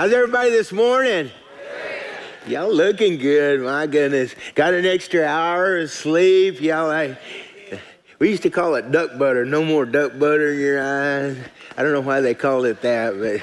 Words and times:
How's 0.00 0.14
everybody 0.14 0.48
this 0.48 0.72
morning? 0.72 1.30
Y'all 2.46 2.74
looking 2.74 3.18
good, 3.18 3.60
my 3.60 3.86
goodness. 3.86 4.34
Got 4.54 4.72
an 4.72 4.86
extra 4.86 5.26
hour 5.26 5.76
of 5.76 5.90
sleep. 5.90 6.58
Y'all 6.62 6.88
like, 6.88 7.18
we 8.18 8.30
used 8.30 8.42
to 8.44 8.48
call 8.48 8.76
it 8.76 8.90
duck 8.90 9.18
butter. 9.18 9.44
No 9.44 9.62
more 9.62 9.84
duck 9.84 10.18
butter 10.18 10.54
in 10.54 10.58
your 10.58 10.80
eyes. 10.80 11.36
I 11.76 11.82
don't 11.82 11.92
know 11.92 12.00
why 12.00 12.22
they 12.22 12.32
called 12.32 12.64
it 12.64 12.80
that, 12.80 13.18
but 13.18 13.42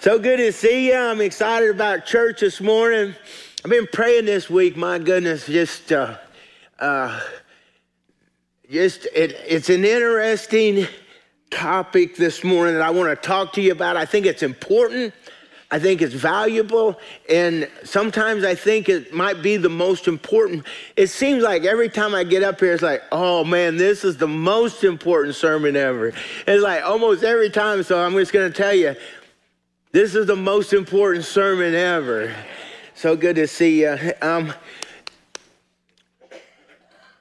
so 0.00 0.18
good 0.18 0.38
to 0.38 0.50
see 0.50 0.88
you. 0.88 0.96
I'm 0.96 1.20
excited 1.20 1.70
about 1.70 2.04
church 2.06 2.40
this 2.40 2.60
morning. 2.60 3.14
I've 3.64 3.70
been 3.70 3.86
praying 3.92 4.24
this 4.24 4.50
week, 4.50 4.76
my 4.76 4.98
goodness, 4.98 5.46
just, 5.46 5.92
uh, 5.92 6.16
uh, 6.80 7.20
just, 8.68 9.06
it, 9.14 9.36
it's 9.46 9.70
an 9.70 9.84
interesting 9.84 10.88
topic 11.52 12.16
this 12.16 12.42
morning 12.42 12.74
that 12.74 12.82
I 12.82 12.90
want 12.90 13.10
to 13.10 13.28
talk 13.28 13.52
to 13.52 13.60
you 13.60 13.70
about. 13.70 13.96
I 13.96 14.06
think 14.06 14.26
it's 14.26 14.42
important. 14.42 15.14
I 15.70 15.78
think 15.78 16.00
it's 16.00 16.14
valuable, 16.14 16.98
and 17.28 17.68
sometimes 17.84 18.42
I 18.42 18.54
think 18.54 18.88
it 18.88 19.12
might 19.12 19.42
be 19.42 19.58
the 19.58 19.68
most 19.68 20.08
important. 20.08 20.64
It 20.96 21.08
seems 21.08 21.42
like 21.42 21.64
every 21.64 21.90
time 21.90 22.14
I 22.14 22.24
get 22.24 22.42
up 22.42 22.58
here, 22.60 22.72
it's 22.72 22.82
like, 22.82 23.02
oh 23.12 23.44
man, 23.44 23.76
this 23.76 24.02
is 24.02 24.16
the 24.16 24.26
most 24.26 24.82
important 24.82 25.34
sermon 25.34 25.76
ever. 25.76 26.14
It's 26.46 26.62
like 26.62 26.82
almost 26.84 27.22
every 27.22 27.50
time, 27.50 27.82
so 27.82 28.02
I'm 28.02 28.14
just 28.14 28.32
to 28.32 28.50
tell 28.50 28.72
you, 28.72 28.96
this 29.92 30.14
is 30.14 30.26
the 30.26 30.36
most 30.36 30.72
important 30.72 31.26
sermon 31.26 31.74
ever. 31.74 32.34
So 32.94 33.14
good 33.14 33.36
to 33.36 33.46
see 33.46 33.82
you. 33.82 34.14
Um, 34.22 34.54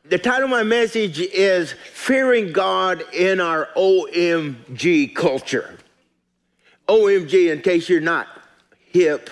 the 0.05 0.17
title 0.17 0.45
of 0.45 0.49
my 0.49 0.63
message 0.63 1.19
is 1.19 1.73
Fearing 1.73 2.53
God 2.53 3.03
in 3.13 3.41
Our 3.41 3.67
OMG 3.75 5.13
Culture. 5.13 5.77
OMG, 6.87 7.51
in 7.51 7.61
case 7.61 7.89
you're 7.89 7.99
not 7.99 8.36
hip, 8.91 9.29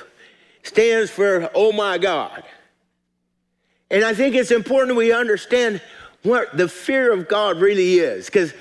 stands 0.64 1.12
for 1.12 1.50
Oh 1.54 1.72
My 1.72 1.98
God. 1.98 2.44
And 3.90 4.04
I 4.04 4.14
think 4.14 4.36
it's 4.36 4.52
important 4.52 4.98
we 4.98 5.12
understand 5.12 5.82
what 6.24 6.58
the 6.58 6.68
fear 6.68 7.14
of 7.14 7.28
God 7.28 7.60
really 7.60 7.96
is. 7.96 8.26
Because 8.26 8.54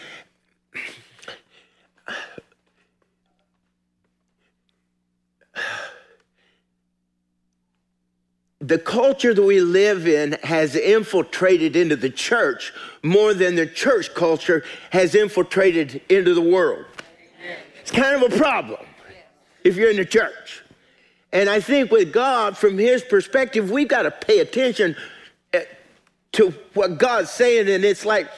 the 8.61 8.79
culture 8.79 9.35
that 9.35 9.43
we 9.43 9.61
live 9.61 10.09
in 10.09 10.33
has 10.43 10.75
infiltrated 10.75 11.77
into 11.77 11.97
the 11.97 12.11
church 12.11 12.73
more 13.03 13.35
than 13.35 13.55
the 13.55 13.67
church 13.67 14.15
culture 14.15 14.65
has 14.91 15.15
infiltrated 15.15 16.01
into 16.09 16.35
the 16.35 16.41
world. 16.41 16.87
It's 17.81 17.91
kind 17.91 18.23
of 18.23 18.33
a 18.33 18.37
problem 18.37 18.81
if 19.65 19.77
you're 19.77 19.91
in 19.91 19.97
the 19.97 20.05
church. 20.05 20.64
And 21.35 21.51
I 21.51 21.59
think 21.61 21.91
with 21.91 22.13
God, 22.13 22.57
from 22.57 22.79
his 22.79 23.03
perspective, 23.03 23.69
we've 23.69 23.89
got 23.89 24.03
to 24.03 24.13
pay 24.13 24.39
attention 24.39 24.95
eh, 25.53 25.65
to 26.33 26.55
what 26.75 26.97
God's 26.97 27.31
saying. 27.31 27.69
And 27.69 27.85
it's 27.85 28.05
like 28.05 28.31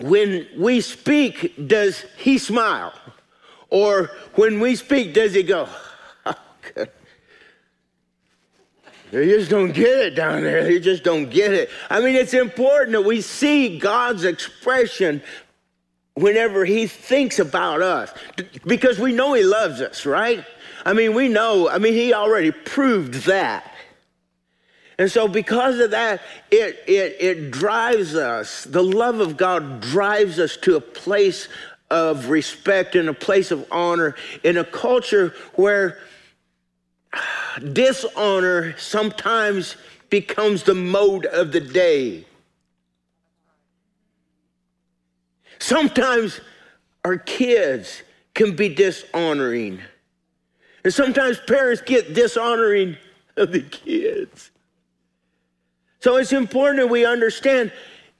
when 0.00 0.48
we 0.58 0.80
speak, 0.80 1.68
does 1.68 2.04
he 2.18 2.36
smile? 2.38 2.92
Or 3.70 4.10
when 4.34 4.58
we 4.58 4.74
speak, 4.74 5.14
does 5.14 5.34
he 5.34 5.44
go, 5.44 5.68
oh, 6.26 6.34
They 9.12 9.28
just 9.28 9.48
don't 9.48 9.70
get 9.70 9.98
it 10.00 10.16
down 10.16 10.42
there. 10.42 10.64
They 10.64 10.80
just 10.80 11.04
don't 11.04 11.30
get 11.30 11.52
it. 11.52 11.70
I 11.88 12.00
mean, 12.00 12.16
it's 12.16 12.34
important 12.34 12.90
that 12.92 13.04
we 13.04 13.20
see 13.20 13.78
God's 13.78 14.24
expression 14.24 15.22
whenever 16.14 16.64
He 16.64 16.88
thinks 16.88 17.38
about 17.38 17.82
us 17.82 18.12
because 18.66 18.98
we 18.98 19.12
know 19.12 19.34
He 19.34 19.44
loves 19.44 19.80
us, 19.80 20.04
right? 20.04 20.44
I 20.84 20.92
mean, 20.92 21.14
we 21.14 21.28
know, 21.28 21.68
I 21.68 21.78
mean, 21.78 21.94
He 21.94 22.12
already 22.12 22.50
proved 22.50 23.26
that. 23.26 23.70
And 24.98 25.10
so, 25.10 25.26
because 25.26 25.80
of 25.80 25.90
that, 25.90 26.22
it, 26.50 26.84
it, 26.86 27.16
it 27.20 27.50
drives 27.50 28.14
us, 28.14 28.64
the 28.64 28.82
love 28.82 29.18
of 29.20 29.36
God 29.36 29.80
drives 29.80 30.38
us 30.38 30.56
to 30.58 30.76
a 30.76 30.80
place 30.80 31.48
of 31.90 32.28
respect 32.28 32.94
and 32.94 33.08
a 33.08 33.14
place 33.14 33.50
of 33.50 33.66
honor 33.70 34.14
in 34.42 34.56
a 34.56 34.64
culture 34.64 35.34
where 35.54 35.98
dishonor 37.72 38.76
sometimes 38.78 39.76
becomes 40.10 40.62
the 40.62 40.74
mode 40.74 41.26
of 41.26 41.52
the 41.52 41.60
day. 41.60 42.24
Sometimes 45.58 46.40
our 47.04 47.16
kids 47.16 48.02
can 48.34 48.54
be 48.54 48.68
dishonoring. 48.68 49.80
And 50.84 50.92
sometimes 50.92 51.40
parents 51.40 51.82
get 51.82 52.14
dishonoring 52.14 52.96
of 53.36 53.52
the 53.52 53.62
kids. 53.62 54.50
So 56.00 56.16
it's 56.16 56.32
important 56.32 56.80
that 56.80 56.92
we 56.92 57.06
understand 57.06 57.72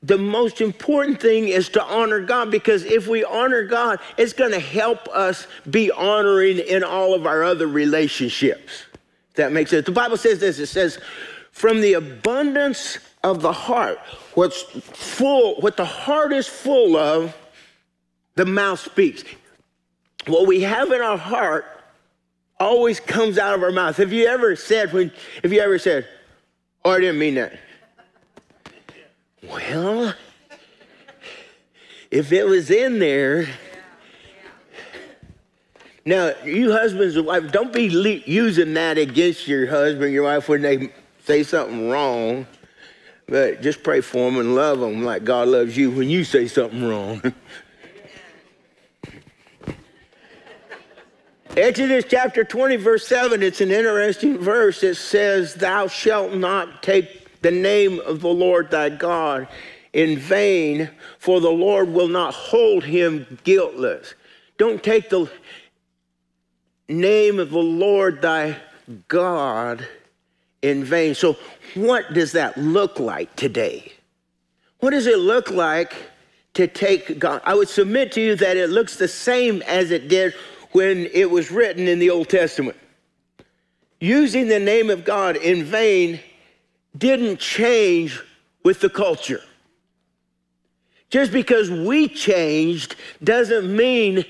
the 0.03 0.19
most 0.19 0.61
important 0.61 1.21
thing 1.21 1.49
is 1.49 1.69
to 1.71 1.83
honor 1.83 2.21
God 2.21 2.51
because 2.51 2.85
if 2.85 3.07
we 3.07 3.25
honor 3.25 3.65
God, 3.65 4.01
it's 4.19 4.33
going 4.33 4.53
to 4.53 4.59
help 4.59 5.09
us 5.09 5.47
be 5.71 5.91
honoring 5.91 6.59
in 6.59 6.83
all 6.83 7.15
of 7.15 7.27
our 7.27 7.43
other 7.43 7.67
relationships. 7.67 8.85
That 9.35 9.53
makes 9.53 9.71
sense. 9.71 9.87
The 9.87 9.93
Bible 9.93 10.17
says 10.17 10.41
this 10.41 10.59
it 10.59 10.67
says, 10.67 10.99
from 11.53 11.81
the 11.81 11.95
abundance 11.95 12.99
of 13.23 13.41
the 13.41 13.53
heart, 13.53 13.99
what's 14.35 14.63
full, 14.63 15.57
what 15.61 15.77
the 15.77 15.85
heart 15.85 16.33
is 16.33 16.47
full 16.47 16.97
of, 16.97 17.35
the 18.35 18.45
mouth 18.45 18.81
speaks. 18.81 19.25
What 20.27 20.47
we 20.47 20.63
have 20.63 20.91
in 20.93 21.01
our 21.01 21.19
heart 21.19 21.67
always 22.59 23.01
comes 23.01 23.39
out 23.39 23.55
of 23.55 23.63
our 23.63 23.73
mouth. 23.73 23.97
Have 23.97 24.13
you 24.13 24.27
ever 24.27 24.57
said 24.57 24.93
when 24.93 25.13
have 25.43 25.53
you 25.53 25.61
ever 25.61 25.79
said, 25.79 26.07
Oh, 26.85 26.91
I 26.91 27.01
didn't 27.01 27.19
mean 27.19 27.35
that? 27.35 27.59
Well, 29.43 30.15
if 32.11 32.33
it 32.33 32.45
was 32.45 32.71
in 32.71 32.99
there, 32.99 33.47
now 36.05 36.33
you 36.45 36.73
husbands 36.73 37.17
and 37.17 37.27
wives, 37.27 37.51
don't 37.53 37.73
be 37.73 37.91
le- 37.91 38.23
using 38.27 38.75
that 38.75 38.99
against 38.99 39.49
your 39.49 39.67
husband, 39.67 40.13
your 40.13 40.25
wife 40.25 40.49
when 40.49 40.63
they 40.63 40.93
say 41.25 41.43
something 41.43 41.89
wrong. 41.91 42.47
But 43.27 43.63
just 43.63 43.83
pray 43.83 44.03
for 44.03 44.31
them 44.31 44.39
and 44.39 44.55
love 44.55 44.81
them 44.81 45.03
like 45.03 45.25
God 45.25 45.49
loves 45.49 45.77
you 45.77 45.91
when 45.91 46.11
you 46.11 46.25
say 46.25 46.47
something 46.47 46.87
wrong. 46.87 47.23
Exodus 51.57 52.05
chapter 52.09 52.43
20, 52.43 52.75
verse 52.77 53.07
7, 53.07 53.41
it's 53.41 53.61
an 53.61 53.71
interesting 53.71 54.39
verse. 54.39 54.83
It 54.83 54.97
says, 54.97 55.55
Thou 55.55 55.87
shalt 55.87 56.35
not 56.35 56.83
take 56.83 57.41
the 57.43 57.53
name 57.53 58.01
of 58.01 58.23
the 58.23 58.29
Lord 58.29 58.73
thy 58.73 58.89
God 58.89 59.47
in 59.93 60.19
vain, 60.19 60.91
for 61.21 61.41
the 61.41 61.53
Lord 61.53 61.91
will 61.91 62.09
not 62.09 62.35
hold 62.35 62.83
him 62.83 63.39
guiltless. 63.45 64.15
Don't 64.59 64.83
take 64.83 65.11
the 65.11 65.31
name 66.89 67.39
of 67.39 67.51
the 67.51 67.59
Lord 67.59 68.21
thy 68.21 68.57
God 69.07 69.87
in 70.61 70.83
vain. 70.83 71.15
So, 71.15 71.37
what 71.75 72.15
does 72.15 72.33
that 72.33 72.59
look 72.59 72.99
like 72.99 73.37
today? 73.37 73.93
What 74.81 74.91
does 74.91 75.07
it 75.07 75.19
look 75.19 75.53
like 75.53 75.95
to 76.55 76.67
take 76.67 77.21
God? 77.21 77.43
I 77.45 77.55
would 77.55 77.69
submit 77.69 78.11
to 78.13 78.21
you 78.21 78.35
that 78.37 78.57
it 78.57 78.71
looks 78.71 78.97
the 78.97 79.07
same 79.07 79.63
as 79.63 79.93
it 79.93 80.09
did 80.09 80.35
when 80.75 81.07
it 81.13 81.31
was 81.31 81.53
written 81.53 81.87
in 81.87 82.01
the 82.01 82.11
Old 82.11 82.29
Testament. 82.29 82.77
Using 84.01 84.49
the 84.49 84.59
name 84.59 84.91
of 84.91 85.05
God 85.05 85.37
in 85.37 85.63
vain 85.63 86.19
didn't 86.99 87.39
change 87.39 88.21
with 88.65 88.81
the 88.81 88.91
culture. 88.91 89.41
Just 91.11 91.31
because 91.31 91.71
we 91.71 92.09
changed 92.09 92.97
doesn't 93.23 93.75
mean 93.75 94.25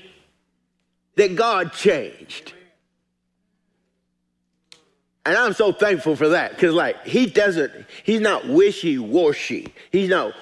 that 1.15 1.35
God 1.35 1.73
changed. 1.73 2.53
And 5.25 5.35
I'm 5.35 5.53
so 5.53 5.71
thankful 5.71 6.15
for 6.15 6.29
that 6.29 6.51
because, 6.51 6.75
like, 6.75 7.03
he 7.07 7.25
doesn't, 7.25 7.73
he's 8.03 8.21
not 8.21 8.47
wishy 8.47 8.99
washy. 8.99 9.73
He's 9.91 10.09
not 10.09 10.33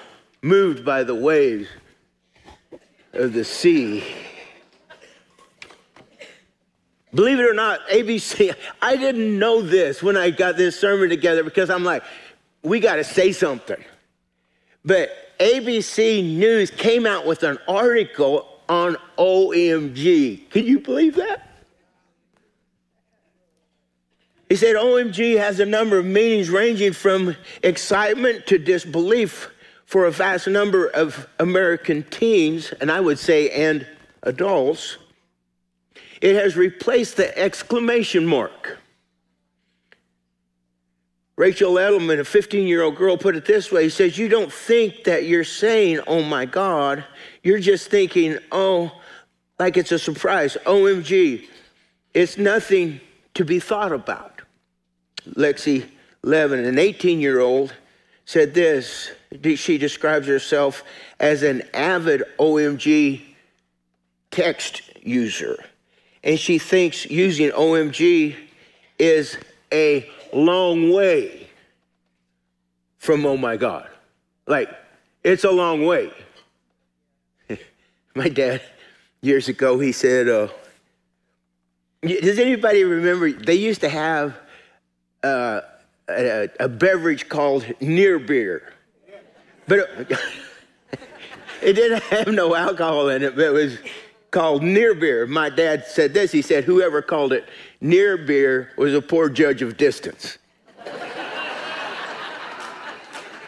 moved 0.42 0.84
by 0.84 1.02
the 1.02 1.14
waves 1.14 1.68
of 3.14 3.32
the 3.32 3.44
sea. 3.44 4.04
Believe 7.14 7.38
it 7.38 7.48
or 7.48 7.54
not, 7.54 7.86
ABC, 7.88 8.54
I 8.82 8.96
didn't 8.96 9.38
know 9.38 9.62
this 9.62 10.02
when 10.02 10.16
I 10.16 10.30
got 10.30 10.56
this 10.56 10.78
sermon 10.78 11.08
together 11.08 11.44
because 11.44 11.70
I'm 11.70 11.84
like, 11.84 12.02
we 12.62 12.80
got 12.80 12.96
to 12.96 13.04
say 13.04 13.32
something. 13.32 13.82
But 14.84 15.10
ABC 15.38 16.36
News 16.36 16.70
came 16.70 17.06
out 17.06 17.26
with 17.26 17.42
an 17.42 17.58
article 17.68 18.48
on 18.68 18.96
OMG. 19.18 20.50
Can 20.50 20.64
you 20.64 20.80
believe 20.80 21.16
that? 21.16 21.50
He 24.48 24.56
said 24.56 24.76
OMG 24.76 25.38
has 25.38 25.58
a 25.58 25.66
number 25.66 25.98
of 25.98 26.04
meanings 26.04 26.50
ranging 26.50 26.92
from 26.92 27.34
excitement 27.62 28.46
to 28.46 28.58
disbelief 28.58 29.50
for 29.86 30.06
a 30.06 30.10
vast 30.10 30.46
number 30.46 30.86
of 30.88 31.28
American 31.38 32.02
teens, 32.04 32.72
and 32.80 32.90
I 32.90 33.00
would 33.00 33.18
say, 33.18 33.50
and 33.50 33.86
adults. 34.22 34.98
It 36.24 36.36
has 36.36 36.56
replaced 36.56 37.18
the 37.18 37.38
exclamation 37.38 38.24
mark. 38.24 38.78
Rachel 41.36 41.74
Edelman, 41.74 42.18
a 42.18 42.24
15 42.24 42.66
year 42.66 42.80
old 42.80 42.96
girl, 42.96 43.18
put 43.18 43.36
it 43.36 43.44
this 43.44 43.70
way 43.70 43.84
He 43.84 43.90
says, 43.90 44.16
You 44.16 44.28
don't 44.28 44.50
think 44.50 45.04
that 45.04 45.26
you're 45.26 45.44
saying, 45.44 46.00
Oh 46.06 46.22
my 46.22 46.46
God. 46.46 47.04
You're 47.42 47.58
just 47.58 47.90
thinking, 47.90 48.38
Oh, 48.50 48.90
like 49.58 49.76
it's 49.76 49.92
a 49.92 49.98
surprise. 49.98 50.56
OMG. 50.64 51.46
It's 52.14 52.38
nothing 52.38 53.02
to 53.34 53.44
be 53.44 53.60
thought 53.60 53.92
about. 53.92 54.40
Lexi 55.28 55.86
Levin, 56.22 56.64
an 56.64 56.78
18 56.78 57.20
year 57.20 57.40
old, 57.40 57.74
said 58.24 58.54
this. 58.54 59.10
She 59.56 59.76
describes 59.76 60.26
herself 60.26 60.84
as 61.20 61.42
an 61.42 61.64
avid 61.74 62.22
OMG 62.38 63.20
text 64.30 64.80
user. 65.02 65.62
And 66.24 66.40
she 66.40 66.58
thinks 66.58 67.04
using 67.04 67.50
OMG 67.50 68.34
is 68.98 69.36
a 69.70 70.10
long 70.32 70.90
way 70.90 71.46
from 72.96 73.26
oh 73.26 73.36
my 73.36 73.58
God. 73.58 73.88
Like, 74.46 74.70
it's 75.22 75.44
a 75.44 75.50
long 75.50 75.84
way. 75.84 76.10
my 78.14 78.30
dad, 78.30 78.62
years 79.20 79.48
ago, 79.48 79.78
he 79.78 79.92
said, 79.92 80.28
uh, 80.28 80.48
Does 82.02 82.38
anybody 82.38 82.84
remember? 82.84 83.30
They 83.30 83.54
used 83.54 83.82
to 83.82 83.90
have 83.90 84.34
uh, 85.22 85.60
a, 86.08 86.48
a, 86.60 86.68
beverage 86.68 87.28
called 87.28 87.66
near 87.80 88.18
beer. 88.18 88.72
But 89.66 89.78
it, 89.78 90.18
it 91.62 91.72
didn't 91.74 92.02
have 92.04 92.28
no 92.28 92.54
alcohol 92.54 93.10
in 93.10 93.22
it, 93.22 93.36
but 93.36 93.44
it 93.44 93.52
was 93.52 93.78
called 94.34 94.64
near 94.64 94.94
beer. 94.94 95.28
My 95.28 95.48
dad 95.48 95.86
said 95.86 96.12
this. 96.12 96.32
He 96.32 96.42
said, 96.42 96.64
Whoever 96.64 97.00
called 97.00 97.32
it 97.32 97.48
near 97.80 98.16
beer 98.16 98.72
was 98.76 98.92
a 98.92 99.00
poor 99.00 99.28
judge 99.28 99.62
of 99.62 99.76
distance. 99.76 100.38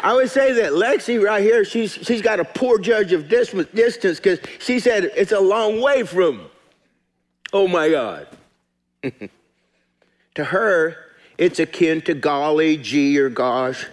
I 0.00 0.14
would 0.14 0.30
say 0.30 0.52
that 0.52 0.72
Lexi 0.72 1.20
right 1.20 1.42
here, 1.42 1.64
she's, 1.64 1.92
she's 1.92 2.22
got 2.22 2.38
a 2.38 2.44
poor 2.44 2.78
judge 2.78 3.12
of 3.12 3.28
distance 3.28 4.20
because 4.20 4.38
she 4.60 4.78
said 4.78 5.10
it's 5.16 5.32
a 5.32 5.40
long 5.40 5.80
way 5.80 6.04
from, 6.04 6.48
oh 7.52 7.66
my 7.66 7.90
God. 7.90 8.28
to 10.36 10.44
her, 10.44 10.96
it's 11.36 11.58
akin 11.58 12.00
to 12.02 12.14
golly, 12.14 12.76
gee, 12.76 13.18
or 13.18 13.28
gosh. 13.28 13.86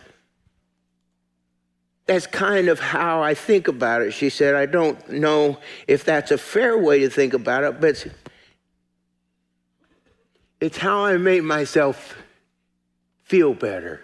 That's 2.05 2.27
kind 2.27 2.67
of 2.67 2.79
how 2.79 3.21
I 3.21 3.33
think 3.33 3.67
about 3.67 4.01
it. 4.01 4.11
She 4.11 4.29
said, 4.29 4.55
I 4.55 4.65
don't 4.65 5.09
know 5.09 5.57
if 5.87 6.03
that's 6.03 6.31
a 6.31 6.37
fair 6.37 6.77
way 6.77 6.99
to 6.99 7.09
think 7.09 7.33
about 7.33 7.63
it, 7.63 7.79
but 7.79 8.05
it's 10.59 10.77
how 10.77 11.05
I 11.05 11.17
make 11.17 11.43
myself 11.43 12.15
feel 13.23 13.53
better. 13.53 14.01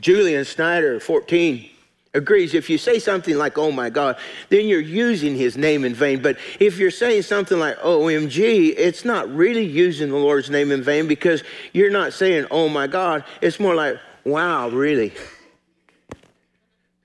Julian 0.00 0.44
Snyder, 0.44 1.00
14, 1.00 1.68
agrees 2.14 2.54
if 2.54 2.70
you 2.70 2.78
say 2.78 3.00
something 3.00 3.36
like, 3.36 3.58
oh 3.58 3.72
my 3.72 3.90
God, 3.90 4.16
then 4.48 4.66
you're 4.66 4.80
using 4.80 5.34
his 5.34 5.56
name 5.56 5.84
in 5.84 5.94
vain. 5.94 6.22
But 6.22 6.38
if 6.60 6.78
you're 6.78 6.90
saying 6.90 7.22
something 7.22 7.58
like, 7.58 7.76
OMG, 7.78 8.74
it's 8.76 9.04
not 9.04 9.28
really 9.34 9.64
using 9.64 10.10
the 10.10 10.16
Lord's 10.16 10.50
name 10.50 10.70
in 10.70 10.82
vain 10.82 11.08
because 11.08 11.42
you're 11.72 11.90
not 11.90 12.12
saying, 12.12 12.46
oh 12.50 12.68
my 12.68 12.86
God. 12.86 13.24
It's 13.40 13.58
more 13.58 13.74
like, 13.74 13.98
wow, 14.28 14.68
really. 14.68 15.12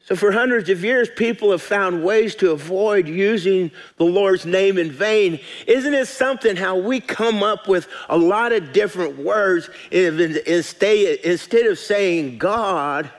So, 0.05 0.17
for 0.17 0.33
hundreds 0.33 0.69
of 0.69 0.83
years, 0.83 1.09
people 1.15 1.51
have 1.51 1.61
found 1.61 2.03
ways 2.03 2.35
to 2.35 2.51
avoid 2.51 3.07
using 3.07 3.71
the 3.97 4.03
Lord's 4.03 4.45
name 4.45 4.77
in 4.77 4.91
vain. 4.91 5.39
Isn't 5.65 5.93
it 5.93 6.09
something 6.09 6.57
how 6.57 6.77
we 6.77 6.99
come 6.99 7.41
up 7.41 7.69
with 7.69 7.87
a 8.09 8.17
lot 8.17 8.51
of 8.51 8.73
different 8.73 9.17
words 9.17 9.69
instead 9.91 11.65
of 11.65 11.79
saying 11.79 12.37
God? 12.37 13.09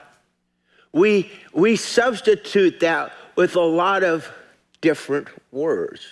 We, 0.93 1.31
we 1.53 1.75
substitute 1.75 2.79
that 2.81 3.13
with 3.35 3.55
a 3.55 3.61
lot 3.61 4.03
of 4.03 4.31
different 4.79 5.27
words. 5.51 6.05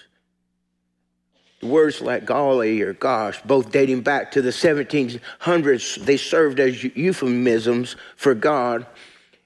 Words 1.64 2.02
like 2.02 2.26
golly 2.26 2.82
or 2.82 2.94
gosh, 2.94 3.42
both 3.44 3.72
dating 3.72 4.02
back 4.02 4.32
to 4.32 4.42
the 4.42 4.50
1700s, 4.50 6.06
they 6.06 6.18
served 6.18 6.60
as 6.60 6.84
euphemisms 6.84 7.96
for 8.16 8.34
God. 8.34 8.86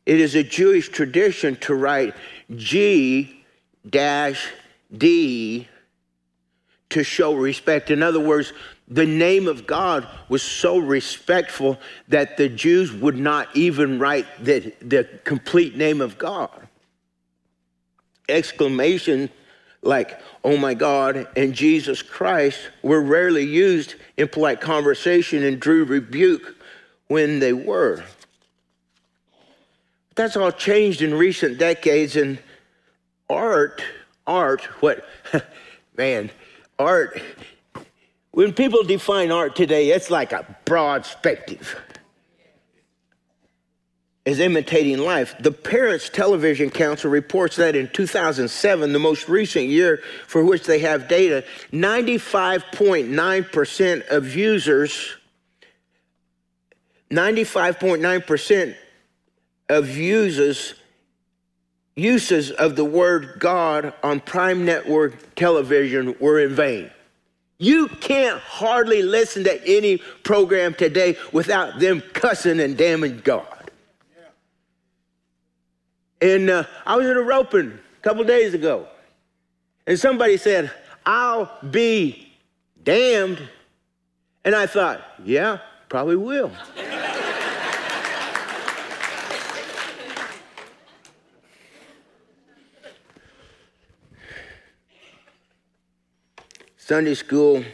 It 0.06 0.20
is 0.20 0.36
a 0.36 0.44
Jewish 0.44 0.90
tradition 0.90 1.56
to 1.58 1.76
write 1.76 2.16
G 2.56 3.44
dash 3.90 4.50
D 4.96 5.68
to 6.90 7.04
show 7.04 7.34
respect. 7.34 7.92
In 7.92 8.02
other 8.02 8.20
words, 8.20 8.54
the 8.88 9.06
name 9.06 9.48
of 9.48 9.68
God 9.68 10.08
was 10.30 10.42
so 10.42 10.78
respectful 10.78 11.78
that 12.08 12.38
the 12.38 12.48
Jews 12.48 12.94
would 12.94 13.18
not 13.18 13.54
even 13.56 14.00
write 14.00 14.26
the, 14.44 14.74
the 14.82 15.04
complete 15.26 15.76
name 15.76 16.00
of 16.00 16.18
God. 16.18 16.68
Exclamation 18.30 19.30
like, 19.88 20.20
oh 20.44 20.58
my 20.58 20.74
God, 20.74 21.28
and 21.36 21.54
Jesus 21.54 22.02
Christ 22.02 22.60
were 22.84 23.02
rarely 23.02 23.46
used 23.46 23.96
in 24.18 24.28
polite 24.28 24.60
conversation 24.60 25.44
and 25.44 25.60
drew 25.60 25.86
rebuke 25.86 26.56
when 27.08 27.40
they 27.40 27.54
were. 27.54 28.04
That's 30.16 30.36
all 30.36 30.52
changed 30.52 31.02
in 31.02 31.14
recent 31.14 31.58
decades, 31.58 32.16
and 32.16 32.38
art, 33.30 33.82
art, 34.26 34.64
what, 34.82 35.06
man, 35.98 36.32
art, 36.78 37.22
when 38.32 38.54
people 38.54 38.84
define 38.84 39.32
art 39.32 39.56
today, 39.56 39.92
it's 39.92 40.12
like 40.12 40.34
a 40.34 40.58
broad 40.66 41.06
spectrum. 41.06 41.60
Is 44.28 44.40
imitating 44.42 44.98
life. 44.98 45.36
The 45.40 45.54
Parents 45.54 46.10
Television 46.10 46.70
Council 46.70 47.10
reports 47.10 47.56
that 47.56 47.78
in 47.78 47.88
2007, 47.88 48.92
the 48.92 49.00
most 49.00 49.30
recent 49.30 49.68
year 49.68 50.02
for 50.28 50.44
which 50.44 50.66
they 50.66 50.80
have 50.80 51.08
data, 51.08 51.46
95.9% 51.72 54.08
of 54.10 54.36
users, 54.36 55.16
95.9% 57.10 58.76
of 59.70 59.96
users 59.96 60.74
uses 61.96 62.52
of 62.52 62.76
the 62.76 62.84
word 62.84 63.36
God 63.40 63.94
on 64.04 64.20
Prime 64.20 64.66
Network 64.66 65.36
television 65.36 66.18
were 66.20 66.42
in 66.42 66.54
vain. 66.54 66.92
You 67.60 67.88
can't 67.88 68.42
hardly 68.42 69.04
listen 69.04 69.46
to 69.46 69.66
any 69.66 70.00
program 70.24 70.74
today 70.74 71.18
without 71.32 71.80
them 71.80 72.04
cussing 72.12 72.60
and 72.60 72.76
damning 72.76 73.22
God. 73.24 73.57
And 76.22 76.50
uh, 76.50 76.64
I 76.86 76.96
was 76.96 77.06
at 77.08 77.16
a 77.16 77.22
roping 77.22 77.72
a 77.72 78.02
couple 78.02 78.24
days 78.24 78.54
ago, 78.54 78.88
and 79.86 80.00
somebody 80.00 80.38
said, 80.38 80.72
I'll 81.06 81.52
be 81.70 82.32
damned. 82.84 83.42
And 84.44 84.56
I 84.56 84.66
thought, 84.66 85.02
yeah, 85.24 85.60
probably 85.90 86.16
will. 86.16 86.52
Sunday 96.88 97.16
school. 97.16 97.66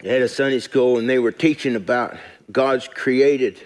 They 0.00 0.10
had 0.10 0.22
a 0.22 0.28
Sunday 0.28 0.60
school 0.60 0.98
and 0.98 1.10
they 1.10 1.18
were 1.18 1.32
teaching 1.32 1.74
about 1.74 2.16
God's 2.52 2.86
created, 2.86 3.60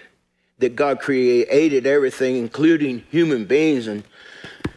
that 0.64 0.76
God 0.76 0.99
created 0.99 1.87
everything, 1.87 2.37
including 2.37 3.04
human 3.11 3.44
beings. 3.44 3.87
And 3.87 4.02
a 4.64 4.71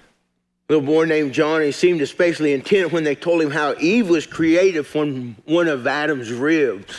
little 0.73 0.85
boy 0.85 1.05
named 1.05 1.33
Johnny 1.33 1.71
seemed 1.71 2.01
especially 2.01 2.51
intent 2.51 2.91
when 2.91 3.05
they 3.05 3.15
told 3.15 3.41
him 3.41 3.51
how 3.51 3.73
Eve 3.79 4.09
was 4.09 4.27
created 4.27 4.85
from 4.85 5.37
one 5.45 5.69
of 5.69 5.87
Adam's 5.87 6.31
ribs. 6.31 6.93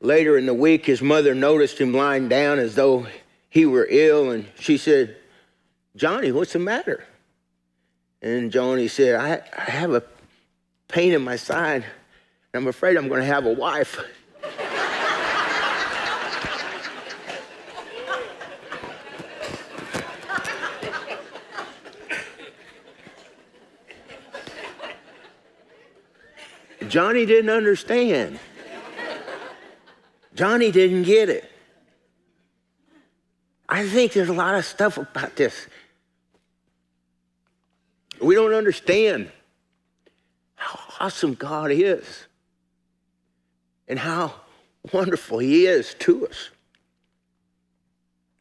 Later 0.00 0.38
in 0.38 0.46
the 0.46 0.54
week, 0.54 0.86
his 0.86 1.02
mother 1.02 1.34
noticed 1.34 1.78
him 1.78 1.92
lying 1.92 2.28
down 2.28 2.60
as 2.60 2.76
though 2.76 3.08
he 3.50 3.66
were 3.66 3.88
ill, 3.90 4.30
and 4.30 4.46
she 4.60 4.78
said, 4.78 5.16
Johnny, 5.96 6.30
what's 6.30 6.52
the 6.52 6.60
matter? 6.60 7.04
And 8.22 8.52
Johnny 8.52 8.86
said, 8.86 9.16
I, 9.16 9.42
I 9.56 9.70
have 9.70 9.92
a 9.92 10.04
pain 10.86 11.12
in 11.12 11.22
my 11.22 11.34
side. 11.34 11.84
and 12.52 12.62
I'm 12.62 12.68
afraid 12.68 12.96
I'm 12.96 13.08
going 13.08 13.20
to 13.20 13.26
have 13.26 13.46
a 13.46 13.52
wife. 13.52 13.98
Johnny 26.88 27.26
didn't 27.26 27.50
understand. 27.50 28.38
Johnny 30.34 30.70
didn't 30.70 31.02
get 31.02 31.28
it. 31.28 31.50
I 33.68 33.86
think 33.86 34.12
there's 34.12 34.28
a 34.28 34.34
lot 34.34 34.54
of 34.54 34.64
stuff 34.64 34.96
about 34.96 35.36
this 35.36 35.66
We 38.20 38.34
don't 38.34 38.54
understand 38.54 39.30
how 40.56 40.80
awesome 41.00 41.34
God 41.34 41.70
is 41.70 42.26
and 43.86 43.98
how 43.98 44.34
wonderful 44.92 45.38
He 45.38 45.66
is 45.66 45.94
to 46.00 46.26
us. 46.26 46.50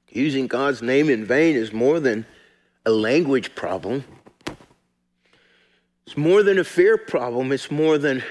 Using 0.10 0.48
God's 0.48 0.82
name 0.82 1.10
in 1.10 1.26
vain 1.26 1.56
is 1.56 1.72
more 1.72 2.00
than 2.00 2.26
a 2.86 2.92
language 2.92 3.54
problem. 3.54 4.04
It's 6.08 6.16
more 6.16 6.42
than 6.42 6.58
a 6.58 6.64
fear 6.64 6.98
problem. 6.98 7.52
It's 7.52 7.70
more 7.70 7.98
than 7.98 8.24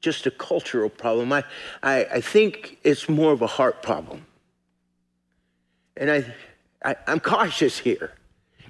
just 0.00 0.26
a 0.26 0.30
cultural 0.30 0.88
problem. 0.88 1.32
I, 1.32 1.42
I, 1.82 2.04
I 2.04 2.20
think 2.20 2.78
it's 2.84 3.08
more 3.08 3.32
of 3.32 3.42
a 3.42 3.46
heart 3.48 3.82
problem. 3.82 4.24
And 5.96 6.12
I, 6.12 6.24
I, 6.84 6.94
I'm 7.08 7.18
cautious 7.18 7.76
here. 7.76 8.12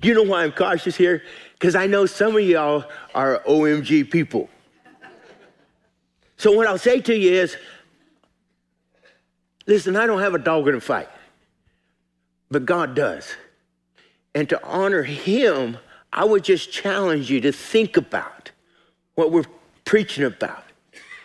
You 0.02 0.14
know 0.14 0.22
why 0.22 0.44
I'm 0.44 0.52
cautious 0.52 0.96
here? 0.96 1.22
Because 1.52 1.74
I 1.74 1.86
know 1.86 2.06
some 2.06 2.36
of 2.36 2.42
y'all 2.42 2.86
are 3.14 3.42
OMG 3.46 4.10
people. 4.10 4.48
So 6.38 6.52
what 6.52 6.66
I'll 6.66 6.78
say 6.78 7.02
to 7.02 7.14
you 7.14 7.32
is, 7.32 7.54
listen, 9.66 9.94
I 9.94 10.06
don't 10.06 10.20
have 10.20 10.32
a 10.32 10.38
dog 10.38 10.68
in 10.68 10.74
a 10.74 10.80
fight, 10.80 11.10
but 12.50 12.64
God 12.64 12.94
does. 12.94 13.30
And 14.34 14.48
to 14.48 14.64
honor 14.64 15.02
Him, 15.02 15.76
I 16.12 16.24
would 16.24 16.44
just 16.44 16.72
challenge 16.72 17.30
you 17.30 17.42
to 17.42 17.52
think 17.52 17.98
about 17.98 18.37
what 19.18 19.32
we're 19.32 19.42
preaching 19.84 20.22
about 20.22 20.62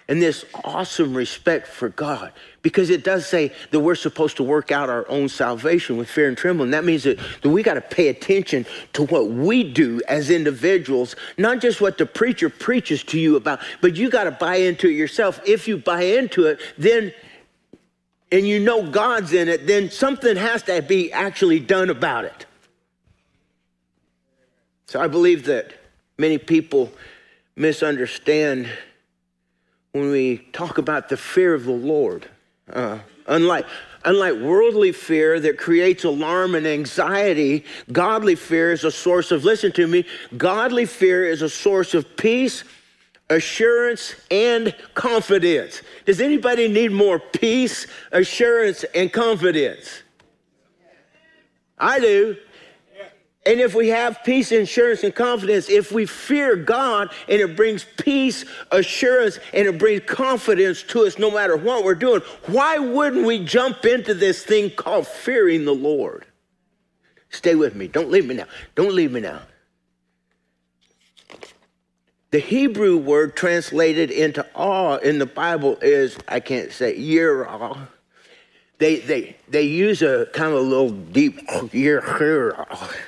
and 0.08 0.20
this 0.20 0.46
awesome 0.64 1.14
respect 1.14 1.68
for 1.68 1.90
God. 1.90 2.34
Because 2.64 2.90
it 2.90 3.04
does 3.04 3.28
say 3.28 3.54
that 3.70 3.82
we're 3.82 3.94
supposed 3.94 4.36
to 4.38 4.44
work 4.44 4.72
out 4.72 4.90
our 4.90 5.08
own 5.10 5.30
salvation 5.30 5.96
with 5.96 6.10
fear 6.10 6.28
and 6.28 6.36
trembling. 6.36 6.72
That 6.72 6.86
means 6.86 7.04
that, 7.04 7.20
that 7.44 7.50
we 7.50 7.62
got 7.62 7.76
to 7.76 7.82
pay 7.82 8.08
attention 8.08 8.66
to 8.94 9.04
what 9.04 9.30
we 9.30 9.64
do 9.64 10.02
as 10.08 10.32
individuals, 10.32 11.16
not 11.38 11.62
just 11.62 11.82
what 11.82 12.00
the 12.00 12.08
preacher 12.08 12.50
preaches 12.50 13.04
to 13.04 13.20
you 13.20 13.36
about, 13.36 13.60
but 13.80 13.96
you 13.96 14.10
got 14.10 14.24
to 14.24 14.32
buy 14.32 14.56
into 14.56 14.88
it 14.88 14.94
yourself. 14.94 15.40
If 15.46 15.68
you 15.68 15.78
buy 15.78 16.02
into 16.02 16.48
it, 16.48 16.60
then 16.80 17.14
and 18.32 18.48
you 18.48 18.58
know 18.58 18.90
God's 18.90 19.34
in 19.34 19.48
it, 19.48 19.68
then 19.68 19.92
something 19.92 20.36
has 20.36 20.64
to 20.64 20.82
be 20.82 21.12
actually 21.12 21.60
done 21.60 21.92
about 21.92 22.26
it. 22.26 22.48
So 24.88 25.00
I 25.00 25.06
believe 25.06 25.46
that 25.46 25.76
many 26.18 26.40
people 26.40 26.92
misunderstand 27.56 28.70
when 29.92 30.10
we 30.10 30.38
talk 30.54 30.78
about 30.78 31.10
the 31.10 31.18
fear 31.18 31.54
of 31.54 31.66
the 31.66 31.72
Lord. 31.72 32.28
Uh, 32.72 33.00
unlike, 33.28 33.66
unlike 34.04 34.36
worldly 34.36 34.92
fear 34.92 35.40
that 35.40 35.58
creates 35.58 36.04
alarm 36.04 36.56
and 36.56 36.66
anxiety, 36.66 37.64
godly 37.92 38.36
fear 38.36 38.72
is 38.72 38.84
a 38.84 38.92
source 38.92 39.32
of, 39.32 39.44
listen 39.46 39.72
to 39.74 39.88
me, 39.88 40.06
godly 40.36 40.86
fear 40.86 41.26
is 41.26 41.42
a 41.42 41.50
source 41.50 41.94
of 41.94 42.18
peace, 42.18 42.64
assurance, 43.30 44.16
and 44.32 44.76
confidence. 44.96 45.82
Does 46.06 46.22
anybody 46.22 46.68
need 46.68 46.92
more 46.92 47.20
peace, 47.20 47.86
assurance, 48.12 48.84
and 48.96 49.14
confidence? 49.14 50.02
I 51.78 52.00
do. 52.00 52.38
And 53.46 53.60
if 53.60 53.76
we 53.76 53.90
have 53.90 54.24
peace, 54.24 54.54
assurance, 54.54 55.04
and 55.04 55.14
confidence, 55.14 55.70
if 55.70 55.92
we 55.92 56.06
fear 56.06 56.56
God 56.56 57.12
and 57.28 57.42
it 57.42 57.58
brings 57.58 57.86
peace, 57.98 58.46
assurance, 58.72 59.38
and 59.54 59.68
it 59.68 59.78
brings 59.78 60.04
confidence 60.06 60.82
to 60.84 61.06
us 61.06 61.20
no 61.20 61.30
matter 61.30 61.58
what 61.58 61.84
we're 61.84 61.96
doing, 61.96 62.22
why 62.46 62.78
wouldn't 62.78 63.26
we 63.26 63.44
jump 63.44 63.84
into 63.84 64.14
this 64.14 64.44
thing 64.44 64.70
called 64.70 65.08
fearing 65.08 65.66
the 65.66 65.76
Lord? 65.76 66.26
Stay 67.30 67.56
with 67.56 67.76
me. 67.76 67.88
Don't 67.88 68.10
leave 68.10 68.26
me 68.26 68.36
now. 68.36 68.46
Don't 68.76 68.96
leave 68.96 69.12
me 69.12 69.20
now. 69.20 69.42
The 72.32 72.40
Hebrew 72.40 72.98
word 72.98 73.36
translated 73.36 74.10
into 74.10 74.46
awe 74.56 74.98
in 74.98 75.20
the 75.20 75.26
Bible 75.26 75.78
is, 75.82 76.18
I 76.28 76.40
can't 76.40 76.72
say, 76.72 76.98
yirah 76.98 77.88
they 78.80 78.98
they 78.98 79.36
they 79.50 79.64
use 79.64 80.02
a 80.02 80.28
kind 80.34 80.54
of 80.54 80.60
a 80.60 80.62
little 80.62 80.90
deep 80.90 81.40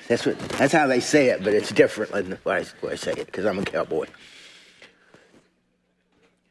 that's 0.07 0.25
what 0.25 0.38
that's 0.50 0.74
how 0.74 0.88
they 0.88 1.00
say 1.00 1.27
it, 1.27 1.43
but 1.43 1.53
it's 1.53 1.72
different 1.72 2.12
than 2.12 2.38
way 2.43 2.65
I, 2.84 2.88
I 2.88 2.95
say 2.95 3.12
it 3.12 3.25
because 3.25 3.45
I'm 3.45 3.60
a 3.60 3.65
cowboy. 3.65 4.07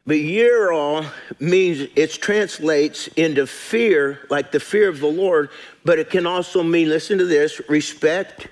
But 0.07 0.17
yirah 0.17 1.11
means 1.41 1.89
it 1.97 2.13
translates 2.13 3.07
into 3.09 3.47
fear, 3.47 4.21
like 4.29 4.53
the 4.53 4.61
fear 4.61 4.89
of 4.89 5.01
the 5.01 5.07
Lord, 5.07 5.49
but 5.83 5.99
it 5.99 6.11
can 6.11 6.27
also 6.27 6.63
mean, 6.63 6.91
listen 6.91 7.17
to 7.19 7.25
this, 7.25 7.61
respect, 7.71 8.49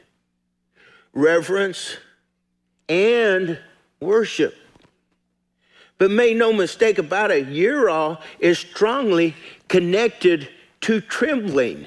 reverence, 1.12 1.98
and 2.88 3.58
worship. 4.00 4.54
But 5.98 6.10
make 6.10 6.36
no 6.38 6.54
mistake 6.54 6.96
about 6.96 7.30
it, 7.30 7.48
yirah 7.48 8.18
is 8.40 8.58
strongly 8.58 9.36
connected 9.72 10.50
to 10.82 11.00
trembling. 11.00 11.86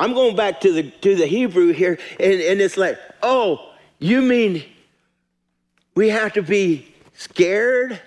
I'm 0.00 0.12
going 0.12 0.34
back 0.34 0.60
to 0.62 0.72
the 0.72 0.90
to 1.06 1.14
the 1.14 1.26
Hebrew 1.26 1.72
here, 1.72 2.00
and, 2.18 2.32
and 2.32 2.60
it's 2.60 2.76
like, 2.76 2.98
oh, 3.22 3.74
you 4.00 4.20
mean 4.20 4.64
we 5.94 6.08
have 6.08 6.32
to 6.32 6.42
be 6.42 6.92
scared? 7.14 8.00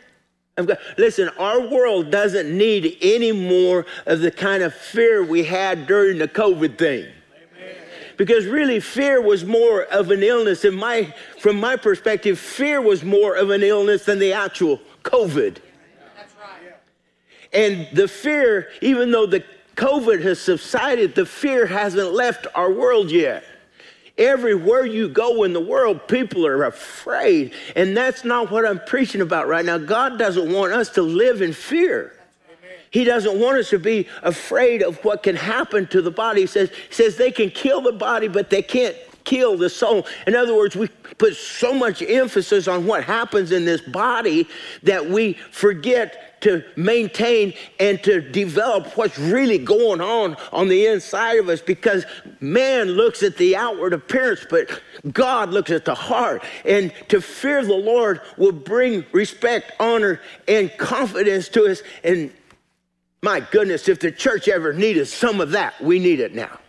Listen, 0.97 1.29
our 1.39 1.61
world 1.61 2.11
doesn't 2.11 2.55
need 2.57 2.97
any 3.01 3.31
more 3.31 3.85
of 4.05 4.19
the 4.19 4.31
kind 4.31 4.63
of 4.63 4.73
fear 4.73 5.23
we 5.23 5.45
had 5.45 5.87
during 5.87 6.17
the 6.17 6.27
COVID 6.27 6.77
thing. 6.77 7.09
Because 8.17 8.45
really, 8.45 8.81
fear 8.81 9.21
was 9.21 9.45
more 9.45 9.83
of 9.83 10.11
an 10.11 10.23
illness. 10.23 10.65
In 10.65 10.75
my, 10.75 11.13
from 11.39 11.55
my 11.55 11.77
perspective, 11.77 12.37
fear 12.37 12.81
was 12.81 13.01
more 13.01 13.33
of 13.33 13.49
an 13.49 13.63
illness 13.63 14.03
than 14.03 14.19
the 14.19 14.33
actual 14.33 14.81
COVID. 15.03 15.59
And 17.53 17.87
the 17.93 18.07
fear, 18.07 18.69
even 18.81 19.11
though 19.11 19.25
the 19.25 19.43
COVID 19.75 20.21
has 20.23 20.39
subsided, 20.39 21.15
the 21.15 21.25
fear 21.25 21.65
hasn't 21.65 22.13
left 22.13 22.47
our 22.55 22.71
world 22.71 23.11
yet. 23.11 23.43
Everywhere 24.17 24.85
you 24.85 25.09
go 25.09 25.43
in 25.43 25.53
the 25.53 25.61
world, 25.61 26.07
people 26.07 26.45
are 26.45 26.65
afraid. 26.65 27.53
And 27.75 27.95
that's 27.95 28.23
not 28.23 28.51
what 28.51 28.65
I'm 28.65 28.79
preaching 28.85 29.21
about 29.21 29.47
right 29.47 29.65
now. 29.65 29.77
God 29.77 30.19
doesn't 30.19 30.51
want 30.51 30.73
us 30.73 30.89
to 30.91 31.01
live 31.01 31.41
in 31.41 31.53
fear. 31.53 32.13
He 32.91 33.05
doesn't 33.05 33.39
want 33.39 33.57
us 33.57 33.69
to 33.69 33.79
be 33.79 34.07
afraid 34.21 34.83
of 34.83 35.03
what 35.05 35.23
can 35.23 35.35
happen 35.35 35.87
to 35.87 36.01
the 36.01 36.11
body. 36.11 36.41
He 36.41 36.47
says, 36.47 36.69
he 36.69 36.93
says 36.93 37.15
they 37.15 37.31
can 37.31 37.49
kill 37.49 37.81
the 37.81 37.93
body, 37.93 38.27
but 38.27 38.49
they 38.49 38.61
can't 38.61 38.95
kill 39.23 39.57
the 39.57 39.69
soul. 39.69 40.05
In 40.27 40.35
other 40.35 40.55
words, 40.55 40.75
we 40.75 40.89
put 41.17 41.35
so 41.35 41.73
much 41.73 42.01
emphasis 42.01 42.67
on 42.67 42.85
what 42.85 43.05
happens 43.05 43.53
in 43.53 43.63
this 43.63 43.81
body 43.81 44.47
that 44.83 45.09
we 45.09 45.33
forget 45.51 46.30
to 46.41 46.63
maintain 46.75 47.53
and 47.79 48.03
to 48.03 48.21
develop 48.21 48.97
what's 48.97 49.17
really 49.17 49.57
going 49.57 50.01
on 50.01 50.35
on 50.51 50.67
the 50.67 50.87
inside 50.87 51.37
of 51.37 51.49
us 51.49 51.61
because 51.61 52.05
man 52.39 52.89
looks 52.89 53.23
at 53.23 53.37
the 53.37 53.55
outward 53.55 53.93
appearance, 53.93 54.45
but 54.49 54.81
God 55.11 55.51
looks 55.51 55.71
at 55.71 55.85
the 55.85 55.95
heart. 55.95 56.43
And 56.65 56.93
to 57.09 57.21
fear 57.21 57.63
the 57.63 57.73
Lord 57.73 58.21
will 58.37 58.51
bring 58.51 59.05
respect, 59.11 59.71
honor, 59.79 60.19
and 60.47 60.75
confidence 60.77 61.47
to 61.49 61.65
us. 61.65 61.81
And 62.03 62.31
my 63.21 63.39
goodness, 63.39 63.87
if 63.87 63.99
the 63.99 64.11
church 64.11 64.47
ever 64.47 64.73
needed 64.73 65.07
some 65.07 65.39
of 65.41 65.51
that, 65.51 65.79
we 65.81 65.99
need 65.99 66.19
it 66.19 66.33
now. 66.33 66.59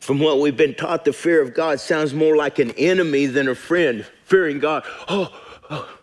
From 0.00 0.20
what 0.20 0.38
we've 0.38 0.56
been 0.56 0.76
taught, 0.76 1.04
the 1.04 1.12
fear 1.12 1.42
of 1.42 1.52
God 1.52 1.80
sounds 1.80 2.14
more 2.14 2.36
like 2.36 2.60
an 2.60 2.70
enemy 2.72 3.26
than 3.26 3.48
a 3.48 3.56
friend. 3.56 4.06
Fearing 4.22 4.60
God, 4.60 4.84
oh, 5.08 5.36
oh 5.68 5.95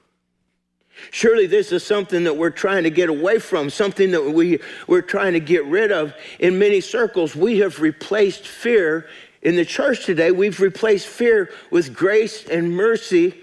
Surely 1.14 1.46
this 1.46 1.72
is 1.72 1.86
something 1.86 2.24
that 2.24 2.38
we're 2.38 2.50
trying 2.50 2.82
to 2.82 2.90
get 2.90 3.08
away 3.08 3.38
from, 3.38 3.70
something 3.70 4.10
that 4.10 4.32
we, 4.32 4.60
we're 4.88 5.00
trying 5.00 5.34
to 5.34 5.40
get 5.40 5.64
rid 5.66 5.92
of. 5.92 6.12
In 6.40 6.58
many 6.58 6.82
circles, 6.82 7.36
we 7.36 7.60
have 7.60 7.80
replaced 7.80 8.48
fear. 8.48 9.08
In 9.44 9.56
the 9.56 9.64
church 9.64 10.08
today, 10.08 10.32
we've 10.32 10.60
replaced 10.60 11.06
fear 11.06 11.52
with 11.70 11.96
grace 11.96 12.46
and 12.48 12.76
mercy. 12.76 13.36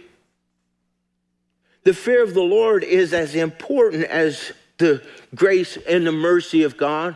The 1.85 1.95
fear 1.95 2.25
of 2.25 2.35
the 2.35 2.43
Lord 2.43 2.83
is 2.83 3.15
as 3.15 3.37
important 3.37 4.03
as 4.03 4.51
the 4.79 5.01
grace 5.37 5.79
and 5.89 6.05
the 6.05 6.11
mercy 6.11 6.65
of 6.65 6.77
God. 6.77 7.15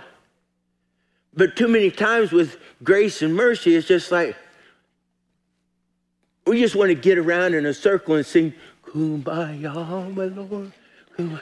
But 1.34 1.56
too 1.56 1.66
many 1.66 1.90
times 1.90 2.30
with 2.30 2.58
grace 2.84 3.22
and 3.22 3.34
mercy, 3.34 3.74
it's 3.74 3.88
just 3.88 4.12
like 4.12 4.36
we 6.46 6.60
just 6.60 6.76
want 6.76 6.90
to 6.90 6.94
get 6.94 7.18
around 7.18 7.54
in 7.54 7.66
a 7.66 7.74
circle 7.74 8.14
and 8.14 8.24
sing, 8.24 8.54
Kumbaya, 8.94 10.14
my 10.14 10.26
Lord. 10.26 10.72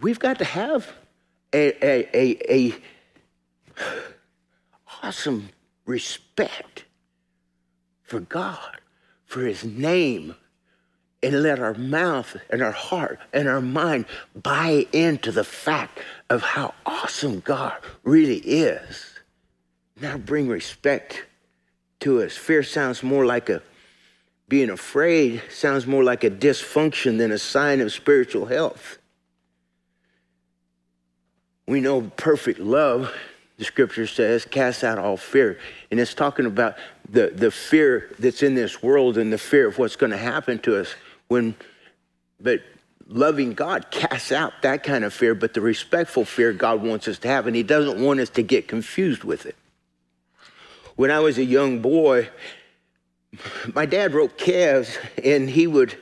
We've 0.00 0.18
got 0.18 0.38
to 0.38 0.44
have 0.44 0.90
a, 1.52 1.72
a, 1.84 2.08
a, 2.16 2.52
a 2.52 2.74
awesome 5.02 5.50
respect 5.84 6.86
for 8.02 8.20
God, 8.20 8.80
for 9.26 9.42
His 9.42 9.62
name, 9.62 10.36
and 11.22 11.42
let 11.42 11.58
our 11.58 11.74
mouth 11.74 12.36
and 12.48 12.62
our 12.62 12.72
heart 12.72 13.20
and 13.32 13.48
our 13.48 13.60
mind 13.60 14.06
buy 14.34 14.86
into 14.92 15.30
the 15.30 15.44
fact 15.44 15.98
of 16.30 16.42
how 16.42 16.72
awesome 16.86 17.40
God 17.40 17.74
really 18.04 18.38
is. 18.38 19.18
Now 20.00 20.16
bring 20.16 20.48
respect 20.48 21.26
to 22.00 22.22
us. 22.22 22.36
Fear 22.36 22.62
sounds 22.62 23.02
more 23.02 23.26
like 23.26 23.50
a 23.50 23.62
being 24.52 24.68
afraid 24.68 25.42
sounds 25.48 25.86
more 25.86 26.04
like 26.04 26.24
a 26.24 26.30
dysfunction 26.30 27.16
than 27.16 27.32
a 27.32 27.38
sign 27.38 27.80
of 27.80 27.90
spiritual 27.90 28.44
health. 28.44 28.98
We 31.66 31.80
know 31.80 32.02
perfect 32.18 32.60
love, 32.60 33.10
the 33.56 33.64
scripture 33.64 34.06
says, 34.06 34.44
casts 34.44 34.84
out 34.84 34.98
all 34.98 35.16
fear. 35.16 35.58
And 35.90 35.98
it's 35.98 36.12
talking 36.12 36.44
about 36.44 36.76
the, 37.08 37.28
the 37.34 37.50
fear 37.50 38.14
that's 38.18 38.42
in 38.42 38.54
this 38.54 38.82
world 38.82 39.16
and 39.16 39.32
the 39.32 39.38
fear 39.38 39.68
of 39.68 39.78
what's 39.78 39.96
going 39.96 40.12
to 40.12 40.18
happen 40.18 40.58
to 40.58 40.78
us 40.78 40.94
when 41.28 41.54
but 42.38 42.60
loving 43.08 43.54
God 43.54 43.90
casts 43.90 44.32
out 44.32 44.52
that 44.60 44.82
kind 44.82 45.02
of 45.02 45.14
fear, 45.14 45.34
but 45.34 45.54
the 45.54 45.62
respectful 45.62 46.26
fear 46.26 46.52
God 46.52 46.82
wants 46.82 47.08
us 47.08 47.18
to 47.20 47.28
have, 47.28 47.46
and 47.46 47.56
He 47.56 47.62
doesn't 47.62 48.04
want 48.04 48.20
us 48.20 48.28
to 48.28 48.42
get 48.42 48.68
confused 48.68 49.24
with 49.24 49.46
it. 49.46 49.56
When 50.96 51.10
I 51.10 51.20
was 51.20 51.38
a 51.38 51.44
young 51.44 51.80
boy, 51.80 52.28
my 53.74 53.86
dad 53.86 54.14
wrote 54.14 54.36
calves, 54.36 54.98
and 55.22 55.48
he 55.48 55.66
would, 55.66 55.96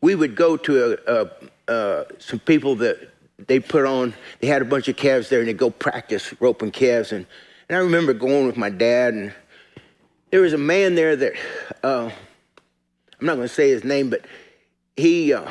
we 0.00 0.14
would 0.14 0.36
go 0.36 0.56
to 0.56 0.98
a, 1.06 1.30
a, 1.68 1.72
uh, 1.72 2.04
some 2.18 2.38
people 2.38 2.76
that 2.76 3.10
they 3.46 3.60
put 3.60 3.84
on, 3.84 4.14
they 4.40 4.46
had 4.46 4.62
a 4.62 4.64
bunch 4.64 4.88
of 4.88 4.96
calves 4.96 5.28
there, 5.28 5.40
and 5.40 5.48
they'd 5.48 5.58
go 5.58 5.70
practice 5.70 6.34
roping 6.40 6.70
calves. 6.70 7.12
And, 7.12 7.26
and 7.68 7.76
I 7.76 7.80
remember 7.80 8.12
going 8.12 8.46
with 8.46 8.56
my 8.56 8.70
dad, 8.70 9.14
and 9.14 9.32
there 10.30 10.40
was 10.40 10.52
a 10.52 10.58
man 10.58 10.94
there 10.94 11.16
that, 11.16 11.32
uh, 11.82 12.10
I'm 13.20 13.26
not 13.26 13.36
going 13.36 13.48
to 13.48 13.54
say 13.54 13.70
his 13.70 13.84
name, 13.84 14.10
but 14.10 14.24
he, 14.96 15.32
uh, 15.32 15.50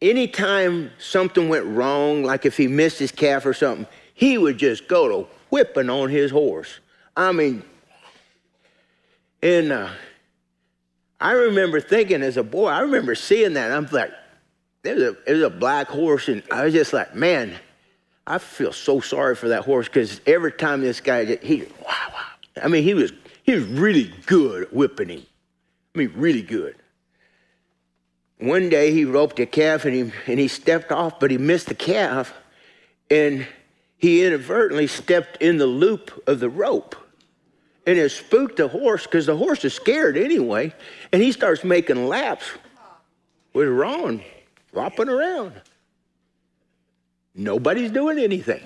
anytime 0.00 0.90
something 0.98 1.48
went 1.48 1.66
wrong, 1.66 2.22
like 2.22 2.46
if 2.46 2.56
he 2.56 2.68
missed 2.68 2.98
his 2.98 3.12
calf 3.12 3.44
or 3.44 3.54
something, 3.54 3.86
he 4.14 4.38
would 4.38 4.58
just 4.58 4.86
go 4.86 5.08
to 5.08 5.28
whipping 5.50 5.90
on 5.90 6.08
his 6.10 6.30
horse. 6.30 6.80
I 7.16 7.32
mean, 7.32 7.62
and 9.44 9.72
uh, 9.72 9.90
I 11.20 11.32
remember 11.32 11.78
thinking 11.78 12.22
as 12.22 12.38
a 12.38 12.42
boy, 12.42 12.68
I 12.68 12.80
remember 12.80 13.14
seeing 13.14 13.52
that. 13.52 13.70
I'm 13.70 13.86
like, 13.92 14.10
there 14.82 14.94
was, 14.94 15.02
a, 15.02 15.16
there 15.26 15.34
was 15.34 15.42
a 15.42 15.50
black 15.50 15.86
horse, 15.86 16.28
and 16.28 16.42
I 16.50 16.64
was 16.64 16.72
just 16.72 16.94
like, 16.94 17.14
man, 17.14 17.54
I 18.26 18.38
feel 18.38 18.72
so 18.72 19.00
sorry 19.00 19.36
for 19.36 19.48
that 19.48 19.66
horse 19.66 19.86
because 19.86 20.22
every 20.26 20.50
time 20.50 20.80
this 20.80 21.00
guy, 21.00 21.36
he, 21.36 21.62
wow, 21.84 22.08
wow. 22.10 22.24
I 22.62 22.68
mean, 22.68 22.84
he 22.84 22.94
was, 22.94 23.12
he 23.42 23.52
was 23.52 23.64
really 23.64 24.14
good 24.24 24.68
whipping 24.72 25.10
him. 25.10 25.26
I 25.94 25.98
mean, 25.98 26.12
really 26.16 26.42
good. 26.42 26.76
One 28.38 28.70
day 28.70 28.92
he 28.92 29.04
roped 29.04 29.38
a 29.40 29.46
calf 29.46 29.84
and 29.84 29.94
he, 29.94 30.12
and 30.26 30.40
he 30.40 30.48
stepped 30.48 30.90
off, 30.90 31.20
but 31.20 31.30
he 31.30 31.36
missed 31.36 31.66
the 31.66 31.74
calf, 31.74 32.32
and 33.10 33.46
he 33.98 34.24
inadvertently 34.24 34.86
stepped 34.86 35.42
in 35.42 35.58
the 35.58 35.66
loop 35.66 36.22
of 36.26 36.40
the 36.40 36.48
rope 36.48 36.96
and 37.86 37.98
it 37.98 38.10
spooked 38.10 38.56
the 38.56 38.68
horse 38.68 39.04
because 39.04 39.26
the 39.26 39.36
horse 39.36 39.64
is 39.64 39.74
scared 39.74 40.16
anyway. 40.16 40.72
And 41.12 41.22
he 41.22 41.32
starts 41.32 41.64
making 41.64 42.06
laps 42.06 42.44
with 43.52 43.68
Ron 43.68 44.22
flopping 44.72 45.08
around. 45.08 45.52
Nobody's 47.34 47.90
doing 47.90 48.18
anything. 48.18 48.62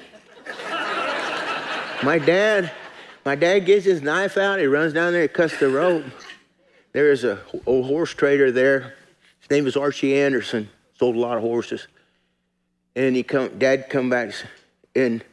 my 2.03 2.19
dad, 2.19 2.71
my 3.25 3.35
dad 3.35 3.61
gets 3.61 3.85
his 3.85 4.03
knife 4.03 4.37
out. 4.37 4.61
He 4.61 4.67
runs 4.67 4.93
down 4.93 5.13
there, 5.13 5.23
he 5.23 5.29
cuts 5.29 5.59
the 5.59 5.69
rope. 5.69 6.05
There 6.93 7.11
is 7.11 7.25
a 7.25 7.41
old 7.67 7.87
horse 7.87 8.15
trader 8.15 8.53
there. 8.53 8.95
His 9.41 9.51
name 9.51 9.67
is 9.67 9.77
Archie 9.77 10.19
Anderson. 10.19 10.69
Sold 10.99 11.17
a 11.17 11.19
lot 11.19 11.37
of 11.37 11.43
horses. 11.43 11.87
And 12.95 13.15
he 13.15 13.23
come, 13.23 13.59
dad 13.59 13.89
come 13.89 14.11
back 14.11 14.33
and 14.95 15.25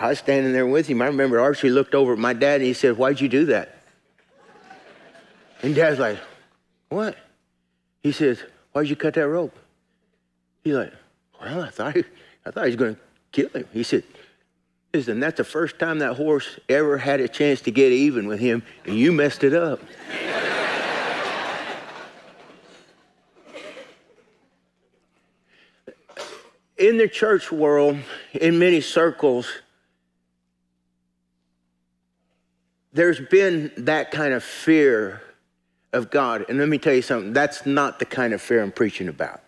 I 0.00 0.08
was 0.08 0.18
standing 0.18 0.52
there 0.52 0.66
with 0.66 0.86
him. 0.86 1.02
I 1.02 1.06
remember 1.06 1.40
Archie 1.40 1.70
looked 1.70 1.94
over 1.94 2.12
at 2.12 2.18
my 2.18 2.32
dad 2.32 2.56
and 2.56 2.64
he 2.64 2.72
said, 2.72 2.96
Why'd 2.96 3.20
you 3.20 3.28
do 3.28 3.46
that? 3.46 3.78
And 5.62 5.74
dad's 5.74 5.98
like, 5.98 6.18
What? 6.88 7.16
He 8.02 8.12
says, 8.12 8.42
Why'd 8.72 8.88
you 8.88 8.96
cut 8.96 9.14
that 9.14 9.28
rope? 9.28 9.58
He's 10.62 10.74
like, 10.74 10.92
Well, 11.40 11.62
I 11.62 11.70
thought 11.70 11.96
he, 11.96 12.04
I 12.46 12.50
thought 12.50 12.64
he 12.64 12.68
was 12.68 12.76
going 12.76 12.94
to 12.94 13.00
kill 13.32 13.48
him. 13.48 13.68
He 13.72 13.82
said, 13.82 14.04
Listen, 14.94 15.20
that's 15.20 15.36
the 15.36 15.44
first 15.44 15.78
time 15.78 15.98
that 15.98 16.14
horse 16.14 16.58
ever 16.68 16.96
had 16.96 17.20
a 17.20 17.28
chance 17.28 17.60
to 17.62 17.70
get 17.70 17.92
even 17.92 18.26
with 18.26 18.40
him, 18.40 18.62
and 18.86 18.96
you 18.96 19.12
messed 19.12 19.44
it 19.44 19.52
up. 19.52 19.80
in 26.78 26.96
the 26.96 27.08
church 27.08 27.50
world, 27.50 27.98
in 28.32 28.58
many 28.58 28.80
circles, 28.80 29.50
there's 32.98 33.20
been 33.20 33.70
that 33.76 34.10
kind 34.10 34.34
of 34.34 34.42
fear 34.42 35.22
of 35.92 36.10
God. 36.10 36.44
And 36.48 36.58
let 36.58 36.68
me 36.68 36.78
tell 36.78 36.92
you 36.92 37.00
something, 37.00 37.32
that's 37.32 37.64
not 37.64 38.00
the 38.00 38.04
kind 38.04 38.32
of 38.32 38.42
fear 38.42 38.60
I'm 38.60 38.72
preaching 38.72 39.06
about. 39.06 39.40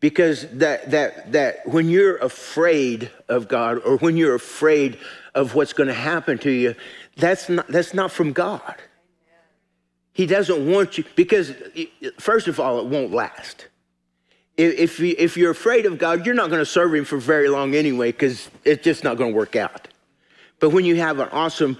Because 0.00 0.48
that 0.48 0.90
that 0.90 1.30
that 1.30 1.66
when 1.68 1.88
you're 1.88 2.16
afraid 2.16 3.10
of 3.28 3.46
God 3.46 3.80
or 3.84 3.98
when 3.98 4.16
you're 4.16 4.34
afraid 4.34 4.98
of 5.34 5.54
what's 5.54 5.72
going 5.72 5.86
to 5.86 5.94
happen 5.94 6.38
to 6.38 6.50
you, 6.50 6.74
that's 7.16 7.48
not 7.48 7.68
that's 7.68 7.94
not 7.94 8.10
from 8.10 8.32
God. 8.32 8.74
He 10.12 10.26
doesn't 10.26 10.68
want 10.68 10.98
you 10.98 11.04
because 11.14 11.52
first 12.18 12.48
of 12.48 12.58
all, 12.58 12.80
it 12.80 12.86
won't 12.86 13.12
last. 13.12 13.68
If, 14.56 14.98
you, 15.00 15.14
if 15.18 15.36
you're 15.36 15.50
afraid 15.50 15.84
of 15.84 15.98
God, 15.98 16.24
you're 16.24 16.34
not 16.34 16.48
going 16.48 16.62
to 16.62 16.66
serve 16.66 16.94
Him 16.94 17.04
for 17.04 17.18
very 17.18 17.48
long 17.48 17.74
anyway 17.74 18.10
because 18.10 18.50
it's 18.64 18.82
just 18.82 19.04
not 19.04 19.18
going 19.18 19.32
to 19.32 19.36
work 19.36 19.54
out. 19.54 19.88
But 20.58 20.70
when 20.70 20.84
you 20.84 20.96
have 20.96 21.18
an 21.18 21.28
awesome 21.28 21.78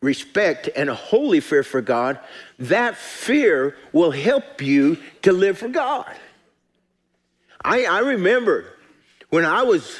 respect 0.00 0.68
and 0.76 0.88
a 0.88 0.94
holy 0.94 1.40
fear 1.40 1.62
for 1.62 1.80
God, 1.80 2.18
that 2.58 2.96
fear 2.96 3.76
will 3.92 4.10
help 4.10 4.62
you 4.62 4.98
to 5.22 5.32
live 5.32 5.58
for 5.58 5.68
God. 5.68 6.12
I, 7.64 7.84
I 7.84 7.98
remember 8.00 8.66
when 9.30 9.44
I 9.44 9.62
was 9.62 9.98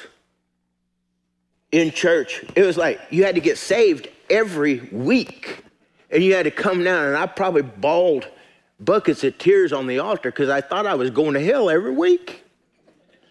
in 1.71 1.91
church, 1.91 2.45
it 2.55 2.65
was 2.65 2.77
like 2.77 3.01
you 3.11 3.25
had 3.25 3.35
to 3.35 3.41
get 3.41 3.59
saved 3.59 4.09
every 4.29 4.81
week. 4.93 5.65
And 6.11 6.23
you 6.23 6.35
had 6.35 6.45
to 6.45 6.51
come 6.51 6.85
down, 6.85 7.07
and 7.07 7.17
I 7.17 7.25
probably 7.25 7.63
bawled 7.63 8.29
buckets 8.79 9.25
of 9.25 9.39
tears 9.39 9.73
on 9.73 9.87
the 9.87 9.99
altar 9.99 10.31
because 10.31 10.51
I 10.51 10.61
thought 10.61 10.85
I 10.85 10.95
was 10.95 11.09
going 11.09 11.33
to 11.33 11.41
hell 11.43 11.71
every 11.71 11.93
week. 11.93 12.45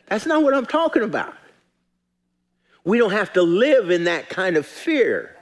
That's 0.07 0.25
not 0.25 0.41
what 0.41 0.55
I'm 0.55 0.65
talking 0.65 1.03
about. 1.03 1.35
We 2.83 2.97
don't 2.97 3.11
have 3.11 3.33
to 3.33 3.43
live 3.43 3.91
in 3.91 4.05
that 4.05 4.29
kind 4.29 4.57
of 4.57 4.65
fear. 4.65 5.37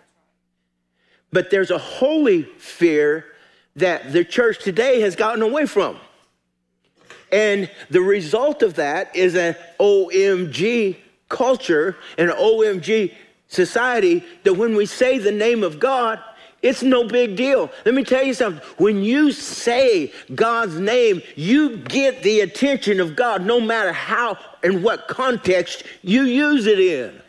But 1.31 1.49
there's 1.49 1.71
a 1.71 1.77
holy 1.77 2.43
fear 2.43 3.25
that 3.75 4.11
the 4.11 4.25
church 4.25 4.63
today 4.63 5.01
has 5.01 5.15
gotten 5.15 5.41
away 5.41 5.65
from. 5.65 5.97
And 7.31 7.69
the 7.89 8.01
result 8.01 8.63
of 8.63 8.75
that 8.75 9.15
is 9.15 9.35
an 9.35 9.55
OMG 9.79 10.97
culture, 11.29 11.95
an 12.17 12.29
OMG 12.29 13.13
society 13.47 14.23
that 14.43 14.53
when 14.53 14.75
we 14.75 14.85
say 14.85 15.19
the 15.19 15.31
name 15.31 15.63
of 15.63 15.79
God, 15.79 16.19
it's 16.61 16.83
no 16.83 17.07
big 17.07 17.35
deal. 17.35 17.71
Let 17.85 17.95
me 17.95 18.03
tell 18.03 18.23
you 18.23 18.33
something. 18.33 18.61
When 18.77 19.01
you 19.01 19.31
say 19.31 20.11
God's 20.35 20.77
name, 20.77 21.21
you 21.35 21.77
get 21.77 22.21
the 22.21 22.41
attention 22.41 22.99
of 22.99 23.15
God 23.15 23.45
no 23.45 23.61
matter 23.61 23.93
how 23.93 24.37
and 24.61 24.83
what 24.83 25.07
context 25.07 25.83
you 26.01 26.23
use 26.23 26.65
it 26.65 26.79
in. 26.79 27.21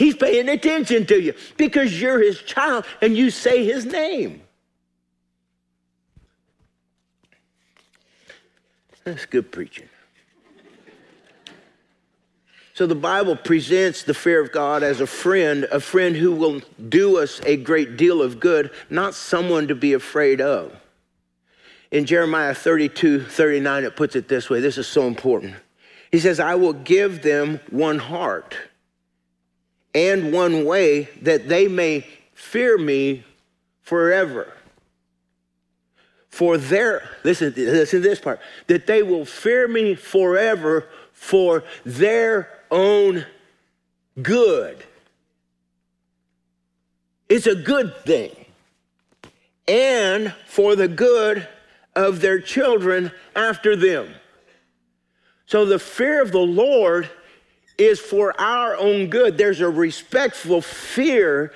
He's 0.00 0.16
paying 0.16 0.48
attention 0.48 1.04
to 1.08 1.20
you 1.20 1.34
because 1.58 2.00
you're 2.00 2.22
his 2.22 2.40
child 2.40 2.86
and 3.02 3.14
you 3.14 3.28
say 3.28 3.66
his 3.66 3.84
name. 3.84 4.40
That's 9.04 9.26
good 9.26 9.52
preaching. 9.52 9.90
So 12.72 12.86
the 12.86 12.94
Bible 12.94 13.36
presents 13.36 14.04
the 14.04 14.14
fear 14.14 14.40
of 14.40 14.52
God 14.52 14.82
as 14.82 15.02
a 15.02 15.06
friend, 15.06 15.64
a 15.64 15.80
friend 15.80 16.16
who 16.16 16.32
will 16.32 16.62
do 16.88 17.18
us 17.18 17.42
a 17.44 17.58
great 17.58 17.98
deal 17.98 18.22
of 18.22 18.40
good, 18.40 18.70
not 18.88 19.12
someone 19.12 19.68
to 19.68 19.74
be 19.74 19.92
afraid 19.92 20.40
of. 20.40 20.74
In 21.90 22.06
Jeremiah 22.06 22.54
32 22.54 23.24
39, 23.24 23.84
it 23.84 23.96
puts 23.96 24.16
it 24.16 24.28
this 24.28 24.48
way 24.48 24.60
this 24.60 24.78
is 24.78 24.86
so 24.86 25.06
important. 25.06 25.56
He 26.10 26.20
says, 26.20 26.40
I 26.40 26.54
will 26.54 26.72
give 26.72 27.20
them 27.20 27.60
one 27.68 27.98
heart 27.98 28.56
and 29.94 30.32
one 30.32 30.64
way 30.64 31.08
that 31.22 31.48
they 31.48 31.68
may 31.68 32.06
fear 32.34 32.78
me 32.78 33.24
forever. 33.82 34.52
For 36.28 36.56
their, 36.58 37.08
listen, 37.24 37.52
listen 37.56 38.02
to 38.02 38.08
this 38.08 38.20
part, 38.20 38.40
that 38.68 38.86
they 38.86 39.02
will 39.02 39.24
fear 39.24 39.66
me 39.66 39.94
forever 39.94 40.88
for 41.12 41.64
their 41.84 42.48
own 42.70 43.26
good. 44.22 44.84
It's 47.28 47.46
a 47.46 47.54
good 47.54 47.96
thing. 48.04 48.34
And 49.68 50.32
for 50.46 50.74
the 50.76 50.88
good 50.88 51.46
of 51.94 52.20
their 52.20 52.40
children 52.40 53.12
after 53.36 53.76
them. 53.76 54.14
So 55.46 55.64
the 55.64 55.78
fear 55.78 56.22
of 56.22 56.32
the 56.32 56.38
Lord 56.38 57.10
is 57.80 57.98
for 57.98 58.38
our 58.40 58.76
own 58.76 59.08
good. 59.08 59.38
There's 59.38 59.60
a 59.60 59.68
respectful 59.68 60.60
fear 60.60 61.52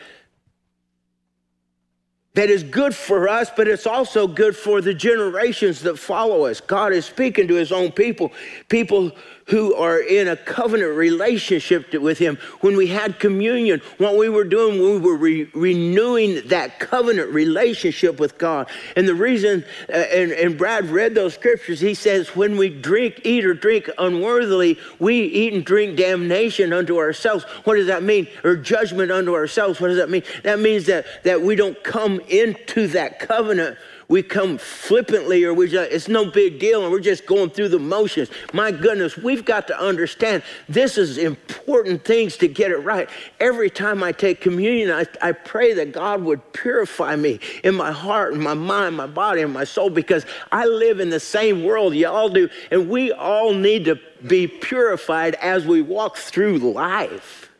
that 2.32 2.50
is 2.50 2.64
good 2.64 2.94
for 2.94 3.28
us, 3.28 3.50
but 3.54 3.68
it's 3.68 3.86
also 3.86 4.26
good 4.26 4.56
for 4.56 4.80
the 4.80 4.94
generations 4.94 5.82
that 5.82 5.98
follow 5.98 6.46
us. 6.46 6.60
God 6.60 6.92
is 6.92 7.04
speaking 7.04 7.46
to 7.48 7.54
his 7.54 7.70
own 7.70 7.92
people, 7.92 8.32
people 8.68 9.12
who 9.46 9.74
are 9.74 9.98
in 9.98 10.28
a 10.28 10.36
covenant 10.36 10.96
relationship 10.96 11.92
with 11.92 12.18
Him. 12.18 12.38
When 12.60 12.76
we 12.76 12.86
had 12.86 13.18
communion, 13.18 13.82
what 13.98 14.16
we 14.16 14.28
were 14.28 14.44
doing, 14.44 14.78
we 14.78 14.98
were 14.98 15.16
re- 15.16 15.50
renewing 15.54 16.48
that 16.48 16.80
covenant 16.80 17.30
relationship 17.30 18.18
with 18.18 18.38
God. 18.38 18.68
And 18.96 19.06
the 19.06 19.14
reason, 19.14 19.64
uh, 19.88 19.92
and, 19.92 20.32
and 20.32 20.56
Brad 20.56 20.86
read 20.86 21.14
those 21.14 21.34
scriptures, 21.34 21.80
he 21.80 21.94
says, 21.94 22.34
when 22.34 22.56
we 22.56 22.70
drink, 22.70 23.20
eat, 23.24 23.44
or 23.44 23.54
drink 23.54 23.90
unworthily, 23.98 24.78
we 24.98 25.22
eat 25.22 25.52
and 25.52 25.64
drink 25.64 25.96
damnation 25.96 26.72
unto 26.72 26.98
ourselves. 26.98 27.44
What 27.64 27.74
does 27.74 27.86
that 27.88 28.02
mean? 28.02 28.28
Or 28.44 28.56
judgment 28.56 29.10
unto 29.10 29.34
ourselves. 29.34 29.80
What 29.80 29.88
does 29.88 29.98
that 29.98 30.10
mean? 30.10 30.22
That 30.42 30.58
means 30.58 30.86
that, 30.86 31.06
that 31.24 31.42
we 31.42 31.56
don't 31.56 31.82
come 31.84 32.20
into 32.28 32.88
that 32.88 33.18
covenant 33.18 33.78
we 34.08 34.22
come 34.22 34.58
flippantly 34.58 35.44
or 35.44 35.54
we 35.54 35.68
just, 35.68 35.90
it's 35.90 36.08
no 36.08 36.30
big 36.30 36.58
deal 36.58 36.82
and 36.82 36.92
we're 36.92 37.00
just 37.00 37.26
going 37.26 37.50
through 37.50 37.68
the 37.68 37.78
motions. 37.78 38.30
My 38.52 38.70
goodness, 38.70 39.16
we've 39.16 39.44
got 39.44 39.66
to 39.68 39.78
understand 39.78 40.42
this 40.68 40.98
is 40.98 41.18
important 41.18 42.04
things 42.04 42.36
to 42.38 42.48
get 42.48 42.70
it 42.70 42.78
right. 42.78 43.08
Every 43.40 43.70
time 43.70 44.02
I 44.02 44.12
take 44.12 44.40
communion, 44.40 44.90
I, 44.90 45.06
I 45.22 45.32
pray 45.32 45.72
that 45.74 45.92
God 45.92 46.22
would 46.22 46.52
purify 46.52 47.16
me 47.16 47.40
in 47.62 47.74
my 47.74 47.92
heart 47.92 48.34
and 48.34 48.42
my 48.42 48.54
mind, 48.54 48.96
my 48.96 49.06
body, 49.06 49.42
and 49.42 49.52
my 49.52 49.64
soul 49.64 49.90
because 49.90 50.26
I 50.52 50.66
live 50.66 51.00
in 51.00 51.10
the 51.10 51.20
same 51.20 51.64
world 51.64 51.94
y'all 51.94 52.28
do. 52.28 52.48
And 52.70 52.88
we 52.88 53.12
all 53.12 53.52
need 53.52 53.84
to 53.86 53.98
be 54.26 54.46
purified 54.46 55.34
as 55.36 55.66
we 55.66 55.82
walk 55.82 56.16
through 56.16 56.58
life. 56.58 57.50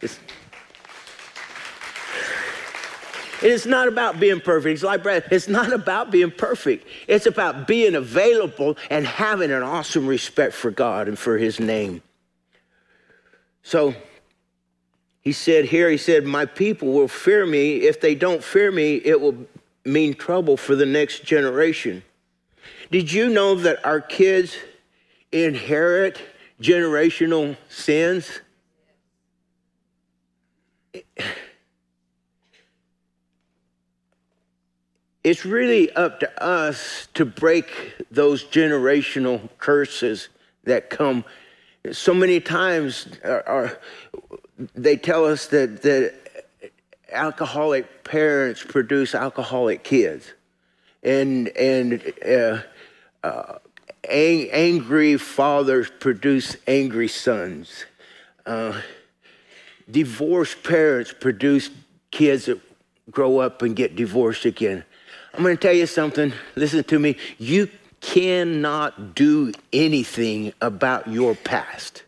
It's, 0.00 0.18
it 3.42 3.50
is 3.50 3.66
not 3.66 3.88
about 3.88 4.20
being 4.20 4.40
perfect. 4.40 4.74
It's 4.74 4.82
like 4.82 5.02
Brad, 5.02 5.24
it's 5.30 5.48
not 5.48 5.72
about 5.72 6.10
being 6.10 6.30
perfect. 6.30 6.86
It's 7.08 7.26
about 7.26 7.66
being 7.66 7.94
available 7.94 8.76
and 8.90 9.06
having 9.06 9.50
an 9.50 9.62
awesome 9.62 10.06
respect 10.06 10.54
for 10.54 10.70
God 10.70 11.08
and 11.08 11.18
for 11.18 11.38
his 11.38 11.60
name. 11.60 12.02
So 13.62 13.94
he 15.20 15.32
said 15.32 15.66
here, 15.66 15.90
he 15.90 15.96
said, 15.96 16.24
My 16.24 16.46
people 16.46 16.92
will 16.92 17.08
fear 17.08 17.46
me. 17.46 17.76
If 17.82 18.00
they 18.00 18.14
don't 18.14 18.42
fear 18.42 18.72
me, 18.72 18.96
it 18.96 19.20
will 19.20 19.36
mean 19.84 20.14
trouble 20.14 20.56
for 20.56 20.74
the 20.74 20.86
next 20.86 21.24
generation. 21.24 22.02
Did 22.90 23.12
you 23.12 23.28
know 23.28 23.54
that 23.56 23.84
our 23.84 24.00
kids 24.00 24.56
inherit 25.32 26.20
generational 26.60 27.56
sins? 27.68 28.40
It's 35.30 35.44
really 35.44 35.92
up 35.92 36.18
to 36.18 36.42
us 36.42 37.06
to 37.14 37.24
break 37.24 37.94
those 38.10 38.42
generational 38.42 39.48
curses 39.58 40.28
that 40.64 40.90
come. 40.90 41.24
So 41.92 42.12
many 42.12 42.40
times 42.40 43.06
are, 43.22 43.48
are, 43.48 43.78
they 44.74 44.96
tell 44.96 45.24
us 45.24 45.46
that, 45.46 45.82
that 45.82 46.14
alcoholic 47.12 48.02
parents 48.02 48.64
produce 48.64 49.14
alcoholic 49.14 49.84
kids, 49.84 50.32
and 51.04 51.48
and 51.50 52.02
uh, 52.26 52.62
uh, 53.22 53.58
ang- 54.08 54.50
angry 54.50 55.16
fathers 55.16 55.92
produce 56.00 56.56
angry 56.66 57.08
sons. 57.08 57.84
Uh, 58.44 58.80
divorced 59.88 60.64
parents 60.64 61.14
produce 61.18 61.70
kids 62.10 62.46
that 62.46 62.60
grow 63.12 63.38
up 63.38 63.62
and 63.62 63.76
get 63.76 63.94
divorced 63.94 64.44
again. 64.44 64.84
I'm 65.34 65.42
going 65.42 65.56
to 65.56 65.60
tell 65.60 65.72
you 65.72 65.86
something. 65.86 66.32
Listen 66.56 66.82
to 66.84 66.98
me. 66.98 67.16
You 67.38 67.68
cannot 68.00 69.14
do 69.14 69.52
anything 69.72 70.52
about 70.60 71.08
your 71.08 71.34
past, 71.34 72.02